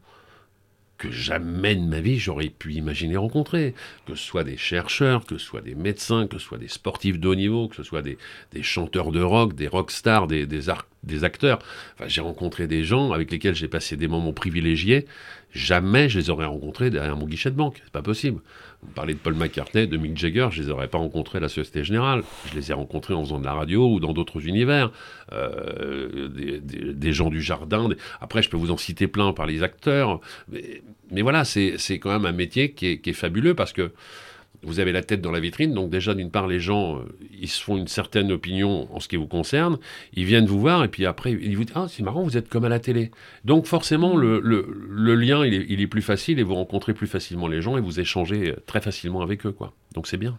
que 0.98 1.10
jamais 1.10 1.76
de 1.76 1.86
ma 1.86 2.00
vie 2.00 2.18
j'aurais 2.18 2.48
pu 2.48 2.74
imaginer 2.74 3.16
rencontrer. 3.16 3.74
Que 4.06 4.14
ce 4.14 4.24
soit 4.24 4.44
des 4.44 4.56
chercheurs, 4.56 5.24
que 5.24 5.38
ce 5.38 5.44
soit 5.44 5.60
des 5.60 5.74
médecins, 5.74 6.26
que 6.26 6.38
ce 6.38 6.44
soit 6.44 6.58
des 6.58 6.68
sportifs 6.68 7.18
de 7.18 7.28
haut 7.28 7.34
niveau, 7.34 7.68
que 7.68 7.76
ce 7.76 7.82
soit 7.84 8.02
des, 8.02 8.18
chanteurs 8.62 9.12
de 9.12 9.22
rock, 9.22 9.54
des 9.54 9.68
rockstars, 9.68 10.26
des, 10.26 10.46
des, 10.46 10.62
des 11.04 11.24
acteurs. 11.24 11.60
Enfin, 11.94 12.08
j'ai 12.08 12.20
rencontré 12.20 12.66
des 12.66 12.84
gens 12.84 13.12
avec 13.12 13.30
lesquels 13.30 13.54
j'ai 13.54 13.68
passé 13.68 13.96
des 13.96 14.08
moments 14.08 14.32
privilégiés. 14.32 15.06
Jamais 15.52 16.08
je 16.08 16.18
les 16.18 16.30
aurais 16.30 16.46
rencontrés 16.46 16.90
derrière 16.90 17.16
mon 17.16 17.26
guichet 17.26 17.50
de 17.50 17.56
banque. 17.56 17.80
C'est 17.82 17.92
pas 17.92 18.02
possible. 18.02 18.40
Vous 18.82 18.92
parlez 18.92 19.14
de 19.14 19.18
Paul 19.18 19.34
McCartney, 19.34 19.88
de 19.88 19.96
Mick 19.96 20.16
Jagger, 20.16 20.48
je 20.52 20.62
les 20.62 20.70
aurais 20.70 20.86
pas 20.86 20.98
rencontrés 20.98 21.38
à 21.38 21.40
la 21.40 21.48
Société 21.48 21.82
Générale. 21.82 22.22
Je 22.46 22.54
les 22.54 22.70
ai 22.70 22.74
rencontrés 22.74 23.12
en 23.12 23.24
faisant 23.24 23.40
de 23.40 23.44
la 23.44 23.52
radio 23.52 23.92
ou 23.92 23.98
dans 23.98 24.12
d'autres 24.12 24.46
univers. 24.46 24.92
Euh, 25.32 26.28
des, 26.28 27.12
gens 27.12 27.28
du 27.28 27.42
jardin. 27.42 27.88
Après, 28.20 28.42
je 28.42 28.48
peux 28.48 28.56
vous 28.56 28.70
en 28.70 28.76
citer 28.76 29.08
plein 29.08 29.32
par 29.32 29.46
les 29.46 29.62
acteurs. 29.62 30.20
Mais, 31.10 31.22
voilà, 31.22 31.44
c'est 31.44 31.76
quand 31.98 32.10
même 32.10 32.26
un 32.26 32.32
métier 32.32 32.72
qui 32.72 32.86
est, 32.86 32.98
qui 32.98 33.10
est 33.10 33.14
fabuleux 33.14 33.54
parce 33.54 33.72
que 33.72 33.90
vous 34.62 34.80
avez 34.80 34.92
la 34.92 35.02
tête 35.02 35.20
dans 35.20 35.30
la 35.30 35.40
vitrine, 35.40 35.72
donc 35.72 35.90
déjà 35.90 36.14
d'une 36.14 36.30
part 36.30 36.46
les 36.46 36.60
gens, 36.60 36.98
euh, 36.98 37.02
ils 37.38 37.48
se 37.48 37.62
font 37.62 37.76
une 37.76 37.88
certaine 37.88 38.32
opinion 38.32 38.88
en 38.94 39.00
ce 39.00 39.08
qui 39.08 39.16
vous 39.16 39.26
concerne, 39.26 39.78
ils 40.14 40.24
viennent 40.24 40.46
vous 40.46 40.60
voir 40.60 40.84
et 40.84 40.88
puis 40.88 41.06
après 41.06 41.32
ils 41.32 41.56
vous 41.56 41.64
disent 41.64 41.74
ah 41.76 41.86
c'est 41.88 42.02
marrant 42.02 42.22
vous 42.22 42.36
êtes 42.36 42.48
comme 42.48 42.64
à 42.64 42.68
la 42.68 42.80
télé. 42.80 43.10
Donc 43.44 43.66
forcément 43.66 44.16
le, 44.16 44.40
le, 44.40 45.14
lien 45.14 45.44
il 45.46 45.80
est, 45.80 45.86
plus 45.86 46.02
facile 46.02 46.38
et 46.38 46.42
vous 46.42 46.54
rencontrez 46.54 46.92
plus 46.92 47.06
facilement 47.06 47.46
les 47.46 47.62
gens 47.62 47.76
et 47.76 47.80
vous 47.80 48.00
échangez 48.00 48.54
très 48.66 48.80
facilement 48.80 49.22
avec 49.22 49.46
eux 49.46 49.52
quoi. 49.52 49.72
Donc 49.94 50.06
c'est 50.06 50.16
bien. 50.16 50.38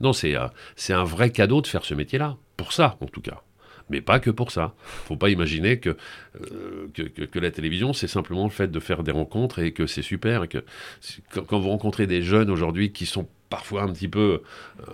Non 0.00 0.12
c'est 0.12 0.36
euh, 0.36 0.48
c'est 0.76 0.92
un 0.92 1.04
vrai 1.04 1.30
cadeau 1.30 1.60
de 1.60 1.66
faire 1.66 1.84
ce 1.84 1.94
métier 1.94 2.18
là 2.18 2.36
pour 2.56 2.72
ça 2.72 2.96
en 3.00 3.06
tout 3.06 3.20
cas 3.20 3.42
mais 3.90 4.00
pas 4.00 4.18
que 4.18 4.30
pour 4.30 4.50
ça. 4.50 4.74
Faut 4.78 5.16
pas 5.16 5.28
imaginer 5.28 5.78
que, 5.78 5.96
euh, 6.40 6.88
que, 6.94 7.38
la 7.38 7.50
télévision, 7.50 7.92
c'est 7.92 8.08
simplement 8.08 8.44
le 8.44 8.50
fait 8.50 8.70
de 8.70 8.80
faire 8.80 9.02
des 9.02 9.12
rencontres 9.12 9.58
et 9.58 9.72
que 9.72 9.86
c'est 9.86 10.02
super. 10.02 10.44
Et 10.44 10.48
que 10.48 10.64
quand, 11.30 11.58
vous 11.58 11.68
rencontrez 11.68 12.06
des 12.06 12.22
jeunes 12.22 12.50
aujourd'hui 12.50 12.92
qui 12.92 13.06
sont 13.06 13.28
parfois 13.50 13.82
un 13.82 13.92
petit 13.92 14.08
peu, 14.08 14.42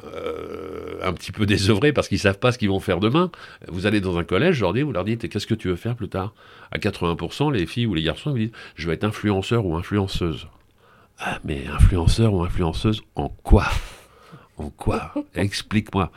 euh, 0.05 0.98
un 1.03 1.12
petit 1.12 1.33
peu 1.33 1.46
désœuvrés 1.46 1.92
parce 1.92 2.09
qu'ils 2.09 2.18
savent 2.18 2.38
pas 2.38 2.53
ce 2.53 2.59
qu'ils 2.59 2.68
vont 2.68 2.81
faire 2.81 3.00
demain. 3.00 3.31
Vous 3.68 3.87
allez 3.87 4.00
dans 4.00 4.18
un 4.18 4.24
collège, 4.24 4.57
aujourd'hui, 4.59 4.83
vous 4.83 4.92
leur 4.92 5.05
dites 5.05 5.29
qu'est-ce 5.29 5.46
que 5.46 5.55
tu 5.55 5.68
veux 5.68 5.76
faire 5.76 5.94
plus 5.94 6.09
tard? 6.09 6.35
À 6.72 6.79
80%, 6.79 7.53
les 7.53 7.66
filles 7.66 7.87
ou 7.87 7.94
les 7.94 8.03
garçons 8.03 8.31
vous 8.33 8.38
disent 8.38 8.53
je 8.74 8.88
vais 8.88 8.94
être 8.94 9.05
influenceur 9.05 9.64
ou 9.64 9.76
influenceuse. 9.76 10.48
Ah, 11.18 11.38
mais 11.44 11.66
influenceur 11.66 12.35
ou 12.35 12.42
influenceuse 12.42 13.03
en 13.14 13.29
quoi? 13.29 13.66
En 14.57 14.70
quoi? 14.70 15.14
Explique-moi. 15.35 16.11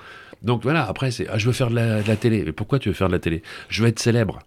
Donc 0.43 0.63
voilà, 0.63 0.85
après, 0.85 1.11
c'est 1.11 1.27
ah, 1.29 1.37
je 1.37 1.47
veux 1.47 1.53
faire 1.53 1.69
de 1.69 1.75
la, 1.75 2.01
de 2.01 2.07
la 2.07 2.15
télé. 2.15 2.43
Mais 2.45 2.51
pourquoi 2.51 2.79
tu 2.79 2.89
veux 2.89 2.95
faire 2.95 3.07
de 3.07 3.13
la 3.13 3.19
télé? 3.19 3.41
Je 3.69 3.81
veux 3.81 3.87
être 3.89 3.99
célèbre. 3.99 4.39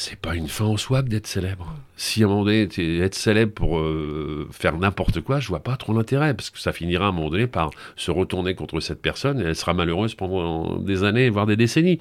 C'est 0.00 0.14
pas 0.14 0.36
une 0.36 0.46
fin 0.46 0.64
en 0.66 0.76
soi 0.76 1.02
d'être 1.02 1.26
célèbre. 1.26 1.74
Si 1.96 2.22
à 2.22 2.26
un 2.26 2.28
moment 2.28 2.44
donné, 2.44 2.68
être 3.02 3.16
célèbre 3.16 3.52
pour 3.52 3.80
euh, 3.80 4.46
faire 4.52 4.78
n'importe 4.78 5.20
quoi, 5.22 5.40
je 5.40 5.48
vois 5.48 5.58
pas 5.64 5.76
trop 5.76 5.92
l'intérêt, 5.92 6.34
parce 6.34 6.50
que 6.50 6.60
ça 6.60 6.70
finira 6.72 7.06
à 7.06 7.08
un 7.08 7.12
moment 7.12 7.30
donné 7.30 7.48
par 7.48 7.70
se 7.96 8.12
retourner 8.12 8.54
contre 8.54 8.78
cette 8.78 9.02
personne 9.02 9.40
et 9.40 9.44
elle 9.44 9.56
sera 9.56 9.74
malheureuse 9.74 10.14
pendant 10.14 10.76
des 10.78 11.02
années, 11.02 11.28
voire 11.30 11.46
des 11.46 11.56
décennies. 11.56 11.98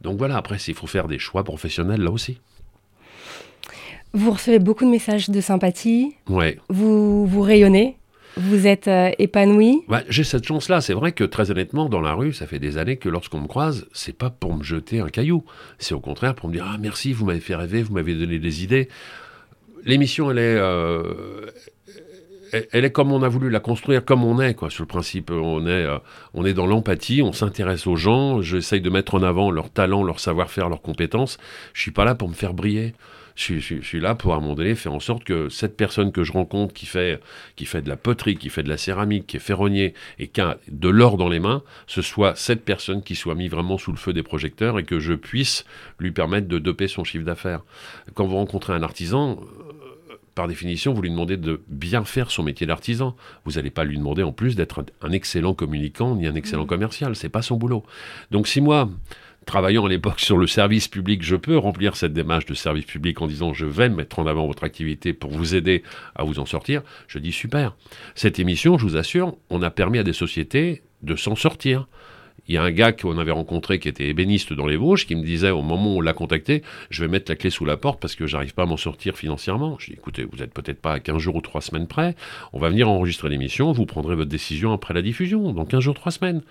Donc 0.00 0.16
voilà, 0.16 0.36
après, 0.36 0.58
il 0.58 0.74
faut 0.74 0.86
faire 0.86 1.08
des 1.08 1.18
choix 1.18 1.42
professionnels 1.42 2.00
là 2.02 2.12
aussi. 2.12 2.38
Vous 4.12 4.30
recevez 4.30 4.60
beaucoup 4.60 4.84
de 4.84 4.90
messages 4.90 5.28
de 5.30 5.40
sympathie, 5.40 6.14
Ouais. 6.28 6.58
vous, 6.68 7.26
vous 7.26 7.42
rayonnez, 7.42 7.96
vous 8.36 8.66
êtes 8.66 8.88
euh, 8.88 9.10
épanoui? 9.18 9.82
Ouais, 9.88 10.04
j'ai 10.08 10.24
cette 10.24 10.46
chance-là. 10.46 10.80
C'est 10.80 10.94
vrai 10.94 11.12
que 11.12 11.24
très 11.24 11.50
honnêtement, 11.50 11.88
dans 11.88 12.00
la 12.00 12.14
rue, 12.14 12.32
ça 12.32 12.46
fait 12.46 12.58
des 12.58 12.78
années 12.78 12.96
que 12.96 13.08
lorsqu'on 13.08 13.40
me 13.40 13.48
croise, 13.48 13.86
c'est 13.92 14.16
pas 14.16 14.30
pour 14.30 14.54
me 14.54 14.62
jeter 14.62 15.00
un 15.00 15.08
caillou. 15.08 15.44
C'est 15.78 15.94
au 15.94 16.00
contraire 16.00 16.34
pour 16.34 16.48
me 16.48 16.54
dire 16.54 16.66
Ah, 16.68 16.76
merci, 16.78 17.12
vous 17.12 17.24
m'avez 17.26 17.40
fait 17.40 17.54
rêver, 17.56 17.82
vous 17.82 17.92
m'avez 17.94 18.14
donné 18.14 18.38
des 18.38 18.62
idées. 18.64 18.88
L'émission, 19.84 20.30
elle 20.30 20.38
est. 20.38 20.56
euh, 20.58 21.46
elle- 22.72 22.84
est 22.84 22.90
comme 22.90 23.12
on 23.12 23.22
a 23.22 23.28
voulu 23.28 23.48
la 23.48 23.60
construire, 23.60 24.04
comme 24.04 24.24
on 24.24 24.40
est, 24.40 24.54
quoi. 24.54 24.70
Sur 24.70 24.82
le 24.82 24.88
principe, 24.88 25.30
on 25.30 25.66
est, 25.66 25.70
euh, 25.70 25.98
on 26.34 26.44
est 26.44 26.52
dans 26.54 26.66
l'empathie, 26.66 27.22
on 27.22 27.32
s'intéresse 27.32 27.86
aux 27.86 27.96
gens. 27.96 28.42
J'essaye 28.42 28.80
de 28.80 28.90
mettre 28.90 29.14
en 29.14 29.22
avant 29.22 29.50
leur 29.50 29.70
talent, 29.70 30.02
leur 30.02 30.18
savoir-faire, 30.20 30.68
leurs 30.68 30.82
compétences. 30.82 31.38
Je 31.74 31.80
suis 31.82 31.92
pas 31.92 32.04
là 32.04 32.14
pour 32.14 32.28
me 32.28 32.34
faire 32.34 32.52
briller. 32.54 32.94
Je 33.40 33.44
suis, 33.46 33.54
je 33.60 33.64
suis- 33.64 33.76
je 33.80 33.86
suis 33.86 34.00
là 34.00 34.14
pour, 34.14 34.34
à 34.34 34.36
un 34.36 34.40
moment 34.40 34.54
donné, 34.54 34.74
faire 34.74 34.92
en 34.92 35.00
sorte 35.00 35.24
que 35.24 35.48
cette 35.48 35.74
personne 35.74 36.12
que 36.12 36.24
je 36.24 36.32
rencontre, 36.32 36.74
qui 36.74 36.84
fait, 36.84 37.18
qui 37.56 37.64
fait 37.64 37.80
de 37.80 37.88
la 37.88 37.96
poterie, 37.96 38.36
qui 38.36 38.50
fait 38.50 38.62
de 38.62 38.68
la 38.68 38.76
céramique, 38.76 39.26
qui 39.28 39.38
est 39.38 39.40
ferronnier 39.40 39.94
et 40.18 40.28
qui 40.28 40.42
a 40.42 40.58
de 40.70 40.90
l'or 40.90 41.16
dans 41.16 41.30
les 41.30 41.40
mains, 41.40 41.62
ce 41.86 42.02
soit 42.02 42.34
cette 42.36 42.66
personne 42.66 43.02
qui 43.02 43.14
soit 43.14 43.34
mise 43.34 43.50
vraiment 43.50 43.78
sous 43.78 43.92
le 43.92 43.96
feu 43.96 44.12
des 44.12 44.22
projecteurs 44.22 44.78
et 44.78 44.84
que 44.84 45.00
je 45.00 45.14
puisse 45.14 45.64
lui 45.98 46.10
permettre 46.10 46.48
de 46.48 46.58
doper 46.58 46.86
son 46.86 47.02
chiffre 47.02 47.24
d'affaires. 47.24 47.62
Quand 48.12 48.26
vous 48.26 48.36
rencontrez 48.36 48.74
un 48.74 48.82
artisan, 48.82 49.40
euh, 49.40 50.16
par 50.34 50.46
définition, 50.46 50.92
vous 50.92 51.00
lui 51.00 51.10
demandez 51.10 51.38
de 51.38 51.62
bien 51.68 52.04
faire 52.04 52.30
son 52.30 52.42
métier 52.42 52.66
d'artisan. 52.66 53.16
Vous 53.46 53.52
n'allez 53.52 53.70
pas 53.70 53.84
lui 53.84 53.96
demander 53.96 54.22
en 54.22 54.32
plus 54.32 54.54
d'être 54.54 54.80
un, 54.80 55.08
un 55.08 55.12
excellent 55.12 55.54
communicant 55.54 56.14
ni 56.14 56.26
un 56.26 56.34
excellent 56.34 56.66
commercial. 56.66 57.16
C'est 57.16 57.30
pas 57.30 57.40
son 57.42 57.56
boulot. 57.56 57.84
Donc 58.30 58.48
si 58.48 58.60
moi, 58.60 58.90
travaillant 59.46 59.86
à 59.86 59.88
l'époque 59.88 60.20
sur 60.20 60.36
le 60.36 60.46
service 60.46 60.88
public, 60.88 61.22
je 61.22 61.36
peux 61.36 61.56
remplir 61.56 61.96
cette 61.96 62.12
démarche 62.12 62.46
de 62.46 62.54
service 62.54 62.84
public 62.84 63.20
en 63.20 63.26
disant 63.26 63.52
je 63.52 63.66
vais 63.66 63.88
mettre 63.88 64.18
en 64.18 64.26
avant 64.26 64.46
votre 64.46 64.64
activité 64.64 65.12
pour 65.12 65.30
vous 65.30 65.54
aider 65.54 65.82
à 66.14 66.24
vous 66.24 66.38
en 66.38 66.46
sortir, 66.46 66.82
je 67.08 67.18
dis 67.18 67.32
super. 67.32 67.74
Cette 68.14 68.38
émission, 68.38 68.78
je 68.78 68.84
vous 68.84 68.96
assure, 68.96 69.36
on 69.48 69.62
a 69.62 69.70
permis 69.70 69.98
à 69.98 70.02
des 70.02 70.12
sociétés 70.12 70.82
de 71.02 71.16
s'en 71.16 71.36
sortir. 71.36 71.86
Il 72.50 72.54
y 72.54 72.56
a 72.56 72.64
un 72.64 72.72
gars 72.72 72.90
qu'on 72.90 73.16
avait 73.16 73.30
rencontré 73.30 73.78
qui 73.78 73.86
était 73.86 74.08
ébéniste 74.08 74.52
dans 74.52 74.66
les 74.66 74.76
Vosges 74.76 75.06
qui 75.06 75.14
me 75.14 75.22
disait 75.22 75.50
au 75.50 75.62
moment 75.62 75.94
où 75.94 75.98
on 75.98 76.00
l'a 76.00 76.12
contacté, 76.12 76.64
je 76.90 77.04
vais 77.04 77.08
mettre 77.08 77.30
la 77.30 77.36
clé 77.36 77.48
sous 77.48 77.64
la 77.64 77.76
porte 77.76 78.00
parce 78.00 78.16
que 78.16 78.26
j'arrive 78.26 78.54
pas 78.54 78.64
à 78.64 78.66
m'en 78.66 78.76
sortir 78.76 79.16
financièrement. 79.16 79.76
Je 79.78 79.86
dis 79.86 79.92
écoutez, 79.92 80.26
vous 80.28 80.42
êtes 80.42 80.52
peut-être 80.52 80.80
pas 80.80 80.94
à 80.94 80.98
15 80.98 81.18
jours 81.18 81.36
ou 81.36 81.42
3 81.42 81.60
semaines 81.60 81.86
près, 81.86 82.16
on 82.52 82.58
va 82.58 82.68
venir 82.68 82.90
enregistrer 82.90 83.28
l'émission, 83.28 83.70
vous 83.70 83.86
prendrez 83.86 84.16
votre 84.16 84.30
décision 84.30 84.72
après 84.72 84.94
la 84.94 85.00
diffusion, 85.00 85.52
dans 85.52 85.64
15 85.64 85.78
jours, 85.78 85.94
3 85.94 86.10
semaines. 86.10 86.42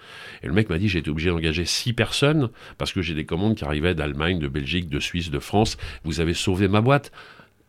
Et 0.42 0.48
le 0.48 0.54
mec 0.54 0.70
m'a 0.70 0.78
dit 0.78 0.88
j'ai 0.88 1.00
été 1.00 1.10
obligé 1.10 1.32
d'engager 1.32 1.66
6 1.66 1.92
personnes 1.92 2.50
parce 2.78 2.94
que 2.94 3.02
j'ai 3.02 3.14
des 3.14 3.26
commandes 3.26 3.56
qui 3.56 3.66
arrivaient 3.66 3.94
d'Allemagne, 3.94 4.40
de 4.40 4.48
Belgique, 4.48 4.88
de 4.88 5.02
Suisse, 5.02 5.32
de 5.32 5.40
France. 5.40 5.78
Vous 6.06 6.22
avez 6.22 6.34
sauvé 6.34 6.70
ma 6.70 6.80
boîte. 6.80 7.12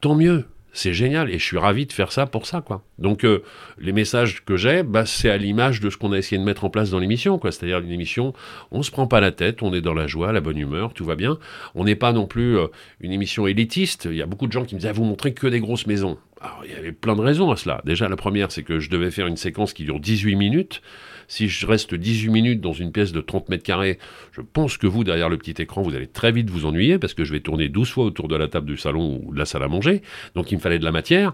Tant 0.00 0.14
mieux. 0.14 0.44
C'est 0.72 0.92
génial 0.92 1.30
et 1.30 1.38
je 1.38 1.44
suis 1.44 1.58
ravi 1.58 1.86
de 1.86 1.92
faire 1.92 2.12
ça 2.12 2.26
pour 2.26 2.46
ça 2.46 2.60
quoi. 2.60 2.82
Donc 2.98 3.24
euh, 3.24 3.42
les 3.78 3.92
messages 3.92 4.44
que 4.44 4.56
j'ai, 4.56 4.82
bah, 4.82 5.04
c'est 5.06 5.30
à 5.30 5.36
l'image 5.36 5.80
de 5.80 5.90
ce 5.90 5.96
qu'on 5.96 6.12
a 6.12 6.18
essayé 6.18 6.38
de 6.38 6.44
mettre 6.44 6.64
en 6.64 6.70
place 6.70 6.90
dans 6.90 6.98
l'émission 6.98 7.38
quoi. 7.38 7.50
C'est-à-dire 7.50 7.80
une 7.80 7.90
émission, 7.90 8.32
on 8.70 8.82
se 8.82 8.90
prend 8.90 9.06
pas 9.06 9.20
la 9.20 9.32
tête, 9.32 9.62
on 9.62 9.74
est 9.74 9.80
dans 9.80 9.94
la 9.94 10.06
joie, 10.06 10.32
la 10.32 10.40
bonne 10.40 10.58
humeur, 10.58 10.94
tout 10.94 11.04
va 11.04 11.16
bien. 11.16 11.38
On 11.74 11.84
n'est 11.84 11.96
pas 11.96 12.12
non 12.12 12.26
plus 12.26 12.56
euh, 12.56 12.68
une 13.00 13.12
émission 13.12 13.46
élitiste. 13.46 14.06
Il 14.10 14.16
y 14.16 14.22
a 14.22 14.26
beaucoup 14.26 14.46
de 14.46 14.52
gens 14.52 14.64
qui 14.64 14.74
me 14.74 14.80
disaient 14.80 14.90
ah, 14.90 14.94
vous 14.94 15.04
montrez 15.04 15.34
que 15.34 15.46
des 15.46 15.60
grosses 15.60 15.86
maisons. 15.86 16.18
Alors 16.40 16.62
il 16.64 16.72
y 16.72 16.74
avait 16.74 16.92
plein 16.92 17.16
de 17.16 17.20
raisons 17.20 17.50
à 17.50 17.56
cela. 17.56 17.82
Déjà 17.84 18.08
la 18.08 18.16
première 18.16 18.50
c'est 18.50 18.62
que 18.62 18.80
je 18.80 18.88
devais 18.88 19.10
faire 19.10 19.26
une 19.26 19.36
séquence 19.36 19.72
qui 19.72 19.84
dure 19.84 20.00
18 20.00 20.36
minutes. 20.36 20.80
Si 21.28 21.48
je 21.48 21.66
reste 21.66 21.94
18 21.94 22.30
minutes 22.30 22.60
dans 22.60 22.72
une 22.72 22.90
pièce 22.90 23.12
de 23.12 23.20
30 23.20 23.50
mètres 23.50 23.62
carrés, 23.62 23.98
je 24.32 24.40
pense 24.40 24.76
que 24.76 24.88
vous, 24.88 25.04
derrière 25.04 25.28
le 25.28 25.36
petit 25.36 25.62
écran, 25.62 25.82
vous 25.82 25.94
allez 25.94 26.08
très 26.08 26.32
vite 26.32 26.50
vous 26.50 26.66
ennuyer 26.66 26.98
parce 26.98 27.14
que 27.14 27.24
je 27.24 27.32
vais 27.32 27.40
tourner 27.40 27.68
12 27.68 27.88
fois 27.88 28.04
autour 28.04 28.26
de 28.26 28.34
la 28.34 28.48
table 28.48 28.66
du 28.66 28.76
salon 28.76 29.20
ou 29.24 29.32
de 29.32 29.38
la 29.38 29.44
salle 29.44 29.62
à 29.62 29.68
manger. 29.68 30.02
Donc 30.34 30.50
il 30.50 30.56
me 30.56 30.60
fallait 30.60 30.80
de 30.80 30.84
la 30.84 30.92
matière. 30.92 31.32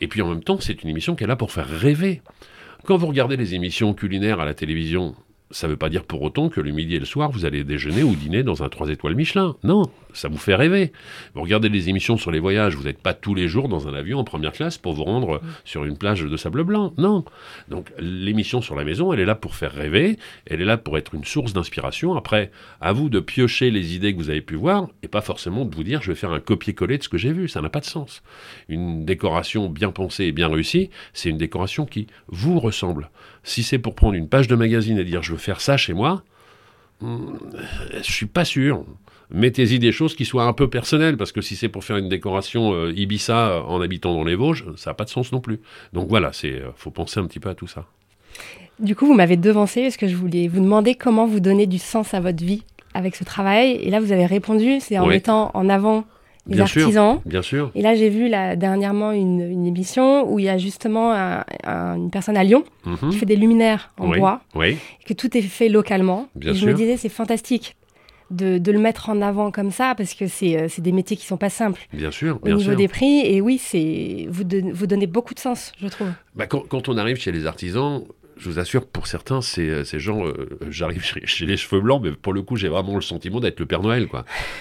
Et 0.00 0.06
puis 0.06 0.22
en 0.22 0.28
même 0.28 0.44
temps, 0.44 0.58
c'est 0.60 0.82
une 0.84 0.90
émission 0.90 1.16
qui 1.16 1.24
est 1.24 1.26
là 1.26 1.34
pour 1.34 1.50
faire 1.50 1.66
rêver. 1.66 2.22
Quand 2.84 2.96
vous 2.96 3.06
regardez 3.06 3.36
les 3.36 3.54
émissions 3.54 3.94
culinaires 3.94 4.38
à 4.38 4.44
la 4.44 4.54
télévision, 4.54 5.16
ça 5.52 5.66
ne 5.66 5.72
veut 5.72 5.78
pas 5.78 5.88
dire 5.88 6.04
pour 6.04 6.22
autant 6.22 6.48
que 6.48 6.60
le 6.60 6.72
midi 6.72 6.96
et 6.96 6.98
le 6.98 7.04
soir, 7.04 7.30
vous 7.30 7.44
allez 7.44 7.62
déjeuner 7.62 8.02
ou 8.02 8.14
dîner 8.16 8.42
dans 8.42 8.62
un 8.62 8.68
3 8.68 8.88
étoiles 8.88 9.14
Michelin. 9.14 9.54
Non, 9.62 9.82
ça 10.12 10.28
vous 10.28 10.38
fait 10.38 10.54
rêver. 10.54 10.92
Vous 11.34 11.42
regardez 11.42 11.68
les 11.68 11.88
émissions 11.88 12.16
sur 12.16 12.30
les 12.30 12.40
voyages, 12.40 12.74
vous 12.74 12.84
n'êtes 12.84 13.00
pas 13.00 13.14
tous 13.14 13.34
les 13.34 13.48
jours 13.48 13.68
dans 13.68 13.86
un 13.88 13.94
avion 13.94 14.18
en 14.18 14.24
première 14.24 14.52
classe 14.52 14.78
pour 14.78 14.94
vous 14.94 15.04
rendre 15.04 15.40
sur 15.64 15.84
une 15.84 15.96
plage 15.96 16.22
de 16.22 16.36
sable 16.36 16.64
blanc. 16.64 16.92
Non. 16.98 17.24
Donc 17.68 17.92
l'émission 17.98 18.60
sur 18.60 18.74
la 18.74 18.84
maison, 18.84 19.12
elle 19.12 19.20
est 19.20 19.26
là 19.26 19.34
pour 19.34 19.54
faire 19.54 19.72
rêver, 19.72 20.18
elle 20.46 20.60
est 20.60 20.66
là 20.66 20.78
pour 20.78 20.98
être 20.98 21.14
une 21.14 21.24
source 21.24 21.52
d'inspiration. 21.52 22.14
Après, 22.16 22.50
à 22.80 22.92
vous 22.92 23.08
de 23.08 23.20
piocher 23.20 23.70
les 23.70 23.94
idées 23.94 24.12
que 24.12 24.18
vous 24.18 24.30
avez 24.30 24.40
pu 24.40 24.56
voir 24.56 24.88
et 25.02 25.08
pas 25.08 25.20
forcément 25.20 25.64
de 25.64 25.74
vous 25.74 25.84
dire 25.84 26.02
je 26.02 26.10
vais 26.10 26.16
faire 26.16 26.32
un 26.32 26.40
copier-coller 26.40 26.98
de 26.98 27.02
ce 27.02 27.08
que 27.08 27.18
j'ai 27.18 27.32
vu. 27.32 27.48
Ça 27.48 27.60
n'a 27.60 27.68
pas 27.68 27.80
de 27.80 27.84
sens. 27.84 28.22
Une 28.68 29.04
décoration 29.04 29.68
bien 29.68 29.90
pensée 29.90 30.24
et 30.24 30.32
bien 30.32 30.48
réussie, 30.48 30.90
c'est 31.12 31.28
une 31.28 31.38
décoration 31.38 31.86
qui 31.86 32.06
vous 32.28 32.58
ressemble. 32.58 33.10
Si 33.44 33.62
c'est 33.62 33.78
pour 33.78 33.94
prendre 33.94 34.14
une 34.14 34.28
page 34.28 34.48
de 34.48 34.54
magazine 34.54 34.98
et 34.98 35.04
dire 35.04 35.22
je 35.22 35.32
veux 35.32 35.38
faire 35.38 35.60
ça 35.60 35.76
chez 35.76 35.92
moi, 35.94 36.22
hmm, 37.00 37.18
je 38.02 38.12
suis 38.12 38.26
pas 38.26 38.44
sûr. 38.44 38.84
Mettez-y 39.34 39.78
des 39.78 39.92
choses 39.92 40.14
qui 40.14 40.26
soient 40.26 40.44
un 40.44 40.52
peu 40.52 40.68
personnelles, 40.68 41.16
parce 41.16 41.32
que 41.32 41.40
si 41.40 41.56
c'est 41.56 41.68
pour 41.68 41.84
faire 41.84 41.96
une 41.96 42.08
décoration 42.10 42.74
euh, 42.74 42.92
Ibiza 42.94 43.48
euh, 43.48 43.60
en 43.62 43.80
habitant 43.80 44.12
dans 44.14 44.24
les 44.24 44.34
Vosges, 44.34 44.64
ça 44.76 44.90
n'a 44.90 44.94
pas 44.94 45.04
de 45.04 45.08
sens 45.10 45.32
non 45.32 45.40
plus. 45.40 45.58
Donc 45.94 46.08
voilà, 46.08 46.32
c'est 46.32 46.52
euh, 46.52 46.68
faut 46.76 46.90
penser 46.90 47.18
un 47.18 47.26
petit 47.26 47.40
peu 47.40 47.48
à 47.48 47.54
tout 47.54 47.66
ça. 47.66 47.86
Du 48.78 48.94
coup, 48.94 49.06
vous 49.06 49.14
m'avez 49.14 49.36
devancé 49.38 49.82
parce 49.82 49.96
que 49.96 50.06
je 50.06 50.16
voulais 50.16 50.48
vous 50.48 50.60
demander 50.60 50.94
comment 50.94 51.26
vous 51.26 51.40
donnez 51.40 51.66
du 51.66 51.78
sens 51.78 52.12
à 52.14 52.20
votre 52.20 52.44
vie 52.44 52.62
avec 52.94 53.16
ce 53.16 53.24
travail. 53.24 53.72
Et 53.80 53.90
là, 53.90 54.00
vous 54.00 54.12
avez 54.12 54.26
répondu, 54.26 54.80
c'est 54.80 54.98
en 54.98 55.04
Oui. 55.06 55.14
mettant 55.14 55.50
en 55.54 55.68
avant 55.70 56.04
les 56.46 56.56
Bien 56.56 56.66
sûr. 56.66 56.82
artisans. 56.82 57.20
Bien 57.24 57.42
sûr. 57.42 57.70
Et 57.74 57.82
là, 57.82 57.94
j'ai 57.94 58.08
vu 58.10 58.28
là, 58.28 58.56
dernièrement 58.56 59.12
une, 59.12 59.40
une 59.40 59.64
émission 59.66 60.30
où 60.30 60.38
il 60.38 60.46
y 60.46 60.48
a 60.48 60.58
justement 60.58 61.12
un- 61.12 61.44
un- 61.64 61.94
une 61.96 62.10
personne 62.10 62.36
à 62.36 62.42
Lyon 62.44 62.64
Mhm. 62.84 63.10
qui 63.10 63.16
fait 63.18 63.26
des 63.26 63.36
luminaires 63.36 63.92
en 63.98 64.10
oui. 64.10 64.18
bois, 64.18 64.40
Oui. 64.54 64.76
et 65.00 65.04
que 65.04 65.14
tout 65.14 65.36
est 65.36 65.42
fait 65.42 65.68
localement. 65.68 66.28
Bien 66.34 66.52
et 66.52 66.54
je 66.54 66.64
me 66.66 66.70
sûr. 66.72 66.78
disais, 66.78 66.96
c'est 66.96 67.08
fantastique 67.08 67.76
de, 68.30 68.56
de 68.58 68.72
le 68.72 68.78
mettre 68.78 69.10
en 69.10 69.20
avant 69.20 69.50
comme 69.50 69.70
ça, 69.70 69.94
parce 69.94 70.14
que 70.14 70.26
c'est 70.26 70.58
euh, 70.58 70.66
des 70.78 70.90
métiers 70.92 71.16
qui 71.18 71.26
sont 71.26 71.36
pas 71.36 71.50
simples 71.50 71.82
Bien 71.92 72.10
sûr. 72.10 72.38
au 72.42 72.48
niveau 72.48 72.60
sûr. 72.60 72.76
des 72.76 72.88
prix. 72.88 73.20
Et 73.26 73.40
oui, 73.40 73.58
c'est 73.58 74.26
vous, 74.30 74.42
don- 74.44 74.70
vous 74.72 74.86
donnez 74.86 75.06
beaucoup 75.06 75.34
de 75.34 75.38
sens, 75.38 75.72
je 75.80 75.86
trouve. 75.88 76.08
Bah, 76.34 76.46
quand, 76.46 76.60
quand 76.66 76.88
on 76.88 76.96
arrive 76.96 77.18
chez 77.18 77.30
les 77.30 77.46
artisans, 77.46 78.02
je 78.42 78.48
vous 78.48 78.58
assure, 78.58 78.86
pour 78.86 79.06
certains, 79.06 79.40
c'est 79.40 79.68
euh, 79.68 79.84
ces 79.84 80.00
gens, 80.00 80.26
euh, 80.26 80.48
j'arrive 80.68 81.04
chez, 81.04 81.46
les 81.46 81.56
cheveux 81.56 81.80
blancs, 81.80 82.02
mais 82.02 82.10
pour 82.10 82.32
le 82.32 82.42
coup, 82.42 82.56
j'ai 82.56 82.68
vraiment 82.68 82.96
le 82.96 83.00
sentiment 83.00 83.40
d'être 83.40 83.60
le 83.60 83.66
Père 83.66 83.82
Noël. 83.82 84.08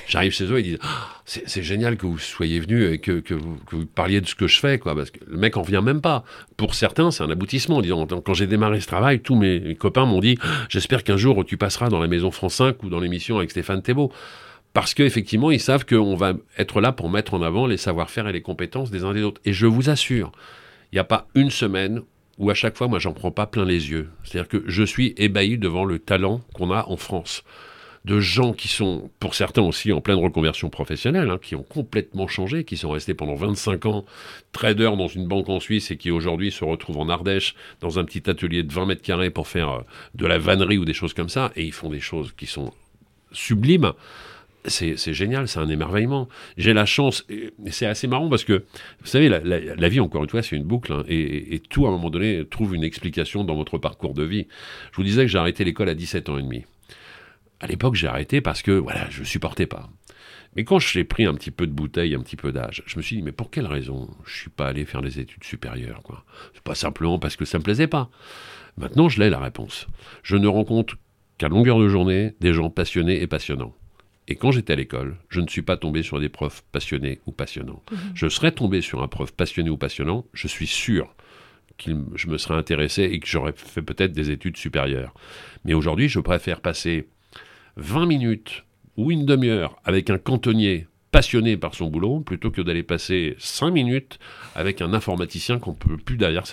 J'arrive 0.08 0.32
chez 0.32 0.46
eux 0.46 0.60
et 0.60 0.62
ils 0.62 0.64
disent 0.64 0.80
Ah, 0.82 1.08
c'est 1.26 1.64
génial 1.64 1.98
que 1.98 2.06
vous 2.06 2.20
soyez 2.20 2.60
venu 2.60 2.92
et 2.92 3.00
que, 3.00 3.34
vous, 3.34 3.86
parliez 3.86 4.22
de 4.22 4.28
ce 4.28 4.36
que 4.36 4.48
je 4.48 4.60
fais, 4.60 4.78
parce 4.78 5.10
que 5.10 5.20
le 5.26 5.38
mec 5.38 5.58
en 5.58 5.64
vient 5.64 5.82
même 5.82 6.02
pas. 6.02 6.24
Pour 6.58 6.76
certains, 6.76 7.10
c'est 7.12 7.24
un 7.24 7.30
aboutissement. 7.32 7.82
quand 8.24 8.34
j'ai 8.34 8.48
démarré 8.48 8.82
ce 8.82 8.88
travail, 8.88 9.22
tous 9.22 9.36
mes, 9.36 9.76
copains 9.76 10.06
m'ont 10.06 10.20
dit 10.20 10.38
Ah, 10.42 10.48
J'espère 10.70 11.04
qu'un 11.04 11.18
jour 11.18 11.44
tu 11.46 11.58
passeras 11.58 11.90
dans 11.90 12.00
la 12.00 12.08
Maison 12.08 12.30
France 12.32 12.56
5 12.56 12.84
ou 12.84 12.90
dans 12.90 13.00
l'émission 13.00 13.38
avec 13.38 13.52
Stéphane 13.52 13.82
Thébault. 13.82 14.12
Parce 14.74 14.94
qu'effectivement, 14.94 15.52
ils 15.52 15.60
savent 15.60 15.86
qu'on 15.86 16.16
va 16.16 16.34
être 16.58 16.80
là 16.80 16.92
pour 16.94 17.10
mettre 17.10 17.34
en 17.34 17.42
avant 17.42 17.66
les 17.66 17.78
savoir-faire 17.78 18.28
et 18.28 18.32
les 18.32 18.42
compétences 18.42 18.90
des 18.90 19.04
uns 19.04 19.14
des 19.14 19.24
autres. 19.24 19.42
Et 19.44 19.52
je 19.52 19.66
vous 19.66 19.90
assure, 19.90 20.32
il 20.92 20.96
n'y 20.96 21.00
a 21.00 21.04
pas 21.04 21.28
une 21.36 21.50
semaine 21.50 22.04
où 22.42 22.50
à 22.50 22.56
chaque 22.56 22.76
fois, 22.76 22.88
moi, 22.88 22.98
j'en 22.98 23.14
prends 23.14 23.30
pas 23.30 23.46
plein 23.46 23.66
les 23.66 23.92
yeux. 23.92 24.10
C'est-à-dire 24.24 24.50
que 24.50 24.64
je 24.66 24.84
suis 24.84 25.14
ébahi 25.16 25.60
devant 25.60 25.86
le 25.86 26.00
talent 26.00 26.42
qu'on 26.54 26.72
a 26.72 26.86
en 26.88 26.98
France. 26.98 27.44
De 28.04 28.20
gens 28.20 28.52
qui 28.52 28.68
sont, 28.68 29.12
pour 29.20 29.36
certains 29.36 29.62
aussi, 29.62 29.92
en 29.94 30.02
pleine 30.02 30.18
reconversion 30.18 30.72
professionnelle, 30.72 31.30
hein, 31.30 31.38
qui 31.40 31.56
ont 31.56 31.62
complètement 31.62 32.28
changé, 32.28 32.64
qui 32.64 32.78
sont 32.78 32.90
restés 32.90 33.14
pendant 33.14 33.36
25 33.36 33.86
ans 33.86 34.06
traders 34.54 34.98
dans 34.98 35.08
une 35.08 35.28
banque 35.28 35.50
en 35.50 35.60
Suisse 35.60 35.92
et 35.92 35.98
qui 35.98 36.10
aujourd'hui 36.10 36.52
se 36.52 36.66
retrouvent 36.66 36.98
en 36.98 37.10
Ardèche 37.10 37.54
dans 37.80 38.00
un 38.00 38.06
petit 38.06 38.28
atelier 38.28 38.64
de 38.64 38.74
20 38.74 38.88
mètres 38.88 39.04
carrés 39.04 39.30
pour 39.30 39.48
faire 39.48 39.70
euh, 39.70 39.82
de 40.16 40.26
la 40.26 40.40
vannerie 40.40 40.80
ou 40.80 40.86
des 40.86 40.96
choses 40.96 41.14
comme 41.14 41.30
ça. 41.30 41.52
Et 41.56 41.64
ils 41.64 41.74
font 41.74 41.92
des 41.92 42.00
choses 42.00 42.34
qui 42.36 42.48
sont 42.48 42.74
sublimes 43.32 43.94
c'est 44.66 45.14
génial, 45.14 45.48
c'est 45.48 45.60
un 45.60 45.70
émerveillement. 45.70 46.28
J'ai 46.58 46.74
la 46.74 46.86
chance, 46.86 47.26
et 47.30 47.52
c'est 47.72 47.86
assez 47.86 48.08
marrant 48.08 48.30
parce 48.30 48.44
que, 48.44 48.64
vous 49.02 49.08
savez, 49.08 49.30
la, 49.30 49.90
vie, 49.90 50.00
encore 50.00 50.24
une 50.24 50.30
fois, 50.30 50.44
c'est 50.44 50.56
une 50.56 50.64
boucle, 50.64 50.94
hein, 50.94 51.04
et, 51.08 51.56
et 51.56 51.60
tout, 51.60 51.86
à 51.86 51.90
un 51.90 51.92
moment 51.92 52.10
donné, 52.10 52.46
trouve 52.50 52.76
une 52.76 52.84
explication 52.84 53.44
dans 53.44 53.56
votre 53.56 53.78
parcours 53.78 54.14
de 54.14 54.24
vie. 54.24 54.48
Je 54.92 54.98
vous 54.98 55.04
disais 55.04 55.24
que 55.24 55.28
j'ai 55.28 55.40
arrêté 55.40 55.64
l'école 55.64 55.90
à 55.90 55.96
17 55.96 56.30
ans 56.30 56.38
et 56.38 56.44
demi. 56.44 56.66
À 57.60 57.68
l'époque, 57.68 57.96
j'ai 57.96 58.08
arrêté 58.08 58.42
parce 58.42 58.62
que, 58.62 58.72
voilà, 58.72 59.08
je 59.10 59.24
supportais 59.24 59.68
pas. 59.68 59.90
Mais 60.56 60.66
quand 60.66 60.80
j'ai 60.80 61.04
pris 61.04 61.26
un 61.26 61.34
petit 61.34 61.52
peu 61.52 61.66
de 61.66 61.72
bouteille, 61.72 62.14
un 62.14 62.22
petit 62.22 62.36
peu 62.36 62.52
d'âge, 62.52 62.84
je 62.86 62.98
me 62.98 63.02
suis 63.02 63.16
dit, 63.16 63.22
mais 63.22 63.32
pour 63.32 63.52
quelle 63.52 63.68
raison 63.68 64.10
je 64.26 64.36
suis 64.36 64.50
pas 64.50 64.68
allé 64.68 64.86
faire 64.86 65.02
des 65.02 65.20
études 65.20 65.44
supérieures 65.44 66.02
quoi? 66.04 66.26
C'est 66.54 66.64
pas 66.64 66.76
simplement 66.76 67.20
parce 67.20 67.38
que 67.38 67.46
ça 67.46 67.58
me 67.58 67.64
plaisait 67.64 67.88
pas. 67.88 68.10
Maintenant, 68.78 69.08
je 69.08 69.20
l'ai 69.20 69.30
la 69.30 69.40
réponse. 69.40 69.88
Je 70.24 70.36
ne 70.36 70.48
rencontre 70.48 70.98
qu'à 71.38 71.48
longueur 71.48 71.80
de 71.80 71.88
journée 71.88 72.36
des 72.42 72.54
gens 72.54 72.70
passionnés 72.70 73.22
et 73.22 73.28
passionnants. 73.28 73.74
Et 74.28 74.36
quand 74.36 74.52
j'étais 74.52 74.74
à 74.74 74.76
l'école, 74.76 75.18
je 75.30 75.42
ne 75.42 75.48
suis 75.48 75.62
pas 75.62 75.78
tombé 75.78 76.04
sur 76.04 76.20
des 76.20 76.30
profs 76.30 76.64
passionnés 76.72 77.20
ou 77.26 77.32
passionnants. 77.32 77.84
Mhm. 77.92 77.98
Je 78.14 78.30
serais 78.30 78.52
tombé 78.52 78.82
sur 78.82 79.02
un 79.02 79.08
prof 79.08 79.32
passionné 79.32 79.70
ou 79.70 79.78
passionnant, 79.78 80.26
je 80.34 80.48
suis 80.48 80.68
sûr 80.68 81.14
que 81.78 81.92
je 82.16 82.28
me 82.28 82.38
serais 82.38 82.56
intéressé 82.56 83.04
et 83.04 83.20
que 83.20 83.28
j'aurais 83.28 83.54
fait 83.56 83.82
peut-être 83.82 84.14
des 84.14 84.30
études 84.30 84.58
supérieures. 84.58 85.14
Mais 85.66 85.74
aujourd'hui, 85.74 86.10
je 86.10 86.20
préfère 86.20 86.62
passer 86.62 87.08
20 87.78 88.06
minutes 88.06 88.64
ou 88.98 89.12
une 89.12 89.26
demi-heure 89.26 89.80
avec 89.84 90.10
un 90.10 90.18
cantonnier 90.18 90.88
passionné 91.12 91.58
par 91.58 91.76
son 91.76 91.88
boulot 91.88 92.22
plutôt 92.22 92.52
que 92.52 92.62
d'aller 92.62 92.84
passer 92.84 93.36
5 93.38 93.72
minutes 93.72 94.20
avec 94.56 94.82
un 94.82 94.94
informaticien 94.94 95.60
qu'on 95.60 95.74
peut 95.74 95.98
plus 95.98 96.18
derrière 96.18 96.44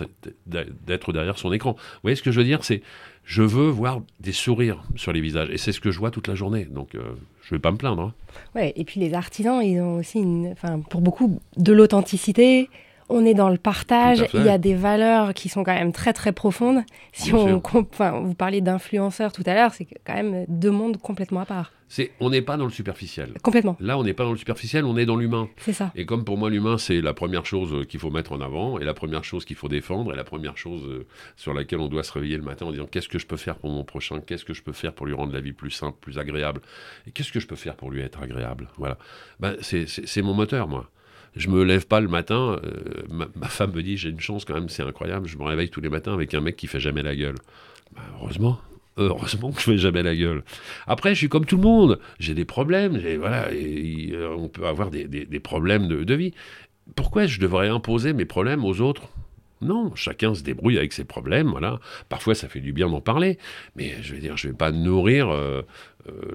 d'être 0.46 1.12
derrière 1.12 1.38
son 1.38 1.52
écran. 1.52 1.72
Vous 1.72 2.00
voyez 2.02 2.16
ce 2.16 2.22
que 2.22 2.32
je 2.32 2.38
veux 2.40 2.44
dire? 2.46 2.64
C'est 2.64 2.82
je 3.24 3.42
veux 3.42 3.68
voir 3.68 4.00
des 4.20 4.32
sourires 4.32 4.82
sur 4.96 5.12
les 5.12 5.20
visages 5.20 5.50
et 5.50 5.58
c'est 5.58 5.72
ce 5.72 5.80
que 5.80 5.90
je 5.90 5.98
vois 5.98 6.10
toute 6.10 6.28
la 6.28 6.34
journée. 6.34 6.64
Donc 6.64 6.94
euh, 6.94 7.02
je 7.42 7.54
vais 7.54 7.58
pas 7.58 7.70
me 7.70 7.76
plaindre. 7.76 8.02
hein. 8.02 8.14
Ouais, 8.54 8.72
et 8.74 8.84
puis 8.84 9.00
les 9.00 9.14
artisans, 9.14 9.62
ils 9.62 9.80
ont 9.80 9.96
aussi, 9.96 10.18
une, 10.18 10.54
pour 10.90 11.02
beaucoup, 11.02 11.38
de 11.56 11.72
l'authenticité. 11.72 12.68
On 13.10 13.24
est 13.24 13.34
dans 13.34 13.48
le 13.48 13.58
partage. 13.58 14.26
Il 14.34 14.44
y 14.44 14.48
a 14.50 14.58
des 14.58 14.74
valeurs 14.74 15.32
qui 15.34 15.48
sont 15.48 15.64
quand 15.64 15.74
même 15.74 15.92
très 15.92 16.12
très 16.12 16.32
profondes. 16.32 16.82
Si 17.12 17.32
Bien 17.32 17.60
on, 17.62 17.62
enfin, 17.92 18.20
vous 18.20 18.34
parliez 18.34 18.60
d'influenceurs 18.60 19.32
tout 19.32 19.42
à 19.46 19.54
l'heure, 19.54 19.72
c'est 19.72 19.86
quand 20.04 20.14
même 20.14 20.44
deux 20.48 20.70
mondes 20.70 20.98
complètement 20.98 21.40
à 21.40 21.46
part. 21.46 21.72
C'est 21.90 22.10
on 22.20 22.28
n'est 22.28 22.42
pas 22.42 22.58
dans 22.58 22.66
le 22.66 22.70
superficiel. 22.70 23.32
Complètement. 23.42 23.74
Là, 23.80 23.96
on 23.98 24.04
n'est 24.04 24.12
pas 24.12 24.24
dans 24.24 24.32
le 24.32 24.36
superficiel, 24.36 24.84
on 24.84 24.98
est 24.98 25.06
dans 25.06 25.16
l'humain. 25.16 25.48
C'est 25.56 25.72
ça. 25.72 25.90
Et 25.96 26.04
comme 26.04 26.22
pour 26.22 26.36
moi, 26.36 26.50
l'humain, 26.50 26.76
c'est 26.76 27.00
la 27.00 27.14
première 27.14 27.46
chose 27.46 27.72
euh, 27.72 27.84
qu'il 27.84 27.98
faut 27.98 28.10
mettre 28.10 28.32
en 28.32 28.42
avant, 28.42 28.78
et 28.78 28.84
la 28.84 28.92
première 28.92 29.24
chose 29.24 29.46
qu'il 29.46 29.56
faut 29.56 29.68
défendre, 29.68 30.12
et 30.12 30.16
la 30.16 30.24
première 30.24 30.58
chose 30.58 30.82
euh, 30.86 31.06
sur 31.36 31.54
laquelle 31.54 31.78
on 31.80 31.88
doit 31.88 32.02
se 32.02 32.12
réveiller 32.12 32.36
le 32.36 32.42
matin 32.42 32.66
en 32.66 32.72
disant 32.72 32.84
qu'est-ce 32.84 33.08
que 33.08 33.18
je 33.18 33.26
peux 33.26 33.38
faire 33.38 33.56
pour 33.56 33.70
mon 33.70 33.84
prochain, 33.84 34.20
qu'est-ce 34.20 34.44
que 34.44 34.52
je 34.52 34.62
peux 34.62 34.72
faire 34.74 34.92
pour 34.92 35.06
lui 35.06 35.14
rendre 35.14 35.32
la 35.32 35.40
vie 35.40 35.52
plus 35.54 35.70
simple, 35.70 35.96
plus 35.98 36.18
agréable, 36.18 36.60
et 37.06 37.10
qu'est-ce 37.10 37.32
que 37.32 37.40
je 37.40 37.46
peux 37.46 37.56
faire 37.56 37.74
pour 37.74 37.90
lui 37.90 38.02
être 38.02 38.20
agréable? 38.22 38.68
Voilà. 38.76 38.98
Ben, 39.40 39.56
c'est- 39.62 39.86
c'est 39.88 40.06
c'est 40.06 40.20
mon 40.20 40.34
moteur, 40.34 40.68
moi. 40.68 40.90
Je 41.38 41.48
me 41.48 41.62
lève 41.62 41.86
pas 41.86 42.00
le 42.00 42.08
matin, 42.08 42.58
euh, 42.64 43.26
ma, 43.36 43.46
femme 43.46 43.72
me 43.72 43.80
dit 43.80 43.96
j'ai 43.96 44.08
une 44.08 44.18
chance 44.18 44.44
quand 44.44 44.54
même, 44.54 44.68
c'est 44.68 44.82
incroyable, 44.82 45.28
je 45.28 45.38
me 45.38 45.44
réveille 45.44 45.70
tous 45.70 45.80
les 45.80 45.88
matins 45.88 46.12
avec 46.12 46.34
un 46.34 46.40
mec 46.40 46.56
qui 46.56 46.66
fait 46.66 46.80
jamais 46.80 47.02
la 47.02 47.14
gueule. 47.14 47.36
Ben, 47.94 48.02
heureusement. 48.20 48.60
Heureusement 48.96 49.52
que 49.52 49.60
je 49.60 49.64
fais 49.64 49.78
jamais 49.78 50.02
la 50.02 50.16
gueule. 50.16 50.42
Après, 50.88 51.10
je 51.10 51.18
suis 51.18 51.28
comme 51.28 51.46
tout 51.46 51.54
le 51.54 51.62
monde. 51.62 52.00
J'ai 52.18 52.34
des 52.34 52.44
problèmes. 52.44 52.98
Voilà, 53.20 53.46
euh, 53.52 54.34
on 54.36 54.48
peut 54.48 54.66
avoir 54.66 54.90
des, 54.90 55.40
problèmes 55.40 55.86
de, 55.86 56.14
vie. 56.14 56.34
Pourquoi 56.96 57.26
je 57.26 57.38
devrais 57.38 57.68
imposer 57.68 58.12
mes 58.12 58.24
problèmes 58.24 58.64
aux 58.64 58.80
autres? 58.80 59.02
Non, 59.60 59.94
chacun 59.94 60.34
se 60.34 60.42
débrouille 60.42 60.78
avec 60.78 60.92
ses 60.92 61.04
problèmes, 61.04 61.48
voilà. 61.48 61.78
Parfois, 62.08 62.34
ça 62.34 62.48
fait 62.48 62.60
du 62.60 62.72
bien 62.72 62.88
d'en 62.88 63.00
parler, 63.00 63.38
mais 63.76 63.94
je 64.02 64.14
vais 64.14 64.20
dire, 64.20 64.36
je 64.36 64.48
vais 64.48 64.54
pas 64.54 64.72
nourrir 64.72 65.30
euh, 65.30 65.62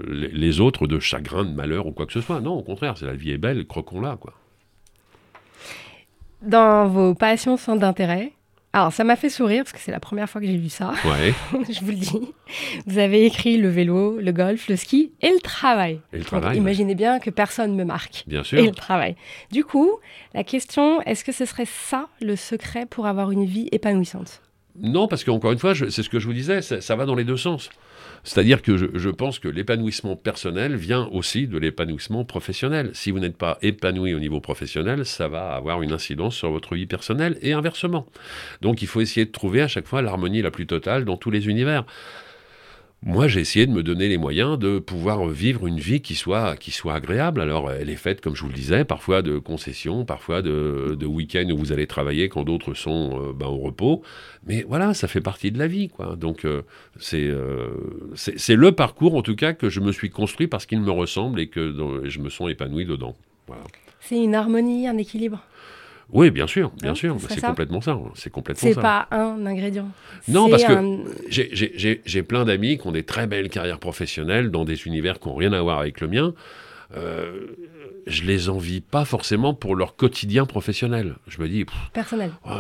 les, 0.08 0.30
les 0.30 0.60
autres 0.62 0.88
de 0.88 1.00
chagrin, 1.00 1.44
de 1.44 1.54
malheur 1.54 1.88
ou 1.88 1.92
quoi 1.92 2.06
que 2.06 2.14
ce 2.14 2.22
soit. 2.22 2.40
Non, 2.40 2.54
au 2.54 2.64
contraire, 2.64 2.98
c'est 2.98 3.06
la 3.06 3.16
vie 3.16 3.32
est 3.32 3.38
belle, 3.38 3.66
croquons-la, 3.66 4.16
quoi. 4.16 4.34
Dans 6.44 6.88
vos 6.88 7.14
passions, 7.16 7.58
centres 7.58 7.80
d'intérêt, 7.82 8.34
alors 8.74 8.92
ça 8.92 9.04
m'a 9.04 9.16
fait 9.16 9.30
sourire 9.30 9.64
parce 9.64 9.72
que 9.74 9.80
c'est 9.80 9.92
la 9.92 10.00
première 10.00 10.30
fois 10.30 10.42
que 10.42 10.48
j'ai 10.48 10.58
lu 10.58 10.70
ça, 10.70 10.94
Ouais. 11.06 11.34
je 11.72 11.80
vous 11.82 11.92
le 11.92 11.98
dis. 11.98 12.34
Vous 12.88 12.98
avez 12.98 13.26
écrit 13.26 13.58
le 13.58 13.70
vélo, 13.70 14.18
le 14.20 14.32
golf, 14.32 14.68
le 14.68 14.76
ski 14.76 15.12
et 15.22 15.30
le 15.30 15.40
travail. 15.40 16.00
Et 16.12 16.18
le 16.18 16.24
travail, 16.26 16.58
imaginez 16.58 16.96
bien 16.96 17.20
que 17.20 17.30
personne 17.30 17.76
me 17.76 17.84
marque. 17.86 18.24
bien 18.28 18.42
Et 18.42 18.46
sûr. 18.46 18.64
le 18.64 18.72
travail. 18.72 19.16
Du 19.52 19.64
coup, 19.64 19.92
la 20.34 20.44
question, 20.44 21.02
est-ce 21.04 21.24
que 21.24 21.32
ce 21.32 21.46
serait 21.46 21.68
ça 21.68 22.08
le 22.22 22.36
secret 22.36 22.86
pour 22.90 23.06
avoir 23.06 23.32
une 23.32 23.46
vie 23.46 23.70
épanouissante? 23.72 24.42
Non, 24.82 25.08
parce 25.08 25.24
qu'encore 25.24 25.52
une 25.52 25.60
fois, 25.60 25.76
c'est 25.76 26.02
ce 26.02 26.10
que 26.10 26.20
je 26.20 26.26
vous 26.26 26.34
disais, 26.34 26.64
ça, 26.64 26.82
ça 26.82 26.96
va 26.96 27.06
dans 27.06 27.14
les 27.16 27.26
deux 27.26 27.38
sens. 27.38 27.70
C'est-à-dire 28.24 28.62
que 28.62 28.78
je, 28.78 29.10
pense 29.10 29.40
que 29.40 29.50
l'épanouissement 29.50 30.16
personnel 30.16 30.76
vient 30.76 31.10
aussi 31.12 31.46
de 31.48 31.58
l'épanouissement 31.58 32.24
professionnel. 32.24 32.92
Si 32.94 33.12
vous 33.12 33.20
n'êtes 33.20 33.36
pas 33.36 33.58
épanoui 33.62 34.14
au 34.14 34.20
niveau 34.20 34.40
professionnel, 34.40 35.06
ça 35.06 35.28
va 35.28 35.52
avoir 35.52 35.82
une 35.82 35.92
incidence 35.92 36.36
sur 36.36 36.50
votre 36.50 36.76
vie 36.76 36.86
personnelle 36.86 37.38
et 37.42 37.52
inversement. 37.52 38.06
Donc 38.62 38.82
il 38.82 38.88
faut 38.88 39.02
essayer 39.02 39.26
de 39.26 39.32
trouver 39.32 39.62
à 39.62 39.68
chaque 39.68 39.88
fois 39.88 40.02
l'harmonie 40.02 40.42
la 40.42 40.52
plus 40.52 40.68
totale 40.68 41.04
dans 41.04 41.18
tous 41.18 41.32
les 41.32 41.50
univers. 41.50 41.86
Moi, 43.06 43.28
j'ai 43.28 43.42
essayé 43.42 43.68
de 43.68 43.72
me 43.72 43.84
donner 43.84 44.08
les 44.08 44.18
moyens 44.18 44.58
de 44.58 44.80
pouvoir 44.80 45.28
vivre 45.28 45.68
une 45.68 45.78
vie 45.78 46.00
qui 46.00 46.16
soit, 46.16 46.56
qui 46.56 46.72
soit 46.72 46.94
agréable. 46.94 47.42
Alors, 47.42 47.70
elle 47.70 47.90
est 47.90 47.98
faite, 47.98 48.22
comme 48.22 48.34
je 48.34 48.42
vous 48.44 48.48
le 48.48 48.54
disais, 48.54 48.86
parfois 48.86 49.22
de 49.22 49.40
concessions, 49.40 50.06
parfois 50.06 50.42
de, 50.42 51.06
week-ends 51.06 51.50
où 51.52 51.58
vous 51.58 51.74
allez 51.74 51.86
travailler 51.86 52.30
quand 52.30 52.46
d'autres 52.46 52.74
sont 52.74 53.20
euh, 53.22 53.34
ben, 53.34 53.48
au 53.48 53.58
repos. 53.58 54.04
Mais 54.48 54.64
voilà, 54.66 54.94
ça 54.94 55.10
fait 55.10 55.20
partie 55.20 55.52
de 55.52 55.60
la 55.60 55.68
vie, 55.68 55.90
quoi. 55.90 56.16
Donc, 56.16 56.46
euh, 56.46 56.62
c'est 56.98 57.28
euh, 57.28 57.72
c'est 58.16 58.56
le 58.56 58.72
parcours, 58.72 59.16
en 59.16 59.22
tout 59.22 59.36
cas, 59.36 59.52
que 59.52 59.68
je 59.68 59.82
me 59.82 59.92
suis 59.92 60.10
construit 60.10 60.48
parce 60.48 60.66
qu'il 60.66 60.80
me 60.80 60.92
ressemble 60.92 61.42
et 61.42 61.48
que 61.48 62.02
je 62.06 62.20
me 62.20 62.30
sens 62.30 62.50
épanoui 62.50 62.86
dedans. 62.86 63.18
Voilà. 63.48 63.64
C'est 64.00 64.24
une 64.24 64.34
harmonie, 64.34 64.88
un 64.88 64.98
équilibre? 64.98 65.44
Oui, 66.14 66.30
bien 66.32 66.48
sûr, 66.48 66.72
bien 66.82 66.94
sûr. 66.96 67.18
C'est 67.28 67.42
complètement 67.42 67.82
ça. 67.82 67.92
hein. 67.92 68.12
C'est 68.16 68.30
complètement 68.30 68.70
C'est 68.70 68.80
pas 68.80 69.08
un 69.12 69.46
ingrédient. 69.46 69.90
Non, 70.28 70.48
parce 70.50 70.64
que- 70.64 70.72
un- 70.74 71.00
J'ai- 71.30 72.24
plein 72.24 72.46
d'amis 72.46 72.78
qui 72.78 72.88
ont 72.88 72.92
des 72.92 73.04
très 73.04 73.28
belles 73.28 73.50
carrières 73.50 73.80
professionnelles 73.80 74.52
dans 74.52 74.64
des 74.64 74.86
univers 74.86 75.20
qui 75.20 75.28
n'ont 75.28 75.36
rien 75.36 75.52
à 75.54 75.62
voir 75.62 75.80
avec 75.80 76.00
le 76.02 76.08
mien. 76.08 76.34
Euh, 76.96 77.48
je 78.06 78.24
les 78.24 78.50
envie 78.50 78.82
pas 78.82 79.06
forcément 79.06 79.54
pour 79.56 79.76
leur 79.76 79.96
quotidien 79.96 80.46
professionnel. 80.46 81.16
Je 81.28 81.42
me 81.42 81.48
dis, 81.50 81.66
pff, 81.66 81.76
personnel. 81.94 82.32
ouais, 82.46 82.54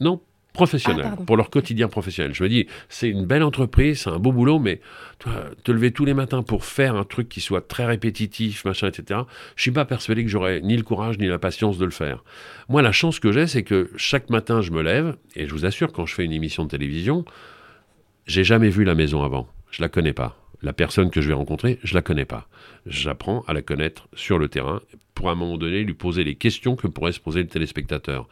non, 0.00 0.20
professionnel, 0.56 1.06
Ah, 1.12 1.16
pour 1.24 1.36
leur 1.36 1.50
quotidien 1.50 1.86
professionnel. 1.86 2.34
Je 2.34 2.42
me 2.42 2.48
dis, 2.48 2.66
c'est 2.88 3.08
une 3.08 3.26
belle 3.26 3.42
entreprise, 3.42 4.00
c'est 4.00 4.10
un 4.10 4.18
beau 4.18 4.32
boulot, 4.32 4.58
mais 4.58 4.80
toi, 5.18 5.32
te 5.62 5.70
lever 5.70 5.92
tous 5.92 6.04
les 6.04 6.14
matins 6.14 6.42
pour 6.42 6.64
faire 6.64 6.96
un 6.96 7.04
truc 7.04 7.28
qui 7.28 7.40
soit 7.40 7.60
très 7.68 7.84
répétitif, 7.84 8.64
machin, 8.64 8.88
etc. 8.88 9.20
Je 9.54 9.62
suis 9.62 9.70
pas 9.70 9.84
persuadé 9.84 10.24
que 10.24 10.30
j'aurais 10.30 10.60
ni 10.62 10.76
le 10.76 10.82
courage 10.82 11.18
ni 11.18 11.26
la 11.26 11.38
patience 11.38 11.78
de 11.78 11.84
le 11.84 11.90
faire. 11.90 12.24
Moi, 12.68 12.82
la 12.82 12.92
chance 12.92 13.20
que 13.20 13.30
j'ai, 13.30 13.46
c'est 13.46 13.62
que 13.62 13.90
chaque 13.96 14.30
matin, 14.30 14.62
je 14.62 14.72
me 14.72 14.82
lève, 14.82 15.16
et 15.36 15.46
je 15.46 15.52
vous 15.52 15.66
assure, 15.66 15.92
quand 15.92 16.06
je 16.06 16.14
fais 16.14 16.24
une 16.24 16.32
émission 16.32 16.64
de 16.64 16.70
télévision, 16.70 17.24
j'ai 18.26 18.42
jamais 18.42 18.70
vu 18.70 18.84
la 18.84 18.94
maison 18.94 19.22
avant. 19.22 19.46
Je 19.70 19.82
la 19.82 19.88
connais 19.88 20.14
pas. 20.14 20.36
La 20.62 20.72
personne 20.72 21.10
que 21.10 21.20
je 21.20 21.28
vais 21.28 21.34
rencontrer, 21.34 21.78
je 21.84 21.94
la 21.94 22.02
connais 22.02 22.24
pas. 22.24 22.48
J'apprends 22.86 23.44
à 23.46 23.52
la 23.52 23.60
connaître 23.62 24.08
sur 24.14 24.38
le 24.38 24.48
terrain 24.48 24.80
pour 25.14 25.28
à 25.28 25.32
un 25.32 25.34
moment 25.34 25.58
donné 25.58 25.84
lui 25.84 25.94
poser 25.94 26.24
les 26.24 26.34
questions 26.34 26.76
que 26.76 26.86
pourrait 26.86 27.12
se 27.12 27.20
poser 27.20 27.42
le 27.42 27.48
téléspectateur. 27.48 28.26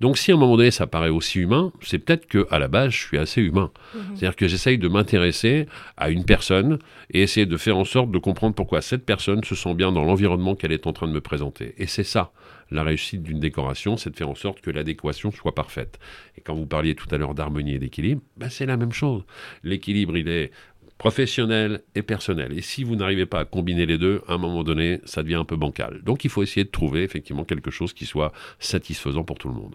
Donc 0.00 0.18
si 0.18 0.30
à 0.30 0.34
un 0.34 0.38
moment 0.38 0.56
donné 0.56 0.70
ça 0.70 0.86
paraît 0.86 1.08
aussi 1.08 1.40
humain, 1.40 1.72
c'est 1.80 1.98
peut-être 1.98 2.26
que 2.26 2.46
à 2.50 2.58
la 2.58 2.68
base 2.68 2.92
je 2.92 2.98
suis 2.98 3.18
assez 3.18 3.40
humain. 3.40 3.70
C'est-à-dire 4.14 4.36
que 4.36 4.46
j'essaye 4.46 4.78
de 4.78 4.88
m'intéresser 4.88 5.66
à 5.96 6.10
une 6.10 6.24
personne 6.24 6.78
et 7.10 7.22
essayer 7.22 7.46
de 7.46 7.56
faire 7.56 7.78
en 7.78 7.84
sorte 7.84 8.10
de 8.10 8.18
comprendre 8.18 8.54
pourquoi 8.54 8.82
cette 8.82 9.06
personne 9.06 9.42
se 9.44 9.54
sent 9.54 9.74
bien 9.74 9.92
dans 9.92 10.04
l'environnement 10.04 10.54
qu'elle 10.54 10.72
est 10.72 10.86
en 10.86 10.92
train 10.92 11.08
de 11.08 11.12
me 11.12 11.20
présenter. 11.20 11.74
Et 11.78 11.86
c'est 11.86 12.04
ça 12.04 12.32
la 12.70 12.82
réussite 12.82 13.22
d'une 13.22 13.40
décoration, 13.40 13.96
c'est 13.96 14.10
de 14.10 14.16
faire 14.16 14.28
en 14.28 14.34
sorte 14.34 14.60
que 14.60 14.70
l'adéquation 14.70 15.30
soit 15.30 15.54
parfaite. 15.54 15.98
Et 16.36 16.40
quand 16.40 16.54
vous 16.54 16.66
parliez 16.66 16.94
tout 16.94 17.06
à 17.12 17.16
l'heure 17.18 17.34
d'harmonie 17.34 17.74
et 17.74 17.78
d'équilibre, 17.78 18.22
ben 18.36 18.48
c'est 18.48 18.66
la 18.66 18.76
même 18.76 18.92
chose. 18.92 19.22
L'équilibre, 19.62 20.16
il 20.16 20.28
est 20.28 20.50
professionnel 20.98 21.82
et 21.94 22.02
personnel. 22.02 22.56
Et 22.56 22.62
si 22.62 22.82
vous 22.82 22.96
n'arrivez 22.96 23.26
pas 23.26 23.40
à 23.40 23.44
combiner 23.44 23.86
les 23.86 23.98
deux, 23.98 24.22
à 24.28 24.34
un 24.34 24.38
moment 24.38 24.64
donné, 24.64 25.00
ça 25.04 25.22
devient 25.22 25.34
un 25.34 25.44
peu 25.44 25.56
bancal. 25.56 26.00
Donc 26.02 26.24
il 26.24 26.30
faut 26.30 26.42
essayer 26.42 26.64
de 26.64 26.70
trouver 26.70 27.02
effectivement 27.02 27.44
quelque 27.44 27.70
chose 27.70 27.92
qui 27.92 28.06
soit 28.06 28.32
satisfaisant 28.58 29.22
pour 29.22 29.38
tout 29.38 29.48
le 29.48 29.54
monde. 29.54 29.74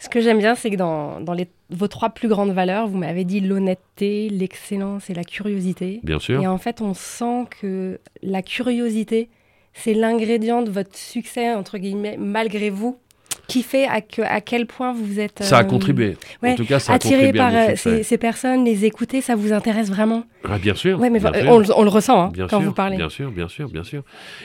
Ce 0.00 0.08
que 0.08 0.20
j'aime 0.20 0.38
bien, 0.38 0.54
c'est 0.54 0.70
que 0.70 0.76
dans, 0.76 1.20
dans 1.20 1.34
les, 1.34 1.46
vos 1.68 1.86
trois 1.86 2.08
plus 2.10 2.26
grandes 2.26 2.52
valeurs, 2.52 2.88
vous 2.88 2.96
m'avez 2.98 3.24
dit 3.24 3.40
l'honnêteté, 3.40 4.28
l'excellence 4.30 5.10
et 5.10 5.14
la 5.14 5.24
curiosité. 5.24 6.00
Bien 6.02 6.18
sûr. 6.18 6.40
Et 6.40 6.46
en 6.46 6.56
fait, 6.58 6.80
on 6.80 6.94
sent 6.94 7.44
que 7.60 8.00
la 8.22 8.40
curiosité, 8.42 9.28
c'est 9.74 9.92
l'ingrédient 9.94 10.62
de 10.62 10.70
votre 10.70 10.96
succès, 10.96 11.54
entre 11.54 11.76
guillemets, 11.78 12.16
malgré 12.18 12.70
vous, 12.70 12.98
qui 13.46 13.62
fait 13.62 13.86
à, 13.86 14.00
que- 14.00 14.22
à 14.22 14.40
quel 14.40 14.66
point 14.66 14.92
vous 14.94 15.20
êtes... 15.20 15.42
Ça 15.42 15.58
a 15.58 15.62
euh, 15.62 15.64
contribué. 15.66 16.16
ouais, 16.42 16.52
en 16.52 16.54
tout 16.56 16.64
cas, 16.64 16.78
ça 16.78 16.92
a 16.92 16.94
Attiré 16.96 17.26
contribué 17.32 17.38
par 17.38 17.52
euh, 17.54 17.74
ces, 17.76 18.02
ces 18.02 18.16
personnes, 18.16 18.64
les 18.64 18.84
écouter, 18.86 19.20
ça 19.20 19.34
vous 19.36 19.52
intéresse 19.52 19.88
vraiment? 19.88 20.24
Ah, 20.44 20.58
bien 20.58 20.74
sûr. 20.74 20.98
Ouais, 20.98 21.10
mais 21.10 21.18
bien 21.20 21.30
voilà, 21.30 21.44
sûr. 21.44 21.52
on, 21.52 21.58
le- 21.58 21.78
on 21.78 21.82
le 21.82 21.88
ressent 21.90 22.20
hein, 22.22 22.30
Bien 22.32 22.46
quand 22.46 22.58
sûr, 22.60 22.68
vous 22.68 22.74
parlez. 22.74 22.96
Bien 22.96 23.08
sûr, 23.10 23.30
bien 23.30 23.48
sûr, 23.48 23.68
bien 23.68 23.84
sûr. 23.84 24.02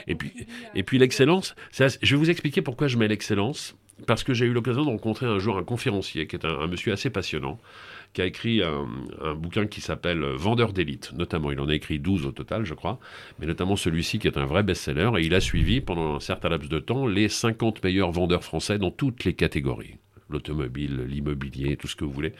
Et 0.07 0.15
puis, 0.15 0.33
et 0.75 0.83
puis 0.83 0.97
l'excellence, 0.97 1.55
je 1.71 2.15
vais 2.15 2.19
vous 2.19 2.29
expliquer 2.29 2.61
pourquoi 2.61 2.87
je 2.87 2.97
mets 2.97 3.07
l'excellence. 3.07 3.75
Parce 4.07 4.23
que 4.23 4.33
j'ai 4.33 4.45
eu 4.45 4.51
l'occasion 4.51 4.83
de 4.83 4.89
rencontrer 4.89 5.25
un 5.25 5.39
jour 5.39 5.57
un 5.57 5.63
conférencier 5.63 6.27
qui 6.27 6.35
est 6.35 6.45
un, 6.45 6.67
monsieur 6.67 6.91
assez 6.91 7.09
passionnant, 7.09 7.59
qui 8.13 8.21
a 8.21 8.25
écrit 8.25 8.61
un, 8.61 8.85
un 9.21 9.35
bouquin 9.35 9.67
qui 9.67 9.79
s'appelle 9.79 10.19
Vendeur 10.19 10.73
d'élite, 10.73 11.13
notamment. 11.13 11.51
Il 11.51 11.59
en 11.61 11.69
a 11.69 11.75
écrit 11.75 11.99
12 11.99 12.25
au 12.25 12.31
total, 12.31 12.65
je 12.65 12.73
crois, 12.73 12.99
mais 13.39 13.47
notamment 13.47 13.77
celui-ci 13.77 14.19
qui 14.19 14.27
est 14.27 14.37
un 14.37 14.45
vrai 14.45 14.63
best-seller. 14.63 15.11
Et 15.17 15.25
il 15.25 15.33
a 15.33 15.39
suivi 15.39 15.79
pendant 15.79 16.15
un 16.15 16.19
certain 16.19 16.49
laps 16.49 16.69
de 16.69 16.79
temps 16.79 17.07
les 17.07 17.29
50 17.29 17.83
meilleurs 17.83 18.11
vendeurs 18.11 18.43
français 18.43 18.77
dans 18.77 18.91
toutes 18.91 19.23
les 19.23 19.33
catégories. 19.33 19.95
l'automobile, 20.29 21.05
l'immobilier, 21.07 21.77
tout 21.77 21.87
ce 21.87 21.95
que 21.95 22.03
vous 22.03 22.11
voulez. 22.11 22.33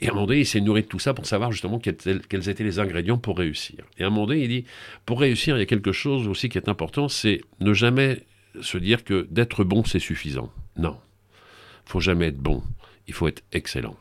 Et 0.00 0.08
à 0.08 0.10
un 0.10 0.14
moment 0.14 0.26
donné, 0.26 0.40
il 0.40 0.46
s'est 0.46 0.60
nourri 0.60 0.82
de 0.82 0.88
tout 0.88 0.98
ça 0.98 1.14
pour 1.14 1.24
savoir 1.24 1.52
justement 1.52 1.78
quels 1.78 2.48
étaient 2.48 2.64
les 2.64 2.80
ingrédients 2.80 3.16
pour 3.16 3.38
réussir. 3.38 3.84
Et 3.96 4.02
à 4.02 4.08
un 4.08 4.10
moment 4.10 4.26
donné, 4.26 4.42
il 4.42 4.48
dit, 4.48 4.64
pour 5.06 5.20
réussir, 5.20 5.56
il 5.56 5.60
y 5.60 5.62
a 5.62 5.66
quelque 5.66 5.92
chose 5.92 6.26
aussi 6.26 6.48
qui 6.48 6.58
est 6.58 6.68
important, 6.68 7.08
c'est 7.08 7.40
ne 7.60 7.72
jamais 7.72 8.26
se 8.60 8.76
dire 8.76 9.04
que 9.04 9.28
d'être 9.30 9.62
bon, 9.62 9.84
c'est 9.84 10.00
suffisant. 10.00 10.52
Non. 10.76 10.96
Il 11.86 11.90
faut 11.90 12.00
jamais 12.00 12.26
être 12.26 12.38
bon. 12.38 12.62
Il 13.06 13.14
faut 13.14 13.28
être 13.28 13.42
excellent. 13.52 13.96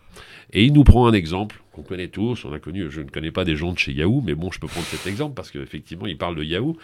Et 0.53 0.65
il 0.65 0.73
nous 0.73 0.83
prend 0.83 1.07
un 1.07 1.13
exemple 1.13 1.61
qu'on 1.71 1.81
connaît 1.81 2.09
tous. 2.09 2.45
On 2.45 2.53
a 2.53 2.59
connu, 2.59 2.89
je 2.89 3.01
ne 3.01 3.09
connais 3.09 3.31
pas 3.31 3.45
des 3.45 3.55
gens 3.55 3.73
de 3.73 3.79
chez 3.79 3.93
Yahoo, 3.93 4.21
mais 4.21 4.35
bon, 4.35 4.51
je 4.51 4.59
peux 4.59 4.67
prendre 4.67 4.85
cet 4.85 5.07
exemple 5.07 5.33
parce 5.33 5.51
qu'effectivement, 5.51 6.07
il 6.07 6.17
parle 6.17 6.35
de 6.35 6.43
Yahoo. 6.43 6.77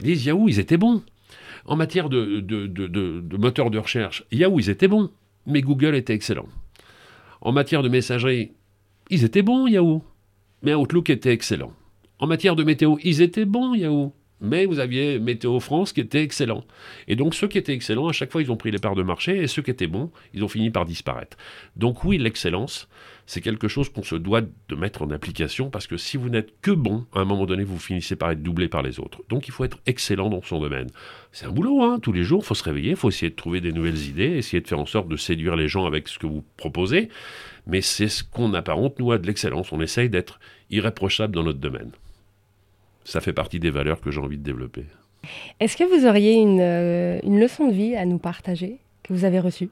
Ils 0.00 0.06
disent 0.06 0.26
Yahoo, 0.26 0.48
ils 0.48 0.58
étaient 0.58 0.76
bons. 0.76 1.02
En 1.66 1.76
matière 1.76 2.08
de, 2.08 3.36
moteur 3.36 3.70
de 3.70 3.78
recherche, 3.78 4.24
Yahoo, 4.30 4.60
ils 4.60 4.70
étaient 4.70 4.88
bons. 4.88 5.10
Mais 5.46 5.62
Google 5.62 5.94
était 5.94 6.14
excellent. 6.14 6.48
En 7.40 7.52
matière 7.52 7.82
de 7.82 7.88
messagerie, 7.88 8.52
ils 9.10 9.24
étaient 9.24 9.42
bons, 9.42 9.66
Yahoo. 9.66 10.02
Mais 10.62 10.74
Outlook 10.74 11.10
était 11.10 11.32
excellent. 11.32 11.72
En 12.18 12.26
matière 12.26 12.56
de 12.56 12.64
météo, 12.64 12.96
ils 13.02 13.20
étaient 13.20 13.44
bons, 13.44 13.74
Yahoo 13.74 14.12
mais 14.40 14.66
vous 14.66 14.78
aviez 14.78 15.18
Météo 15.18 15.60
France 15.60 15.92
qui 15.92 16.00
était 16.00 16.22
excellent. 16.22 16.64
Et 17.08 17.16
donc 17.16 17.34
ceux 17.34 17.48
qui 17.48 17.58
étaient 17.58 17.72
excellents, 17.72 18.08
à 18.08 18.12
chaque 18.12 18.32
fois, 18.32 18.42
ils 18.42 18.52
ont 18.52 18.56
pris 18.56 18.70
les 18.70 18.78
parts 18.78 18.94
de 18.94 19.02
marché, 19.02 19.42
et 19.42 19.46
ceux 19.46 19.62
qui 19.62 19.70
étaient 19.70 19.86
bons, 19.86 20.10
ils 20.32 20.44
ont 20.44 20.48
fini 20.48 20.70
par 20.70 20.84
disparaître. 20.84 21.36
Donc 21.76 22.04
oui, 22.04 22.18
l'excellence, 22.18 22.88
c'est 23.26 23.40
quelque 23.40 23.68
chose 23.68 23.88
qu'on 23.88 24.02
se 24.02 24.16
doit 24.16 24.42
de 24.42 24.74
mettre 24.74 25.02
en 25.02 25.10
application, 25.10 25.70
parce 25.70 25.86
que 25.86 25.96
si 25.96 26.16
vous 26.16 26.28
n'êtes 26.28 26.60
que 26.60 26.70
bon, 26.70 27.06
à 27.14 27.20
un 27.20 27.24
moment 27.24 27.46
donné, 27.46 27.64
vous 27.64 27.78
finissez 27.78 28.16
par 28.16 28.30
être 28.30 28.42
doublé 28.42 28.68
par 28.68 28.82
les 28.82 29.00
autres. 29.00 29.22
Donc 29.28 29.48
il 29.48 29.52
faut 29.52 29.64
être 29.64 29.78
excellent 29.86 30.28
dans 30.28 30.42
son 30.42 30.60
domaine. 30.60 30.88
C'est 31.32 31.46
un 31.46 31.50
boulot, 31.50 31.82
hein, 31.82 31.98
tous 32.00 32.12
les 32.12 32.22
jours, 32.22 32.42
il 32.42 32.46
faut 32.46 32.54
se 32.54 32.64
réveiller, 32.64 32.90
il 32.90 32.96
faut 32.96 33.08
essayer 33.08 33.30
de 33.30 33.36
trouver 33.36 33.60
des 33.60 33.72
nouvelles 33.72 34.08
idées, 34.08 34.36
essayer 34.36 34.60
de 34.60 34.68
faire 34.68 34.80
en 34.80 34.86
sorte 34.86 35.08
de 35.08 35.16
séduire 35.16 35.56
les 35.56 35.68
gens 35.68 35.86
avec 35.86 36.08
ce 36.08 36.18
que 36.18 36.26
vous 36.26 36.44
proposez, 36.56 37.08
mais 37.66 37.80
c'est 37.80 38.08
ce 38.08 38.22
qu'on 38.24 38.52
apparente, 38.52 38.98
nous, 38.98 39.12
à 39.12 39.18
de 39.18 39.26
l'excellence. 39.26 39.72
On 39.72 39.80
essaye 39.80 40.10
d'être 40.10 40.38
irréprochable 40.70 41.34
dans 41.34 41.44
notre 41.44 41.60
domaine 41.60 41.92
ça 43.04 43.20
fait 43.20 43.32
partie 43.32 43.60
des 43.60 43.70
valeurs 43.70 44.00
que 44.00 44.10
j'ai 44.10 44.20
envie 44.20 44.38
de 44.38 44.42
développer. 44.42 44.84
Est-ce 45.60 45.76
que 45.76 45.84
vous 45.84 46.06
auriez 46.06 46.34
une, 46.34 46.60
euh, 46.60 47.18
une, 47.22 47.40
leçon 47.40 47.68
de 47.68 47.72
vie 47.72 47.96
à 47.96 48.04
nous 48.04 48.18
partager 48.18 48.78
que 49.02 49.12
vous 49.12 49.24
avez 49.24 49.40
reçue? 49.40 49.70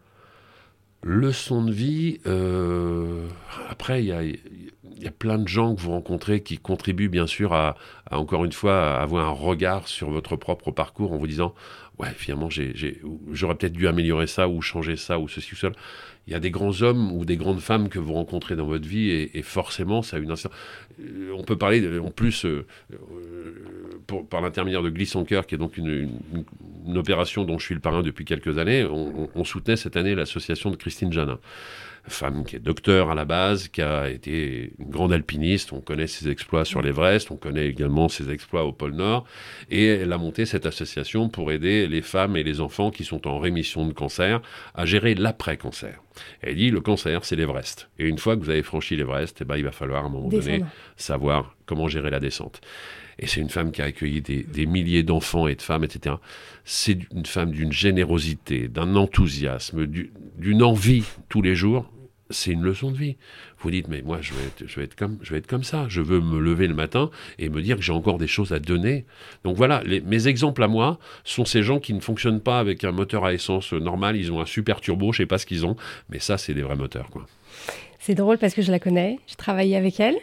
Leçon 1.03 1.65
de 1.65 1.73
vie, 1.73 2.21
euh, 2.27 3.27
après, 3.69 4.03
il 4.03 4.07
y 4.07 4.13
a, 4.13 4.23
y 4.23 5.07
a, 5.07 5.11
plein 5.11 5.37
de 5.39 5.49
gens 5.49 5.75
que 5.75 5.81
vous 5.81 5.91
rencontrez 5.91 6.43
qui 6.43 6.59
contribuent 6.59 7.09
bien 7.09 7.27
sûr 7.27 7.53
à, 7.53 7.77
encore 8.11 8.45
une 8.45 8.53
fois, 8.53 8.97
à 8.97 9.03
avoir 9.03 9.27
un 9.27 9.33
regard 9.33 9.89
sur 9.89 10.11
votre 10.11 10.37
propre 10.37 10.71
parcours 10.71 11.13
en 11.13 11.17
vous 11.17 11.27
disant, 11.27 11.55
ouais, 11.99 12.11
finalement, 12.17 12.49
j'aurais 13.33 13.57
peut-être 13.57 13.73
dû 13.73 13.89
améliorer 13.89 14.29
ça 14.29 14.49
ou 14.49 14.63
changer 14.63 14.97
ça 14.97 15.19
ou 15.19 15.29
ceci 15.29 15.55
ou 15.55 15.57
cela 15.57 15.73
il 16.27 16.33
y 16.33 16.37
a 16.37 16.41
des 16.41 16.51
grands 16.51 16.83
hommes 16.83 17.13
ou 17.13 17.25
des 17.25 17.37
grandes 17.37 17.61
femmes 17.61 17.89
que 17.89 17.99
vous 17.99 18.13
rencontrez 18.13 18.55
dans 18.55 18.67
votre 18.67 18.87
vie 18.87 19.11
et, 19.11 19.43
forcément 19.43 20.03
ça 20.03 20.17
a 20.17 20.21
une 20.21 20.33
euh, 20.33 21.35
on 21.37 21.43
peut 21.43 21.59
parler 21.59 21.99
en 21.99 22.11
plus 22.11 22.45
euh, 22.45 22.65
euh, 22.93 24.23
par 24.31 24.41
l'intermédiaire 24.41 24.83
de 24.83 24.91
Glisse 24.91 25.17
en 25.17 25.25
cœur 25.25 25.47
qui 25.47 25.57
est 25.57 25.59
donc 25.59 25.77
une, 25.77 26.11
opération 26.95 27.45
dont 27.45 27.59
je 27.59 27.65
suis 27.65 27.75
le 27.75 27.81
parrain 27.81 28.03
depuis 28.03 28.25
quelques 28.25 28.59
années 28.59 28.85
on, 28.85 29.29
on 29.35 29.45
soutenait 29.45 29.77
cette 29.77 29.97
année 29.97 30.15
l'association 30.15 30.71
de 30.71 30.77
Christine 30.77 31.13
Janin 31.13 31.39
femme 32.09 32.45
qui 32.45 32.57
est 32.57 32.61
docteur 32.61 33.11
à 33.11 33.15
la 33.15 33.25
base, 33.25 33.69
qui 33.69 33.81
a 33.83 34.09
été 34.09 34.73
une 34.79 34.91
grande 34.91 35.13
alpiniste. 35.13 35.73
On 35.73 35.81
connaît 35.81 36.07
ses 36.07 36.29
exploits 36.29 36.65
sur 36.65 36.83
l'Everest, 36.83 37.31
on 37.31 37.37
connaît 37.37 37.67
également 37.67 38.09
ses 38.09 38.31
exploits 38.31 38.65
au 38.65 38.73
pôle 38.73 38.93
Nord. 38.93 39.25
Et 39.71 39.87
elle 39.87 40.13
a 40.13 40.19
monté 40.19 40.47
cette 40.47 40.67
association 40.67 41.29
pour 41.29 41.53
aider 41.53 41.87
les 41.87 42.03
femmes 42.03 42.37
et 42.37 42.43
les 42.43 42.61
enfants 42.61 42.91
qui 42.91 43.05
sont 43.05 43.27
en 43.29 43.39
rémission 43.39 43.87
de 43.87 43.93
cancer 43.93 44.41
à 44.75 44.85
gérer 44.85 45.15
l'après-cancer. 45.15 46.03
Elle 46.43 46.57
dit 46.57 46.71
le 46.71 46.81
cancer, 46.81 47.25
c'est 47.25 47.37
l'Everest. 47.37 47.89
Et 47.99 48.07
une 48.07 48.19
fois 48.19 48.37
que 48.37 48.43
vous 48.43 48.51
avez 48.51 48.63
franchi 48.63 48.97
l'Everest, 48.97 49.39
eh 49.41 49.45
ben, 49.45 49.57
il 49.57 49.65
va 49.65 49.73
falloir 49.73 50.05
à 50.05 50.07
un 50.07 50.11
moment 50.11 50.29
donné 50.29 50.65
savoir 50.97 51.57
comment 51.67 51.89
gérer 51.89 52.11
la 52.11 52.21
descente. 52.21 52.61
Et 53.19 53.27
c'est 53.27 53.41
une 53.41 53.51
femme 53.51 53.73
qui 53.73 53.83
a 53.83 53.87
accueilli 53.87 54.21
des, 54.21 54.67
milliers 54.67 55.03
d'enfants 55.03 55.47
et 55.47 55.55
de 55.55 55.63
femmes, 55.63 55.85
etc. 55.85 56.17
C'est 56.65 56.99
une 57.15 57.27
femme 57.27 57.53
d'une 57.53 57.73
générosité, 57.73 58.69
d'un 58.69 58.97
enthousiasme, 58.97 59.87
d'une 59.87 60.63
envie 60.63 61.05
tous 61.29 61.43
les 61.43 61.55
jours. 61.55 61.91
C'est 62.31 62.53
une 62.53 62.63
leçon 62.63 62.91
de 62.91 62.97
vie. 62.97 63.17
Vous 63.59 63.71
dites, 63.71 63.89
mais 63.89 64.01
moi, 64.01 64.21
je 64.23 64.33
vais, 64.33 64.85
être, 64.85 64.97
comme, 65.47 65.65
ça. 65.65 65.85
Je 65.89 66.01
veux 66.01 66.21
me 66.21 66.41
lever 66.41 66.67
le 66.67 66.75
matin 66.75 67.11
et 67.39 67.51
me 67.51 67.61
dire 67.61 67.77
que 67.77 67.83
j'ai 67.83 67.93
encore 67.93 68.17
des 68.17 68.27
choses 68.27 68.53
à 68.53 68.59
donner. 68.59 69.05
Donc 69.45 69.57
voilà, 69.57 69.83
mes 69.85 70.29
exemples 70.29 70.63
à 70.63 70.69
moi 70.69 70.99
sont 71.25 71.45
ces 71.45 71.63
gens 71.63 71.79
qui 71.79 71.93
ne 71.93 72.01
fonctionnent 72.01 72.41
pas 72.41 72.59
avec 72.59 72.85
un 72.85 72.93
moteur 72.93 73.27
à 73.27 73.35
essence 73.35 73.75
normal. 73.75 74.17
Ils 74.17 74.33
ont 74.33 74.41
un 74.41 74.47
super 74.47 74.81
turbo, 74.81 75.13
je 75.13 75.19
sais 75.19 75.27
pas 75.27 75.37
ce 75.37 75.45
qu'ils 75.45 75.67
ont, 75.67 75.77
mais 76.09 76.21
ça, 76.21 76.39
c'est 76.39 76.55
des 76.55 76.63
vrais 76.63 76.77
moteurs, 76.77 77.11
quoi. 77.11 77.27
C'est 78.05 78.17
drôle 78.17 78.37
parce 78.37 78.53
que 78.53 78.63
je 78.63 78.73
la 78.73 78.81
connais, 78.81 79.21
j'ai 79.29 79.37
travaillé 79.37 79.77
avec 79.77 80.01
elle 80.01 80.17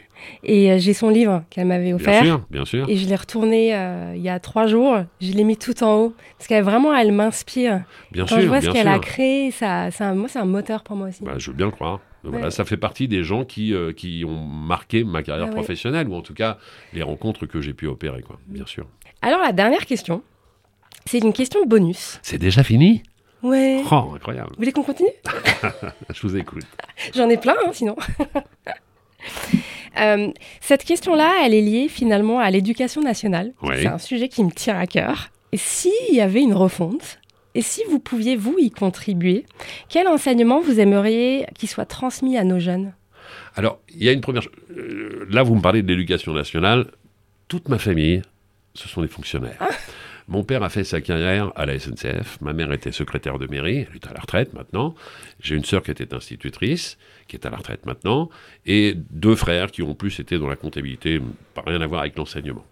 et 0.44 0.70
euh, 0.70 0.80
j'ai 0.80 0.92
son 0.94 1.10
livre 1.10 1.46
qu'elle 1.50 1.66
m'avait 1.66 1.94
offert. 1.94 2.24
Bien 2.24 2.32
sûr, 2.32 2.46
bien 2.52 2.66
sûr. 2.66 2.90
Et 2.90 2.98
je 2.98 3.08
l'ai 3.08 3.16
retourné 3.16 3.74
euh, 3.74 4.16
il 4.18 4.22
y 4.22 4.28
a 4.28 4.38
trois 4.42 4.68
jours, 4.68 4.98
je 5.22 5.32
l'ai 5.32 5.46
mis 5.46 5.56
tout 5.56 5.82
en 5.82 5.96
haut 5.96 6.14
parce 6.38 6.50
qu'elle 6.50 6.66
vraiment, 6.66 6.94
elle 6.94 7.14
m'inspire. 7.14 7.84
Bien 8.12 8.26
Quand 8.26 8.36
sûr. 8.36 8.42
je 8.42 8.48
vois 8.48 8.60
ce 8.60 8.70
qu'elle 8.70 8.90
a 8.90 9.00
créé, 9.00 9.52
ça, 9.52 9.92
ça, 9.92 10.14
moi, 10.14 10.28
c'est 10.28 10.40
un 10.40 10.46
moteur 10.46 10.84
pour 10.84 10.98
moi 10.98 11.08
aussi. 11.08 11.24
Bah, 11.24 11.36
je 11.38 11.52
veux 11.52 11.56
bien 11.56 11.68
le 11.68 11.72
croire. 11.72 12.02
Voilà, 12.26 12.52
ça 12.52 12.66
fait 12.66 12.76
partie 12.76 13.08
des 13.08 13.24
gens 13.24 13.46
qui, 13.46 13.74
euh, 13.74 13.94
qui 13.94 14.26
ont 14.28 14.44
marqué 14.44 15.06
ma 15.06 15.24
carrière 15.24 15.48
ah 15.50 15.54
professionnelle, 15.54 16.10
ou 16.10 16.16
en 16.16 16.22
tout 16.22 16.34
cas 16.34 16.58
les 16.92 17.02
rencontres 17.02 17.46
que 17.46 17.62
j'ai 17.62 17.74
pu 17.74 17.88
opérer, 17.88 18.24
quoi, 18.24 18.40
bien 18.46 18.66
sûr. 18.66 18.88
Alors 19.22 19.40
la 19.40 19.54
dernière 19.54 19.86
question, 19.86 20.22
c'est 21.06 21.20
une 21.20 21.32
question 21.32 21.66
bonus. 21.66 22.20
C'est 22.24 22.40
déjà 22.40 22.62
fini? 22.62 23.04
Ouais. 23.44 23.84
Oh, 23.92 24.12
incroyable. 24.16 24.50
Vous 24.52 24.58
voulez 24.58 24.72
qu'on 24.72 24.84
continue? 24.84 25.10
Je 26.14 26.22
vous 26.22 26.36
écoute. 26.36 26.66
J'en 27.14 27.30
ai 27.30 27.38
plein, 27.38 27.56
hein, 27.66 27.72
sinon. 27.74 27.96
Euh, 30.00 30.32
cette 30.62 30.84
question-là, 30.84 31.42
elle 31.44 31.54
est 31.54 31.62
liée 31.62 31.88
finalement 31.90 32.40
à 32.40 32.50
l'éducation 32.52 33.02
nationale. 33.02 33.54
C'est 33.76 33.88
un 33.88 33.98
sujet 33.98 34.30
qui 34.30 34.44
me 34.44 34.52
tient 34.52 34.78
à 34.78 34.88
cœur. 34.88 35.30
Et 35.52 35.58
s'il 35.58 36.14
y 36.14 36.22
avait 36.22 36.42
une 36.42 36.54
refonte, 36.54 37.20
et 37.56 37.62
si 37.62 37.82
vous 37.90 38.00
pouviez, 38.00 38.36
vous, 38.36 38.56
y 38.60 38.70
contribuer, 38.70 39.46
quel 39.90 40.08
enseignement 40.08 40.62
vous 40.62 40.80
aimeriez 40.80 41.48
qu'il 41.56 41.68
soit 41.68 41.86
transmis 41.86 42.38
à 42.38 42.44
nos 42.44 42.60
jeunes? 42.60 42.94
Alors, 43.56 43.80
il 43.90 44.04
y 44.04 44.10
a 44.10 44.12
une 44.12 44.22
première... 44.22 44.44
Euh, 44.76 45.26
là, 45.30 45.44
vous 45.44 45.56
me 45.56 45.62
parlez 45.62 45.82
de 45.82 45.88
l'éducation 45.88 46.34
nationale. 46.34 46.92
Toute 47.48 47.68
ma 47.68 47.80
famille, 47.80 48.22
ce 48.76 48.88
sont 48.88 49.02
des 49.02 49.08
fonctionnaires. 49.08 49.58
Mon 50.30 50.44
père 50.44 50.62
a 50.62 50.70
fait 50.70 50.84
sa 50.84 51.02
carrière 51.02 51.52
à 51.56 51.66
la 51.66 51.80
SNCF. 51.80 52.40
Ma 52.42 52.54
mère 52.54 52.72
était 52.72 52.92
secrétaire 52.92 53.40
de 53.40 53.48
mairie. 53.48 53.88
Elle 53.90 53.96
est 53.96 54.08
à 54.08 54.14
la 54.14 54.20
retraite 54.20 54.54
maintenant. 54.54 54.94
J'ai 55.42 55.56
une 55.56 55.66
sœur 55.66 55.82
qui 55.82 55.90
était 55.90 56.14
institutrice, 56.14 57.00
qui 57.28 57.36
est 57.36 57.48
à 57.48 57.50
la 57.50 57.58
retraite 57.58 57.88
maintenant. 57.88 58.30
Et 58.68 58.94
deux 58.96 59.36
frères 59.36 59.72
qui 59.72 59.82
ont 59.82 59.96
plus 59.96 60.20
été 60.20 60.38
dans 60.38 60.48
la 60.48 60.56
comptabilité, 60.56 61.20
pas 61.56 61.64
rien 61.66 61.82
à 61.82 61.88
voir 61.88 62.02
avec 62.02 62.16
l'enseignement. 62.16 62.64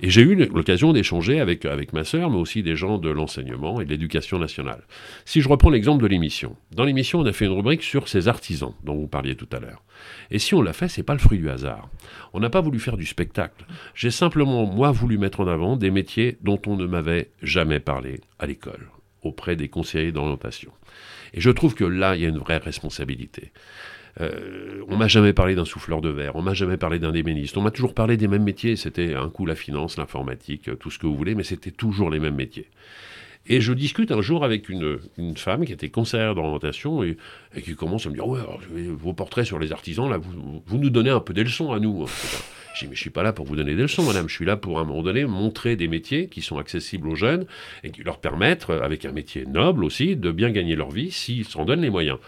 Et 0.00 0.08
j'ai 0.08 0.22
eu 0.22 0.34
l'occasion 0.34 0.94
d'échanger 0.94 1.38
avec, 1.38 1.66
avec 1.66 1.92
ma 1.92 2.04
sœur, 2.04 2.30
mais 2.30 2.38
aussi 2.38 2.62
des 2.62 2.76
gens 2.76 2.96
de 2.96 3.10
l'enseignement 3.10 3.82
et 3.82 3.84
de 3.84 3.90
l'éducation 3.90 4.38
nationale. 4.38 4.82
Si 5.26 5.42
je 5.42 5.50
reprends 5.50 5.68
l'exemple 5.68 6.02
de 6.02 6.08
l'émission. 6.08 6.56
Dans 6.70 6.84
l'émission, 6.84 7.20
on 7.20 7.26
a 7.26 7.32
fait 7.32 7.44
une 7.44 7.52
rubrique 7.52 7.82
sur 7.82 8.08
ces 8.08 8.26
artisans 8.26 8.72
dont 8.84 8.94
vous 8.94 9.06
parliez 9.06 9.36
tout 9.36 9.48
à 9.52 9.60
l'heure. 9.60 9.82
Et 10.30 10.38
si 10.38 10.54
on 10.54 10.62
l'a 10.62 10.72
fait, 10.72 10.88
c'est 10.88 11.02
pas 11.02 11.14
le 11.14 11.18
fruit 11.18 11.38
du 11.38 11.50
hasard. 11.50 11.88
On 12.32 12.40
n'a 12.40 12.50
pas 12.50 12.60
voulu 12.60 12.78
faire 12.78 12.96
du 12.96 13.06
spectacle. 13.06 13.64
J'ai 13.94 14.10
simplement, 14.10 14.66
moi, 14.66 14.90
voulu 14.90 15.18
mettre 15.18 15.40
en 15.40 15.48
avant 15.48 15.76
des 15.76 15.90
métiers 15.90 16.38
dont 16.42 16.60
on 16.66 16.76
ne 16.76 16.86
m'avait 16.86 17.30
jamais 17.42 17.80
parlé 17.80 18.20
à 18.38 18.46
l'école, 18.46 18.88
auprès 19.22 19.56
des 19.56 19.68
conseillers 19.68 20.12
d'orientation. 20.12 20.72
Et 21.34 21.40
je 21.40 21.50
trouve 21.50 21.74
que 21.74 21.84
là, 21.84 22.16
il 22.16 22.22
y 22.22 22.26
a 22.26 22.28
une 22.28 22.38
vraie 22.38 22.58
responsabilité. 22.58 23.52
Euh, 24.20 24.82
on 24.88 24.96
m'a 24.96 25.08
jamais 25.08 25.32
parlé 25.32 25.54
d'un 25.54 25.64
souffleur 25.64 26.02
de 26.02 26.10
verre, 26.10 26.36
on 26.36 26.42
m'a 26.42 26.52
jamais 26.52 26.76
parlé 26.76 26.98
d'un 26.98 27.12
déméniste, 27.12 27.56
on 27.56 27.62
m'a 27.62 27.70
toujours 27.70 27.94
parlé 27.94 28.18
des 28.18 28.28
mêmes 28.28 28.42
métiers. 28.42 28.76
C'était 28.76 29.14
un 29.14 29.28
coup 29.30 29.46
la 29.46 29.54
finance, 29.54 29.96
l'informatique, 29.96 30.78
tout 30.78 30.90
ce 30.90 30.98
que 30.98 31.06
vous 31.06 31.16
voulez, 31.16 31.34
mais 31.34 31.44
c'était 31.44 31.70
toujours 31.70 32.10
les 32.10 32.20
mêmes 32.20 32.34
métiers. 32.34 32.68
Et 33.46 33.60
je 33.60 33.72
discute 33.72 34.12
un 34.12 34.20
jour 34.20 34.44
avec 34.44 34.68
une, 34.68 34.98
femme 35.36 35.64
qui 35.64 35.72
était 35.72 35.88
conseillère 35.88 36.34
d'orientation 36.34 37.02
et, 37.02 37.16
qui 37.62 37.74
commence 37.74 38.06
à 38.06 38.10
me 38.10 38.14
dire 38.14 38.26
Ouais, 38.26 38.40
vos 38.88 39.12
portraits 39.12 39.44
sur 39.44 39.58
les 39.58 39.72
artisans, 39.72 40.08
là, 40.08 40.18
vous, 40.18 40.78
nous 40.78 40.90
donnez 40.90 41.10
un 41.10 41.20
peu 41.20 41.34
des 41.34 41.42
leçons 41.42 41.72
à 41.72 41.80
nous. 41.80 42.06
Je 42.74 42.80
dis, 42.80 42.88
mais 42.88 42.94
je 42.94 43.00
suis 43.00 43.10
pas 43.10 43.22
là 43.22 43.32
pour 43.32 43.44
vous 43.44 43.56
donner 43.56 43.74
des 43.74 43.82
leçons, 43.82 44.02
madame. 44.02 44.28
Je 44.28 44.34
suis 44.34 44.44
là 44.44 44.56
pour, 44.56 44.78
à 44.78 44.82
un 44.82 44.84
moment 44.84 45.02
donné, 45.02 45.24
montrer 45.24 45.76
des 45.76 45.88
métiers 45.88 46.28
qui 46.28 46.40
sont 46.40 46.58
accessibles 46.58 47.08
aux 47.08 47.16
jeunes 47.16 47.44
et 47.82 47.90
qui 47.90 48.02
leur 48.02 48.18
permettent, 48.18 48.70
avec 48.70 49.04
un 49.04 49.12
métier 49.12 49.44
noble 49.44 49.84
aussi, 49.84 50.16
de 50.16 50.30
bien 50.30 50.50
gagner 50.50 50.76
leur 50.76 50.90
vie 50.90 51.10
s'ils 51.10 51.44
s'en 51.44 51.64
donnent 51.64 51.82
les 51.82 51.90
moyens. 51.90 52.18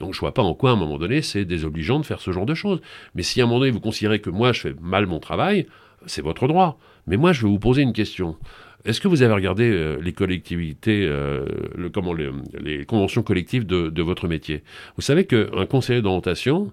Donc 0.00 0.12
je 0.12 0.20
vois 0.20 0.34
pas 0.34 0.42
en 0.42 0.54
quoi, 0.54 0.70
à 0.70 0.72
un 0.74 0.76
moment 0.76 0.98
donné, 0.98 1.22
c'est 1.22 1.44
désobligeant 1.44 2.00
de 2.00 2.04
faire 2.04 2.20
ce 2.20 2.32
genre 2.32 2.46
de 2.46 2.54
choses. 2.54 2.80
Mais 3.14 3.22
si 3.22 3.40
à 3.40 3.44
un 3.44 3.46
moment 3.46 3.60
donné, 3.60 3.70
vous 3.70 3.80
considérez 3.80 4.20
que 4.20 4.30
moi, 4.30 4.52
je 4.52 4.60
fais 4.60 4.74
mal 4.80 5.06
mon 5.06 5.20
travail, 5.20 5.66
c'est 6.06 6.22
votre 6.22 6.48
droit. 6.48 6.78
Mais 7.06 7.16
moi, 7.16 7.32
je 7.32 7.42
vais 7.42 7.48
vous 7.48 7.58
poser 7.58 7.82
une 7.82 7.92
question. 7.92 8.36
Est-ce 8.84 9.00
que 9.00 9.08
vous 9.08 9.22
avez 9.22 9.32
regardé 9.32 9.70
euh, 9.70 9.98
les 10.02 10.12
collectivités, 10.12 11.06
euh, 11.08 11.46
comment, 11.92 12.12
les, 12.12 12.84
conventions 12.84 13.22
collectives 13.22 13.66
de, 13.66 13.88
de, 13.88 14.02
votre 14.02 14.28
métier? 14.28 14.62
Vous 14.96 15.02
savez 15.02 15.24
qu'un 15.24 15.66
conseiller 15.66 16.02
d'orientation, 16.02 16.72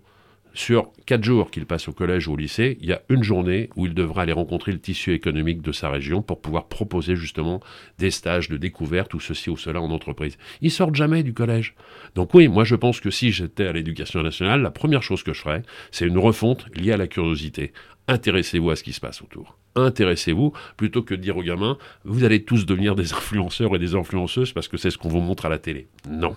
sur 0.53 0.91
quatre 1.05 1.24
jours 1.24 1.49
qu'il 1.49 1.66
passe 1.66 1.88
au 1.88 1.93
collège 1.93 2.28
ou 2.28 2.34
au 2.34 2.36
lycée, 2.36 2.78
il 2.82 2.89
y 2.89 2.93
a 2.93 3.01
une 3.09 3.24
journée 3.24 3.70
où 3.76 3.86
il 3.86 3.93
devra 3.93 4.24
aller 4.24 4.34
rencontrer 4.34 4.72
le 4.72 4.80
tissu 4.80 5.14
économique 5.14 5.62
de 5.62 5.72
sa 5.72 5.89
région 5.89 6.22
pour 6.22 6.41
pouvoir 6.41 6.68
proposer 6.68 7.16
justement 7.16 7.62
des 7.99 8.12
stages 8.12 8.49
de 8.49 8.57
découverte 8.57 9.14
ou 9.14 9.20
ceci 9.20 9.49
ou 9.49 9.57
cela 9.57 9.82
en 9.82 9.91
entreprise. 9.91 10.38
Ils 10.62 10.72
sortent 10.72 10.95
jamais 10.95 11.24
du 11.24 11.34
collège. 11.34 11.76
Donc 12.16 12.34
oui, 12.34 12.47
moi 12.47 12.66
je 12.66 12.76
pense 12.76 12.99
que 12.99 13.12
si 13.12 13.32
j'étais 13.32 13.68
à 13.68 13.72
l'éducation 13.72 14.22
nationale, 14.24 14.62
la 14.62 14.72
première 14.72 15.03
chose 15.03 15.24
que 15.24 15.34
je 15.34 15.41
ferais, 15.41 15.64
c'est 15.91 16.05
une 16.05 16.18
refonte 16.18 16.66
liée 16.76 16.91
à 16.91 16.97
la 16.97 17.07
curiosité. 17.07 17.72
Intéressez-vous 18.07 18.72
à 18.72 18.76
ce 18.76 18.84
qui 18.84 18.93
se 18.93 18.99
passe 18.99 19.22
autour. 19.22 19.61
Intéressez-vous 19.76 20.54
plutôt 20.78 21.02
que 21.02 21.16
de 21.16 21.22
dire 21.22 21.38
aux 21.38 21.44
gamins, 21.44 21.78
vous 22.04 22.24
allez 22.24 22.44
tous 22.44 22.66
devenir 22.66 22.96
des 22.96 23.14
influenceurs 23.14 23.76
et 23.76 23.80
des 23.80 23.96
influenceuses 23.96 24.54
parce 24.54 24.68
que 24.68 24.78
c'est 24.78 24.92
ce 24.92 24.98
qu'on 24.98 25.10
vous 25.10 25.22
montre 25.22 25.46
à 25.46 25.50
la 25.50 25.58
télé. 25.58 25.88
Non. 26.10 26.36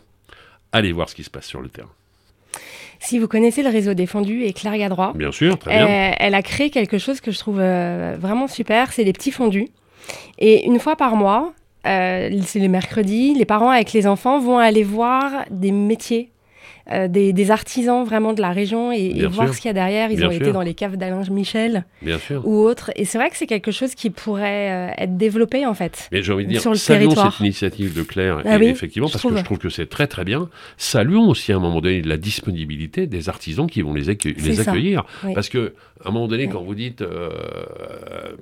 Allez 0.72 0.92
voir 0.92 1.08
ce 1.08 1.14
qui 1.14 1.24
se 1.24 1.30
passe 1.30 1.46
sur 1.46 1.60
le 1.60 1.68
terrain. 1.68 1.90
Si 3.00 3.18
vous 3.18 3.28
connaissez 3.28 3.62
le 3.62 3.68
réseau 3.68 3.92
défendu 3.94 4.44
et 4.44 4.52
Claire 4.52 4.78
Gadroit, 4.78 5.12
bien 5.14 5.30
sûr, 5.30 5.58
très 5.58 5.76
bien. 5.76 5.86
Elle, 5.86 6.16
elle, 6.18 6.34
a 6.34 6.42
créé 6.42 6.70
quelque 6.70 6.96
chose 6.96 7.20
que 7.20 7.30
je 7.30 7.38
trouve 7.38 7.58
euh, 7.60 8.16
vraiment 8.18 8.48
super, 8.48 8.92
c'est 8.92 9.04
les 9.04 9.12
petits 9.12 9.30
fondus. 9.30 9.68
Et 10.38 10.64
une 10.64 10.78
fois 10.78 10.96
par 10.96 11.16
mois, 11.16 11.52
euh, 11.86 12.30
c'est 12.42 12.60
le 12.60 12.68
mercredi, 12.68 13.34
les 13.34 13.44
parents 13.44 13.70
avec 13.70 13.92
les 13.92 14.06
enfants 14.06 14.38
vont 14.38 14.58
aller 14.58 14.84
voir 14.84 15.44
des 15.50 15.70
métiers 15.70 16.30
euh, 16.90 17.08
des, 17.08 17.50
artisans 17.50 18.04
vraiment 18.04 18.34
de 18.34 18.42
la 18.42 18.50
région 18.50 18.92
et, 18.92 19.26
voir 19.26 19.54
ce 19.54 19.60
qu'il 19.60 19.68
y 19.68 19.70
a 19.70 19.74
derrière. 19.74 20.10
Ils 20.10 20.24
ont 20.24 20.30
été 20.30 20.52
dans 20.52 20.60
les 20.60 20.74
caves 20.74 20.96
d'Alain 20.96 21.22
Michel 21.30 21.84
ou 22.44 22.58
autres. 22.58 22.90
Et 22.96 23.04
c'est 23.04 23.18
vrai 23.18 23.30
que 23.30 23.36
c'est 23.36 23.46
quelque 23.46 23.70
chose 23.70 23.94
qui 23.94 24.10
pourrait 24.10 24.70
euh, 24.70 24.94
être 24.98 25.16
développé 25.16 25.66
en 25.66 25.74
fait. 25.74 26.08
Mais 26.12 26.22
j'ai 26.22 26.32
envie 26.32 26.44
de 26.44 26.50
dire, 26.50 26.76
saluons 26.76 27.14
cette 27.14 27.40
initiative 27.40 27.94
de 27.94 28.02
Claire, 28.02 28.42
ah 28.44 28.58
effectivement, 28.58 29.08
parce 29.08 29.22
que 29.22 29.36
je 29.36 29.44
trouve 29.44 29.58
que 29.58 29.70
c'est 29.70 29.86
très 29.86 30.06
très 30.06 30.24
bien. 30.24 30.48
Saluons 30.76 31.28
aussi 31.28 31.52
à 31.52 31.56
un 31.56 31.60
moment 31.60 31.80
donné 31.80 32.02
la 32.02 32.16
disponibilité 32.16 33.06
des 33.06 33.28
artisans 33.28 33.66
qui 33.66 33.82
vont 33.82 33.94
les, 33.94 34.04
les 34.04 34.60
accueillir. 34.60 35.04
Parce 35.34 35.48
que 35.48 35.74
à 36.04 36.08
un 36.08 36.12
moment 36.12 36.28
donné, 36.28 36.48
quand 36.48 36.62
vous 36.62 36.74
dites 36.74 37.00
euh, 37.00 37.30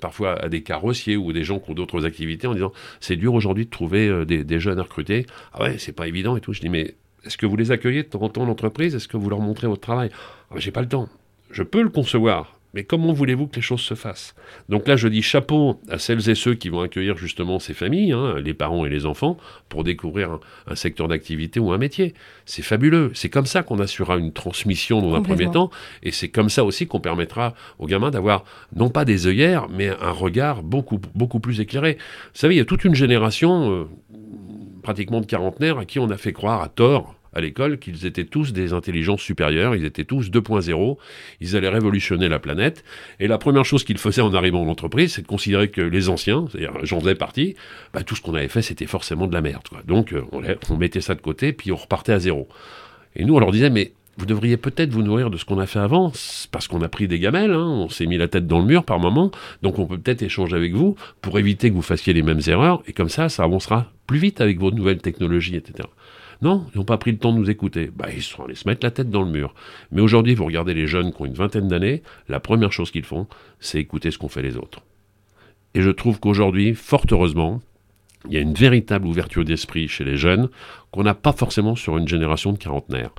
parfois 0.00 0.42
à 0.42 0.48
des 0.48 0.62
carrossiers 0.62 1.16
ou 1.16 1.32
des 1.32 1.44
gens 1.44 1.60
qui 1.60 1.70
ont 1.70 1.74
d'autres 1.74 2.04
activités 2.04 2.46
en 2.46 2.54
disant 2.54 2.72
c'est 3.00 3.16
dur 3.16 3.34
aujourd'hui 3.34 3.66
de 3.66 3.70
trouver 3.70 4.24
des, 4.26 4.42
des, 4.42 4.58
jeunes 4.58 4.80
à 4.80 4.82
recruter, 4.82 5.26
ah 5.52 5.62
ouais, 5.62 5.76
c'est 5.78 5.92
pas 5.92 6.08
évident 6.08 6.36
et 6.36 6.40
tout. 6.40 6.52
Je 6.52 6.60
dis 6.60 6.68
mais 6.68 6.94
est-ce 7.24 7.36
que 7.36 7.46
vous 7.46 7.56
les 7.56 7.70
accueillez 7.70 8.02
de 8.02 8.08
temps 8.08 8.22
en 8.22 8.28
temps 8.28 8.42
en 8.42 8.48
entreprise? 8.48 8.94
Est-ce 8.94 9.08
que 9.08 9.16
vous 9.16 9.30
leur 9.30 9.40
montrez 9.40 9.66
votre 9.66 9.82
travail? 9.82 10.10
Ah, 10.50 10.54
J'ai 10.56 10.70
pas 10.70 10.82
le 10.82 10.88
temps. 10.88 11.08
Je 11.50 11.62
peux 11.62 11.82
le 11.82 11.90
concevoir, 11.90 12.58
mais 12.74 12.84
comment 12.84 13.12
voulez-vous 13.12 13.46
que 13.46 13.56
les 13.56 13.62
choses 13.62 13.82
se 13.82 13.94
fassent? 13.94 14.34
Donc 14.70 14.88
là, 14.88 14.96
je 14.96 15.06
dis 15.06 15.20
chapeau 15.20 15.78
à 15.90 15.98
celles 15.98 16.30
et 16.30 16.34
ceux 16.34 16.54
qui 16.54 16.70
vont 16.70 16.80
accueillir 16.80 17.18
justement 17.18 17.58
ces 17.58 17.74
familles, 17.74 18.12
hein, 18.12 18.36
les 18.42 18.54
parents 18.54 18.86
et 18.86 18.88
les 18.88 19.04
enfants, 19.04 19.36
pour 19.68 19.84
découvrir 19.84 20.38
un, 20.66 20.74
secteur 20.74 21.08
d'activité 21.08 21.60
ou 21.60 21.72
un 21.72 21.78
métier. 21.78 22.14
C'est 22.46 22.62
fabuleux. 22.62 23.10
C'est 23.14 23.28
comme 23.28 23.44
ça 23.44 23.62
qu'on 23.62 23.78
assurera 23.78 24.16
une 24.16 24.32
transmission 24.32 25.02
dans 25.02 25.14
un 25.14 25.22
premier 25.22 25.50
temps, 25.50 25.70
et 26.02 26.10
c'est 26.10 26.28
comme 26.28 26.48
ça 26.48 26.64
aussi 26.64 26.86
qu'on 26.86 27.00
permettra 27.00 27.54
aux 27.78 27.86
gamins 27.86 28.10
d'avoir 28.10 28.44
non 28.74 28.88
pas 28.88 29.04
des 29.04 29.26
œillères, 29.26 29.68
mais 29.68 29.90
un 29.90 30.10
regard 30.10 30.62
beaucoup 30.62 30.98
beaucoup 31.14 31.40
plus 31.40 31.60
éclairé. 31.60 31.98
Vous 32.32 32.38
savez, 32.38 32.54
il 32.54 32.58
y 32.58 32.62
a 32.62 32.64
toute 32.64 32.84
une 32.84 32.94
génération. 32.94 33.70
Euh, 33.70 33.84
pratiquement 34.82 35.20
de 35.20 35.26
quarantenaires 35.26 35.78
à 35.78 35.84
qui 35.84 35.98
on 35.98 36.10
a 36.10 36.16
fait 36.16 36.32
croire 36.32 36.62
à 36.62 36.68
tort 36.68 37.14
à 37.34 37.40
l'école 37.40 37.78
qu'ils 37.78 38.06
étaient 38.06 38.24
tous 38.24 38.52
des 38.52 38.72
intelligences 38.72 39.22
supérieures, 39.22 39.74
ils 39.74 39.84
étaient 39.84 40.04
tous 40.04 40.30
2.0, 40.30 40.96
ils 41.40 41.56
allaient 41.56 41.68
révolutionner 41.68 42.28
la 42.28 42.38
planète. 42.38 42.84
Et 43.20 43.26
la 43.26 43.38
première 43.38 43.64
chose 43.64 43.84
qu'ils 43.84 43.98
faisaient 43.98 44.20
en 44.20 44.34
arrivant 44.34 44.62
en 44.62 44.68
entreprise, 44.68 45.14
c'est 45.14 45.22
de 45.22 45.26
considérer 45.26 45.68
que 45.68 45.80
les 45.80 46.08
anciens, 46.08 46.46
c'est-à-dire 46.50 46.74
j'en 46.82 47.00
faisais 47.00 47.14
partie, 47.14 47.56
bah, 47.94 48.02
tout 48.02 48.16
ce 48.16 48.22
qu'on 48.22 48.34
avait 48.34 48.48
fait, 48.48 48.62
c'était 48.62 48.86
forcément 48.86 49.26
de 49.26 49.32
la 49.32 49.40
merde. 49.40 49.62
Donc 49.86 50.12
euh, 50.12 50.22
on, 50.32 50.76
mettait 50.76 51.00
ça 51.00 51.14
de 51.14 51.20
côté, 51.20 51.52
puis 51.52 51.72
on 51.72 51.76
repartait 51.76 52.12
à 52.12 52.18
zéro. 52.18 52.48
Et 53.16 53.24
nous, 53.24 53.34
on 53.34 53.40
leur 53.40 53.52
disait, 53.52 53.70
mais 53.70 53.92
vous 54.18 54.26
devriez 54.26 54.58
peut-être 54.58 54.90
vous 54.90 55.02
nourrir 55.02 55.30
de 55.30 55.38
ce 55.38 55.44
qu'on 55.46 55.58
a 55.58 55.66
fait 55.66 55.78
avant, 55.78 56.12
parce 56.50 56.68
qu'on 56.68 56.82
a 56.82 56.88
pris 56.88 57.08
des 57.08 57.18
gamelles, 57.18 57.52
hein, 57.52 57.66
on 57.66 57.88
s'est 57.88 58.04
mis 58.04 58.18
la 58.18 58.28
tête 58.28 58.46
dans 58.46 58.58
le 58.58 58.66
mur 58.66 58.84
par 58.84 58.98
moment, 58.98 59.30
donc 59.62 59.78
on 59.78 59.86
peut 59.86 59.96
peut-être 59.96 60.22
échanger 60.22 60.54
avec 60.54 60.74
vous 60.74 60.96
pour 61.22 61.38
éviter 61.38 61.70
que 61.70 61.74
vous 61.74 61.82
fassiez 61.82 62.12
les 62.12 62.22
mêmes 62.22 62.40
erreurs, 62.46 62.82
et 62.86 62.92
comme 62.92 63.08
ça, 63.08 63.30
ça 63.30 63.44
avancera 63.44 63.90
vite 64.18 64.40
avec 64.40 64.58
vos 64.58 64.70
nouvelles 64.70 65.00
technologies, 65.00 65.56
etc. 65.56 65.88
Non, 66.40 66.66
ils 66.74 66.78
n'ont 66.78 66.84
pas 66.84 66.98
pris 66.98 67.12
le 67.12 67.18
temps 67.18 67.32
de 67.32 67.38
nous 67.38 67.50
écouter. 67.50 67.90
Bah, 67.94 68.08
ils 68.12 68.22
sont 68.22 68.44
allés 68.44 68.56
se 68.56 68.66
mettre 68.68 68.84
la 68.84 68.90
tête 68.90 69.10
dans 69.10 69.22
le 69.22 69.30
mur. 69.30 69.54
Mais 69.92 70.00
aujourd'hui, 70.00 70.34
vous 70.34 70.44
regardez 70.44 70.74
les 70.74 70.88
jeunes 70.88 71.12
qui 71.12 71.22
ont 71.22 71.26
une 71.26 71.34
vingtaine 71.34 71.68
d'années, 71.68 72.02
la 72.28 72.40
première 72.40 72.72
chose 72.72 72.90
qu'ils 72.90 73.04
font, 73.04 73.28
c'est 73.60 73.78
écouter 73.78 74.10
ce 74.10 74.18
qu'ont 74.18 74.28
fait 74.28 74.42
les 74.42 74.56
autres. 74.56 74.80
Et 75.74 75.82
je 75.82 75.90
trouve 75.90 76.18
qu'aujourd'hui, 76.18 76.74
fort 76.74 77.06
heureusement, 77.10 77.62
il 78.28 78.34
y 78.34 78.36
a 78.36 78.40
une 78.40 78.54
véritable 78.54 79.06
ouverture 79.06 79.44
d'esprit 79.44 79.88
chez 79.88 80.04
les 80.04 80.16
jeunes 80.16 80.48
qu'on 80.90 81.02
n'a 81.02 81.14
pas 81.14 81.32
forcément 81.32 81.74
sur 81.74 81.98
une 81.98 82.06
génération 82.06 82.52
de 82.52 82.58
quarantenaires. 82.58 83.10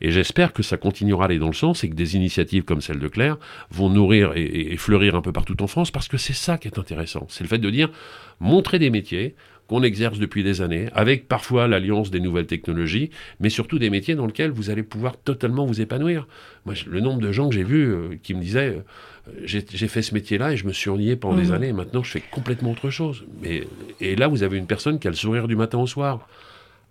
Et 0.00 0.10
j'espère 0.10 0.52
que 0.52 0.62
ça 0.62 0.76
continuera 0.76 1.24
à 1.24 1.26
aller 1.26 1.38
dans 1.38 1.46
le 1.46 1.54
sens 1.54 1.84
et 1.84 1.88
que 1.88 1.94
des 1.94 2.16
initiatives 2.16 2.64
comme 2.64 2.80
celle 2.80 2.98
de 2.98 3.08
Claire 3.08 3.38
vont 3.70 3.88
nourrir 3.88 4.32
et, 4.36 4.76
fleurir 4.76 5.14
un 5.14 5.22
peu 5.22 5.32
partout 5.32 5.60
en 5.62 5.66
France 5.66 5.90
parce 5.90 6.08
que 6.08 6.18
c'est 6.18 6.34
ça 6.34 6.58
qui 6.58 6.68
est 6.68 6.78
intéressant. 6.78 7.26
C'est 7.28 7.44
le 7.44 7.48
fait 7.48 7.58
de 7.58 7.70
dire 7.70 7.90
montrer 8.38 8.78
des 8.78 8.90
métiers 8.90 9.34
qu'on 9.70 9.84
exerce 9.84 10.18
depuis 10.18 10.42
des 10.42 10.62
années, 10.62 10.88
avec 10.94 11.28
parfois 11.28 11.68
l'alliance 11.68 12.10
des 12.10 12.18
nouvelles 12.18 12.48
technologies, 12.48 13.10
mais 13.38 13.50
surtout 13.50 13.78
des 13.78 13.88
métiers 13.88 14.16
dans 14.16 14.26
lesquels 14.26 14.50
vous 14.50 14.68
allez 14.68 14.82
pouvoir 14.82 15.16
totalement 15.16 15.64
vous 15.64 15.80
épanouir. 15.80 16.26
Moi, 16.66 16.74
le 16.88 16.98
nombre 16.98 17.20
de 17.20 17.30
gens 17.30 17.48
que 17.48 17.54
j'ai 17.54 17.62
vus 17.62 17.86
euh, 17.86 18.18
qui 18.20 18.34
me 18.34 18.40
disaient 18.40 18.78
euh, 19.28 19.44
j'ai 19.44 19.86
fait 19.86 20.02
ce 20.02 20.12
métier-là 20.12 20.54
et 20.54 20.56
je 20.56 20.66
me 20.66 20.72
suis 20.72 20.90
ennuyé 20.90 21.14
pendant 21.14 21.36
des 21.36 21.50
mmh. 21.50 21.52
années, 21.52 21.68
et 21.68 21.72
maintenant 21.72 22.02
je 22.02 22.10
fais 22.10 22.22
complètement 22.32 22.72
autre 22.72 22.90
chose. 22.90 23.24
Mais, 23.42 23.62
et 24.00 24.16
là, 24.16 24.26
vous 24.26 24.42
avez 24.42 24.58
une 24.58 24.66
personne 24.66 24.98
qui 24.98 25.06
a 25.06 25.10
le 25.10 25.16
sourire 25.16 25.46
du 25.46 25.54
matin 25.54 25.78
au 25.78 25.86
soir. 25.86 26.26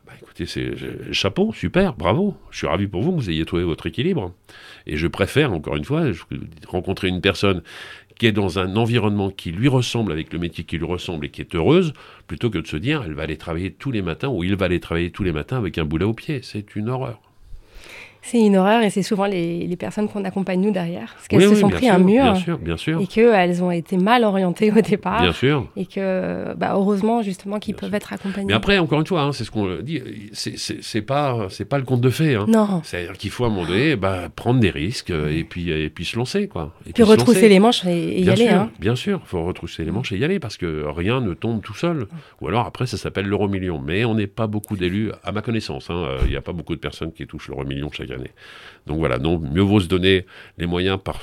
Bah, 0.07 0.13
écoutez, 0.21 0.45
c'est 0.45 0.71
chapeau, 1.11 1.51
super, 1.51 1.95
bravo. 1.95 2.38
Je 2.49 2.59
suis 2.59 2.67
ravi 2.67 2.88
pour 2.88 3.01
vous 3.01 3.11
que 3.11 3.17
vous 3.17 3.30
ayez 3.30 3.43
trouvé 3.43 3.63
votre 3.63 3.88
équilibre. 3.88 4.34
Et 4.88 4.95
je 4.95 5.07
préfère, 5.07 5.51
encore 5.51 5.75
une 5.75 5.84
fois, 5.84 6.05
rencontrer 6.65 7.09
une 7.09 7.19
personne 7.19 7.61
qui 8.20 8.28
est 8.28 8.32
dans 8.32 8.59
un 8.59 8.76
environnement 8.76 9.32
qui 9.32 9.51
lui 9.51 9.70
ressemble, 9.70 10.11
avec 10.11 10.32
le 10.34 10.39
métier 10.39 10.65
qui 10.65 10.78
lui 10.78 10.86
ressemble 10.86 11.26
et 11.26 11.30
qui 11.30 11.41
est 11.41 11.55
heureuse, 11.55 11.93
plutôt 12.28 12.51
que 12.51 12.59
de 12.59 12.67
se 12.67 12.78
dire 12.78 13.01
elle 13.03 13.13
va 13.13 13.24
aller 13.24 13.38
travailler 13.38 13.72
tous 13.72 13.91
les 13.91 14.03
matins 14.03 14.28
ou 14.28 14.43
il 14.43 14.55
va 14.55 14.65
aller 14.65 14.80
travailler 14.80 15.09
tous 15.09 15.24
les 15.24 15.32
matins 15.32 15.57
avec 15.57 15.78
un 15.78 15.86
boulet 15.86 16.05
au 16.05 16.13
pied. 16.13 16.41
C'est 16.43 16.76
une 16.76 16.89
horreur. 16.89 17.28
C'est 18.22 18.39
une 18.39 18.57
horreur 18.57 18.84
et 18.84 18.89
c'est 18.89 19.01
souvent 19.01 19.26
les, 19.26 19.76
personnes 19.80 20.09
qu'on 20.09 20.26
accompagne 20.26 20.61
nous 20.61 20.72
derrière. 20.72 21.13
Parce 21.13 21.28
qu'elles 21.28 21.41
se 21.41 21.55
sont 21.55 21.70
pris 21.70 21.89
un 21.89 21.99
mur. 21.99 22.24
Bien 22.24 22.36
sûr, 22.36 22.57
bien 22.57 22.78
sûr. 22.78 23.01
Et 23.01 23.07
qu'elles 23.07 23.63
ont 23.63 23.72
été 23.72 23.97
mal 23.97 24.24
orientées 24.24 24.72
au 24.72 24.82
départ. 24.82 25.22
Bien 25.22 25.32
sûr. 25.32 25.67
Et 25.78 25.86
que, 25.86 26.53
bah, 26.55 26.74
heureusement, 26.74 27.22
justement, 27.22 27.59
qu'ils 27.59 27.76
peuvent 27.76 27.93
être 27.93 28.11
accompagnés. 28.11 28.47
Mais 28.47 28.53
après, 28.53 28.78
encore 28.78 28.99
une 28.99 29.07
fois, 29.07 29.22
hein, 29.22 29.32
c'est 29.32 29.45
ce 29.45 29.51
qu'on 29.51 29.78
dit, 29.82 30.01
c'est 30.34 31.01
pas, 31.01 31.47
pas 31.70 31.78
le 31.78 31.86
conte 31.86 32.01
de 32.01 32.09
fées. 32.09 32.36
Hein. 32.36 32.45
Non. 32.47 32.82
C'est-à-dire 32.84 33.13
qu'il 33.13 33.32
faut, 33.32 33.45
à 33.45 33.47
un 33.47 33.51
moment 33.51 33.67
donné, 33.67 33.95
bah, 33.95 34.28
prendre 34.36 34.59
des 34.59 34.70
risques 34.70 35.11
et 35.11 35.43
puis, 35.43 35.72
et 35.72 35.89
puis 35.89 36.05
se 36.05 36.17
lancer. 36.17 36.47
Quoi. 36.47 36.74
Et 36.88 36.93
puis, 36.93 37.03
retrousser 37.03 37.47
les 37.47 37.59
manches 37.59 37.86
et, 37.86 38.22
y 38.22 38.30
aller. 38.30 38.49
hein. 38.49 38.70
Bien 38.80 38.95
sûr, 38.95 39.22
il 39.24 39.28
faut 39.28 39.43
retrousser 39.43 39.86
les 39.86 39.91
manches 39.91 40.11
et 40.11 40.17
y 40.17 40.26
aller 40.26 40.39
parce 40.39 40.57
que 40.57 40.86
rien 40.88 41.22
ne 41.22 41.34
tombe 41.34 41.61
tout 41.61 41.76
seul. 41.76 42.07
Ou 42.41 42.47
alors, 42.49 42.65
après, 42.65 42.86
ça 42.86 42.97
s'appelle 42.97 43.28
l'euro 43.28 43.47
million. 43.47 43.80
Mais 43.80 44.03
on 44.03 44.15
n'est 44.15 44.28
pas 44.28 44.47
beaucoup 44.47 44.76
d'élus, 44.76 45.11
à 45.24 45.32
ma 45.32 45.41
connaissance. 45.41 45.89
Hein. 45.89 46.17
Il 46.26 46.32
n'y 46.32 46.36
a 46.36 46.41
pas 46.41 46.53
beaucoup 46.53 46.76
de 46.76 46.82
personnes 46.82 47.13
qui 47.13 47.26
touchent 47.26 47.47
l'euro 47.47 47.63
million 47.63 47.89
chaque 47.91 48.09
Donc 48.88 48.99
voilà, 48.99 49.18
donc 49.18 49.41
mieux 49.41 49.62
vaut 49.62 49.80
se 49.80 49.88
donner 49.88 50.26
les 50.57 50.66
moyens 50.66 50.99
par 51.03 51.22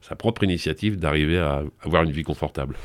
sa 0.00 0.16
propre 0.16 0.44
initiative 0.44 0.98
d'arriver 0.98 1.38
à 1.38 1.62
avoir 1.82 2.02
une 2.02 2.12
vie 2.12 2.24
confortable. 2.24 2.76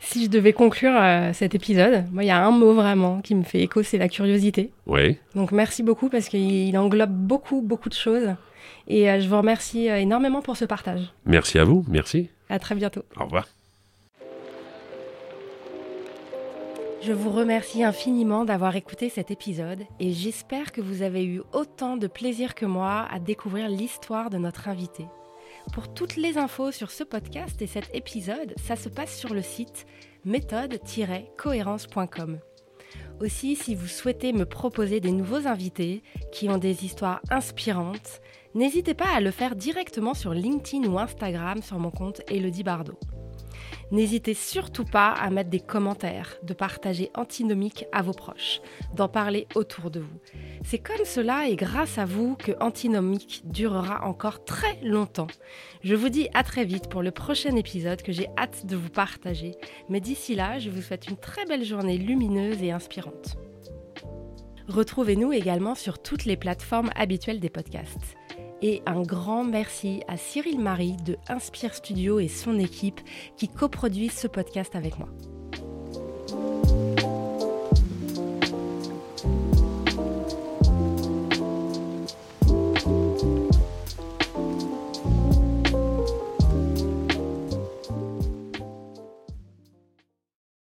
Si 0.00 0.24
je 0.24 0.30
devais 0.30 0.52
conclure 0.52 0.92
euh, 0.94 1.32
cet 1.32 1.54
épisode, 1.54 2.04
moi, 2.12 2.22
il 2.22 2.28
y 2.28 2.30
a 2.30 2.44
un 2.44 2.52
mot 2.52 2.74
vraiment 2.74 3.20
qui 3.22 3.34
me 3.34 3.42
fait 3.42 3.60
écho, 3.60 3.82
c'est 3.82 3.98
la 3.98 4.08
curiosité. 4.08 4.70
Oui. 4.86 5.18
Donc 5.34 5.50
merci 5.50 5.82
beaucoup 5.82 6.08
parce 6.08 6.28
qu'il 6.28 6.78
englobe 6.78 7.10
beaucoup, 7.10 7.60
beaucoup 7.60 7.88
de 7.88 7.94
choses. 7.94 8.34
Et 8.86 9.10
euh, 9.10 9.20
je 9.20 9.28
vous 9.28 9.36
remercie 9.36 9.90
euh, 9.90 9.98
énormément 9.98 10.42
pour 10.42 10.56
ce 10.56 10.64
partage. 10.64 11.12
Merci 11.24 11.58
à 11.58 11.64
vous, 11.64 11.84
merci. 11.88 12.30
À 12.48 12.60
très 12.60 12.76
bientôt. 12.76 13.02
Au 13.18 13.24
revoir. 13.24 13.48
Je 17.06 17.12
vous 17.12 17.30
remercie 17.30 17.84
infiniment 17.84 18.44
d'avoir 18.44 18.74
écouté 18.74 19.08
cet 19.10 19.30
épisode 19.30 19.84
et 20.00 20.10
j'espère 20.10 20.72
que 20.72 20.80
vous 20.80 21.02
avez 21.02 21.24
eu 21.24 21.40
autant 21.52 21.96
de 21.96 22.08
plaisir 22.08 22.56
que 22.56 22.66
moi 22.66 23.06
à 23.08 23.20
découvrir 23.20 23.68
l'histoire 23.68 24.28
de 24.28 24.38
notre 24.38 24.66
invité. 24.66 25.06
Pour 25.72 25.94
toutes 25.94 26.16
les 26.16 26.36
infos 26.36 26.72
sur 26.72 26.90
ce 26.90 27.04
podcast 27.04 27.62
et 27.62 27.68
cet 27.68 27.94
épisode, 27.94 28.54
ça 28.56 28.74
se 28.74 28.88
passe 28.88 29.16
sur 29.16 29.34
le 29.34 29.42
site 29.42 29.86
méthode-cohérence.com. 30.24 32.40
Aussi, 33.20 33.54
si 33.54 33.76
vous 33.76 33.86
souhaitez 33.86 34.32
me 34.32 34.44
proposer 34.44 34.98
des 34.98 35.12
nouveaux 35.12 35.46
invités 35.46 36.02
qui 36.32 36.48
ont 36.48 36.58
des 36.58 36.84
histoires 36.84 37.20
inspirantes, 37.30 38.20
n'hésitez 38.56 38.94
pas 38.94 39.14
à 39.14 39.20
le 39.20 39.30
faire 39.30 39.54
directement 39.54 40.14
sur 40.14 40.34
LinkedIn 40.34 40.88
ou 40.88 40.98
Instagram 40.98 41.62
sur 41.62 41.78
mon 41.78 41.92
compte 41.92 42.22
Elodie 42.26 42.64
Bardot. 42.64 42.98
N'hésitez 43.92 44.34
surtout 44.34 44.84
pas 44.84 45.12
à 45.12 45.30
mettre 45.30 45.50
des 45.50 45.60
commentaires, 45.60 46.36
de 46.42 46.54
partager 46.54 47.10
Antinomique 47.14 47.86
à 47.92 48.02
vos 48.02 48.12
proches, 48.12 48.60
d'en 48.94 49.08
parler 49.08 49.46
autour 49.54 49.90
de 49.90 50.00
vous. 50.00 50.18
C'est 50.64 50.78
comme 50.78 51.04
cela 51.04 51.48
et 51.48 51.54
grâce 51.54 51.96
à 51.98 52.04
vous 52.04 52.34
que 52.34 52.52
Antinomique 52.60 53.42
durera 53.44 54.04
encore 54.04 54.44
très 54.44 54.80
longtemps. 54.82 55.28
Je 55.84 55.94
vous 55.94 56.08
dis 56.08 56.28
à 56.34 56.42
très 56.42 56.64
vite 56.64 56.88
pour 56.88 57.02
le 57.02 57.12
prochain 57.12 57.54
épisode 57.54 58.02
que 58.02 58.12
j'ai 58.12 58.28
hâte 58.36 58.66
de 58.66 58.74
vous 58.74 58.90
partager. 58.90 59.52
Mais 59.88 60.00
d'ici 60.00 60.34
là, 60.34 60.58
je 60.58 60.70
vous 60.70 60.82
souhaite 60.82 61.06
une 61.06 61.16
très 61.16 61.44
belle 61.44 61.64
journée 61.64 61.96
lumineuse 61.96 62.62
et 62.62 62.72
inspirante. 62.72 63.36
Retrouvez-nous 64.68 65.32
également 65.32 65.76
sur 65.76 66.02
toutes 66.02 66.24
les 66.24 66.36
plateformes 66.36 66.90
habituelles 66.96 67.38
des 67.38 67.50
podcasts. 67.50 68.16
Et 68.62 68.82
un 68.86 69.02
grand 69.02 69.44
merci 69.44 70.02
à 70.08 70.16
Cyril 70.16 70.58
Marie 70.58 70.96
de 71.04 71.18
Inspire 71.28 71.74
Studio 71.74 72.18
et 72.18 72.28
son 72.28 72.58
équipe 72.58 73.00
qui 73.36 73.48
coproduisent 73.48 74.18
ce 74.18 74.28
podcast 74.28 74.74
avec 74.74 74.98
moi. 74.98 75.08